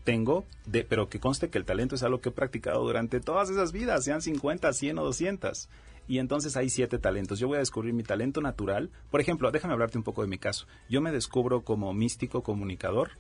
tengo, 0.05 0.45
de, 0.67 0.85
pero 0.85 1.09
que 1.09 1.21
conste 1.21 1.51
que 1.51 1.59
el 1.59 1.65
talento 1.65 1.95
es 1.95 2.03
algo 2.03 2.21
que 2.21 2.31
he 2.31 2.33
practicado 2.33 2.83
durante 2.83 3.21
todas 3.21 3.51
esas 3.51 3.73
vidas, 3.73 4.05
sean 4.05 4.23
50, 4.23 4.73
100 4.73 4.99
o 4.99 5.05
200. 5.05 5.69
Y 6.09 6.19
entonces 6.19 6.57
hay 6.57 6.69
siete 6.69 6.99
talentos. 6.99 7.39
Yo 7.39 7.47
voy 7.47 7.57
a 7.57 7.61
descubrir 7.61 7.95
mi 7.95 8.03
talento 8.03 8.41
natural. 8.41 8.91
Por 9.11 9.21
ejemplo, 9.21 9.51
déjame 9.53 9.75
hablarte 9.75 9.99
un 9.99 10.05
poco 10.05 10.23
de 10.23 10.29
mi 10.29 10.39
caso. 10.39 10.67
Yo 10.89 11.01
me 11.01 11.13
descubro 11.13 11.63
como 11.63 11.95
místico 11.95 12.43
comunicador, 12.43 13.13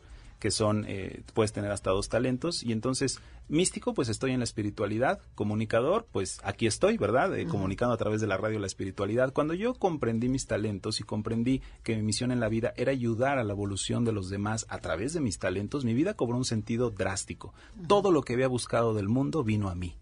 que 0.43 0.51
son, 0.51 0.85
eh, 0.89 1.23
puedes 1.35 1.53
tener 1.53 1.71
hasta 1.71 1.93
dos 1.93 2.09
talentos. 2.09 2.65
Y 2.65 2.73
entonces, 2.73 3.21
místico, 3.47 3.95
pues 3.95 4.09
estoy 4.09 4.33
en 4.33 4.41
la 4.41 4.45
espiritualidad. 4.45 5.21
Comunicador, 5.37 6.09
pues 6.11 6.41
aquí 6.43 6.67
estoy, 6.67 6.99
¿verdad? 6.99 7.39
Eh, 7.39 7.47
Comunicando 7.47 7.95
a 7.95 7.97
través 7.97 8.21
de 8.21 8.27
la 8.27 8.39
radio 8.39 8.59
la 8.59 8.67
espiritualidad. 8.67 9.33
Cuando 9.33 9.55
yo 9.55 9.75
comprendí 9.75 10.29
mis 10.29 10.49
talentos 10.49 10.99
y 10.99 11.05
comprendí 11.05 11.63
que 11.85 11.95
mi 11.95 12.03
misión 12.03 12.33
en 12.33 12.41
la 12.41 12.49
vida 12.49 12.75
era 12.77 12.91
ayudar 12.91 13.39
a 13.39 13.45
la 13.45 13.53
evolución 13.53 14.05
de 14.05 14.11
los 14.11 14.31
demás 14.31 14.67
a 14.69 14.79
través 14.79 15.13
de 15.13 15.21
mis 15.21 15.39
talentos, 15.39 15.85
mi 15.85 15.95
vida 15.95 16.15
cobró 16.15 16.37
un 16.37 16.45
sentido 16.45 16.91
drástico. 16.91 17.55
Todo 17.87 18.11
lo 18.11 18.23
que 18.23 18.33
había 18.33 18.49
buscado 18.49 18.95
del 18.95 19.09
mundo 19.09 19.45
vino 19.45 19.69
a 19.69 19.77
mí. 19.77 19.95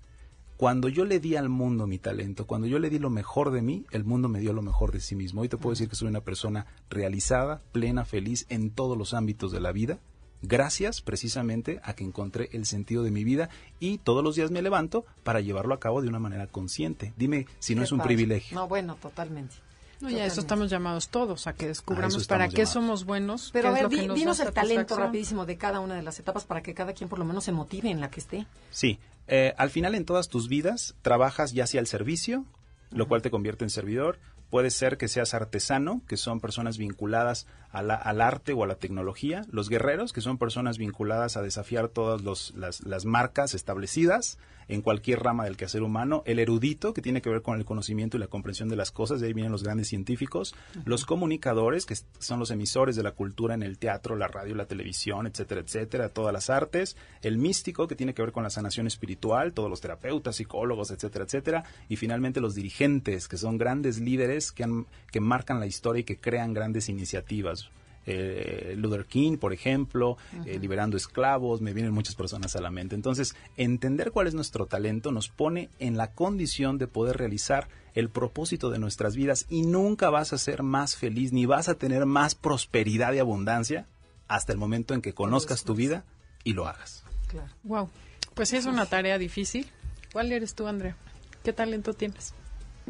Cuando 0.57 0.89
yo 0.89 1.05
le 1.05 1.21
di 1.21 1.37
al 1.37 1.51
mundo 1.51 1.87
mi 1.87 1.99
talento, 1.99 2.47
cuando 2.47 2.67
yo 2.67 2.79
le 2.79 2.89
di 2.89 2.99
lo 2.99 3.11
mejor 3.11 3.51
de 3.51 3.61
mí, 3.61 3.85
el 3.91 4.05
mundo 4.05 4.31
me 4.31 4.41
dio 4.41 4.55
lo 4.55 4.63
mejor 4.63 4.91
de 4.91 5.01
sí 5.01 5.17
mismo. 5.17 5.43
Hoy 5.43 5.51
te 5.51 5.59
puedo 5.59 5.73
decir 5.73 5.91
que 5.91 5.97
soy 5.97 6.09
una 6.09 6.23
persona 6.23 6.65
realizada, 6.89 7.61
plena, 7.73 8.07
feliz 8.07 8.47
en 8.49 8.71
todos 8.71 8.97
los 8.97 9.13
ámbitos 9.13 9.53
de 9.53 9.61
la 9.61 9.73
vida, 9.73 10.01
gracias 10.43 11.01
precisamente 11.03 11.81
a 11.83 11.95
que 11.95 12.05
encontré 12.05 12.49
el 12.53 12.67
sentido 12.67 13.03
de 13.03 13.11
mi 13.11 13.25
vida 13.25 13.49
y 13.79 13.99
todos 13.99 14.25
los 14.25 14.37
días 14.37 14.51
me 14.51 14.63
levanto 14.63 15.05
para 15.23 15.41
llevarlo 15.41 15.75
a 15.75 15.81
cabo 15.81 16.03
de 16.03 16.09
una 16.09 16.19
manera 16.19 16.47
consciente. 16.47 17.13
Dime 17.17 17.47
si 17.59 17.75
no 17.75 17.83
es 17.83 17.93
un 17.93 18.01
privilegio. 18.01 18.55
No, 18.55 18.69
bueno, 18.69 18.97
totalmente. 18.97 19.55
No, 20.01 20.09
ya 20.09 20.25
eso 20.25 20.41
estamos 20.41 20.71
llamados 20.71 21.11
todos, 21.11 21.47
a 21.47 21.53
que 21.53 21.67
descubramos 21.67 22.27
para 22.27 22.49
qué 22.49 22.57
llamados. 22.57 22.73
somos 22.73 23.05
buenos. 23.05 23.51
Pero 23.53 23.69
a 23.69 23.73
ver, 23.73 23.89
di- 23.91 24.09
dinos 24.09 24.41
el 24.41 24.51
talento 24.51 24.97
rapidísimo 24.97 25.45
de 25.45 25.59
cada 25.59 25.81
una 25.81 25.95
de 25.95 26.03
las 26.03 26.19
etapas 26.19 26.45
para 26.45 26.63
que 26.63 26.73
cada 26.73 26.95
quien 26.95 27.11
por 27.11 27.19
lo 27.19 27.27
menos 27.27 27.45
se 27.45 27.53
motive 27.53 27.91
en 27.91 28.01
la 28.01 28.11
que 28.11 28.21
esté. 28.21 28.47
Sí, 28.71 28.99
eh, 29.29 29.53
al 29.59 29.69
final 29.69 29.95
en 29.95 30.07
todas 30.07 30.29
tus 30.31 30.49
vidas 30.49 30.95
trabajas 31.03 31.53
ya 31.53 31.67
sea 31.67 31.81
al 31.83 31.87
servicio, 31.87 32.47
lo 32.91 33.09
cual 33.09 33.21
te 33.21 33.31
convierte 33.31 33.65
en 33.65 33.69
servidor. 33.71 34.19
Puede 34.51 34.71
ser 34.71 34.99
que 34.99 35.07
seas 35.09 35.33
artesano, 35.33 36.03
que 36.09 36.17
son 36.17 36.41
personas 36.41 36.77
vinculadas 36.77 37.47
al 37.71 38.21
arte 38.21 38.53
o 38.53 38.65
a 38.65 38.67
la 38.67 38.75
tecnología. 38.75 39.43
Los 39.51 39.69
guerreros, 39.69 40.13
que 40.13 40.21
son 40.21 40.39
personas 40.39 40.77
vinculadas 40.77 41.37
a 41.37 41.43
desafiar 41.43 41.89
todas 41.89 42.21
los- 42.23 42.53
las, 42.57 42.81
las 42.83 43.05
marcas 43.05 43.55
establecidas 43.55 44.39
en 44.71 44.83
cualquier 44.83 45.21
rama 45.21 45.45
del 45.45 45.57
quehacer 45.57 45.83
humano. 45.83 46.23
El 46.27 46.39
erudito, 46.39 46.95
que 46.95 47.03
tiene 47.03 47.21
que 47.21 47.29
ver 47.29 47.43
con 47.43 47.59
el 47.59 47.65
conocimiento 47.65 48.17
y 48.17 48.21
la 48.21 48.29
comprensión 48.29 48.69
de 48.69 48.77
las 48.77 48.93
cosas, 48.93 49.21
de 49.21 49.27
ahí 49.27 49.33
vienen 49.33 49.53
los 49.53 49.65
grandes 49.65 49.89
científicos. 49.89 50.55
Los 50.85 51.05
comunicadores, 51.05 51.87
que 51.87 51.97
son 52.19 52.39
los 52.39 52.51
emisores 52.51 52.97
de 52.97 53.03
la 53.03 53.13
cultura 53.13 53.55
en 53.55 53.63
el 53.63 53.79
teatro, 53.79 54.17
la 54.17 54.29
radio, 54.29 54.55
la 54.55 54.67
televisión, 54.67 55.27
etcétera, 55.27 55.61
etcétera, 55.61 56.09
todas 56.09 56.33
las 56.33 56.51
artes. 56.51 56.97
El 57.23 57.39
místico, 57.39 57.89
que 57.89 57.97
tiene 57.97 58.15
que 58.15 58.23
ver 58.23 58.33
con 58.33 58.45
la 58.45 58.51
sanación 58.51 58.87
espiritual, 58.87 59.53
todos 59.53 59.69
los 59.69 59.81
terapeutas, 59.81 60.37
psicólogos, 60.37 60.91
etcétera, 60.91 61.25
etcétera. 61.25 61.65
Y 61.89 61.97
finalmente 61.97 62.41
los 62.41 62.55
dirigentes, 62.55 63.27
que 63.27 63.37
son 63.37 63.59
grandes 63.59 63.99
líderes 63.99 64.53
que, 64.53 64.63
han, 64.63 64.87
que 65.11 65.21
marcan 65.21 65.59
la 65.59 65.67
historia 65.67 66.01
y 66.01 66.05
que 66.05 66.19
crean 66.19 66.55
grandes 66.55 66.89
iniciativas. 66.89 67.71
Eh, 68.07 68.75
Luther 68.77 69.05
King, 69.05 69.37
por 69.37 69.53
ejemplo, 69.53 70.17
eh, 70.47 70.59
liberando 70.59 70.97
esclavos, 70.97 71.61
me 71.61 71.75
vienen 71.75 71.93
muchas 71.93 72.15
personas 72.15 72.57
a 72.57 72.61
la 72.61 72.71
mente. 72.71 72.95
Entonces, 72.95 73.35
entender 73.57 74.11
cuál 74.11 74.27
es 74.27 74.35
nuestro 74.35 74.67
talento 74.67 75.13
nos 75.13 75.29
pone 75.29 75.69
en 75.79 75.97
la 75.97 76.13
condición 76.13 76.79
de 76.79 76.87
poder 76.87 77.19
realizar 77.19 77.69
el 77.95 78.09
propósito 78.09 78.71
de 78.71 78.79
nuestras 78.79 79.17
vidas 79.17 79.47
y 79.49 79.63
nunca 79.63 80.11
vas 80.11 80.33
a 80.33 80.39
ser 80.39 80.63
más 80.63 80.97
feliz 80.97 81.33
ni 81.33 81.47
vas 81.47 81.69
a 81.69 81.75
tener 81.75 82.07
más 82.07 82.35
prosperidad 82.35 83.13
y 83.13 83.19
abundancia 83.19 83.87
hasta 84.29 84.53
el 84.53 84.59
momento 84.59 84.95
en 84.95 85.03
que 85.03 85.13
conozcas 85.13 85.65
tu 85.65 85.75
vida 85.75 86.05
y 86.45 86.55
lo 86.55 86.67
hagas. 86.67 87.05
Claro. 87.29 87.53
Wow. 87.65 87.91
Pues 88.35 88.49
sí, 88.49 88.57
es 88.57 88.67
una 88.67 88.87
tarea 88.87 89.19
difícil. 89.19 89.69
¿Cuál 90.13 90.33
eres 90.33 90.55
tú, 90.55 90.67
Andrea? 90.67 90.97
¿Qué 91.45 91.53
talento 91.53 91.95
tienes? 91.95 92.35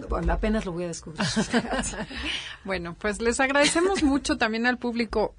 Bueno, 0.09 0.32
apenas 0.32 0.66
lo 0.66 0.72
voy 0.72 0.84
a 0.84 0.88
descubrir. 0.88 1.20
Bueno, 2.64 2.94
pues 2.98 3.20
les 3.20 3.40
agradecemos 3.40 4.03
mucho 4.03 4.36
también 4.36 4.66
al 4.66 4.78
público. 4.78 5.34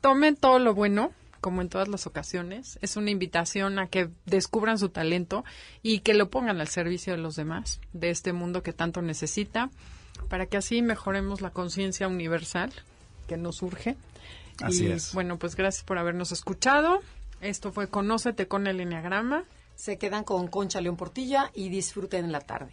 Tomen 0.00 0.36
todo 0.36 0.58
lo 0.58 0.74
bueno, 0.74 1.12
como 1.40 1.62
en 1.62 1.68
todas 1.68 1.88
las 1.88 2.06
ocasiones. 2.06 2.78
Es 2.82 2.96
una 2.96 3.10
invitación 3.10 3.78
a 3.78 3.88
que 3.88 4.10
descubran 4.26 4.78
su 4.78 4.88
talento 4.88 5.44
y 5.82 6.00
que 6.00 6.14
lo 6.14 6.30
pongan 6.30 6.60
al 6.60 6.68
servicio 6.68 7.12
de 7.12 7.18
los 7.18 7.36
demás, 7.36 7.80
de 7.92 8.10
este 8.10 8.32
mundo 8.32 8.62
que 8.62 8.72
tanto 8.72 9.02
necesita, 9.02 9.70
para 10.28 10.46
que 10.46 10.56
así 10.56 10.82
mejoremos 10.82 11.40
la 11.40 11.50
conciencia 11.50 12.08
universal 12.08 12.72
que 13.26 13.36
nos 13.36 13.62
urge. 13.62 13.96
Así 14.62 14.86
y 14.86 14.92
es. 14.92 15.12
bueno, 15.12 15.38
pues 15.38 15.56
gracias 15.56 15.84
por 15.84 15.98
habernos 15.98 16.32
escuchado. 16.32 17.00
Esto 17.40 17.72
fue 17.72 17.88
Conócete 17.88 18.48
con 18.48 18.66
el 18.66 18.80
Enneagrama. 18.80 19.44
Se 19.76 19.96
quedan 19.98 20.24
con 20.24 20.48
Concha 20.48 20.80
León 20.80 20.96
Portilla 20.96 21.52
y 21.54 21.68
disfruten 21.68 22.24
en 22.24 22.32
la 22.32 22.40
tarde. 22.40 22.72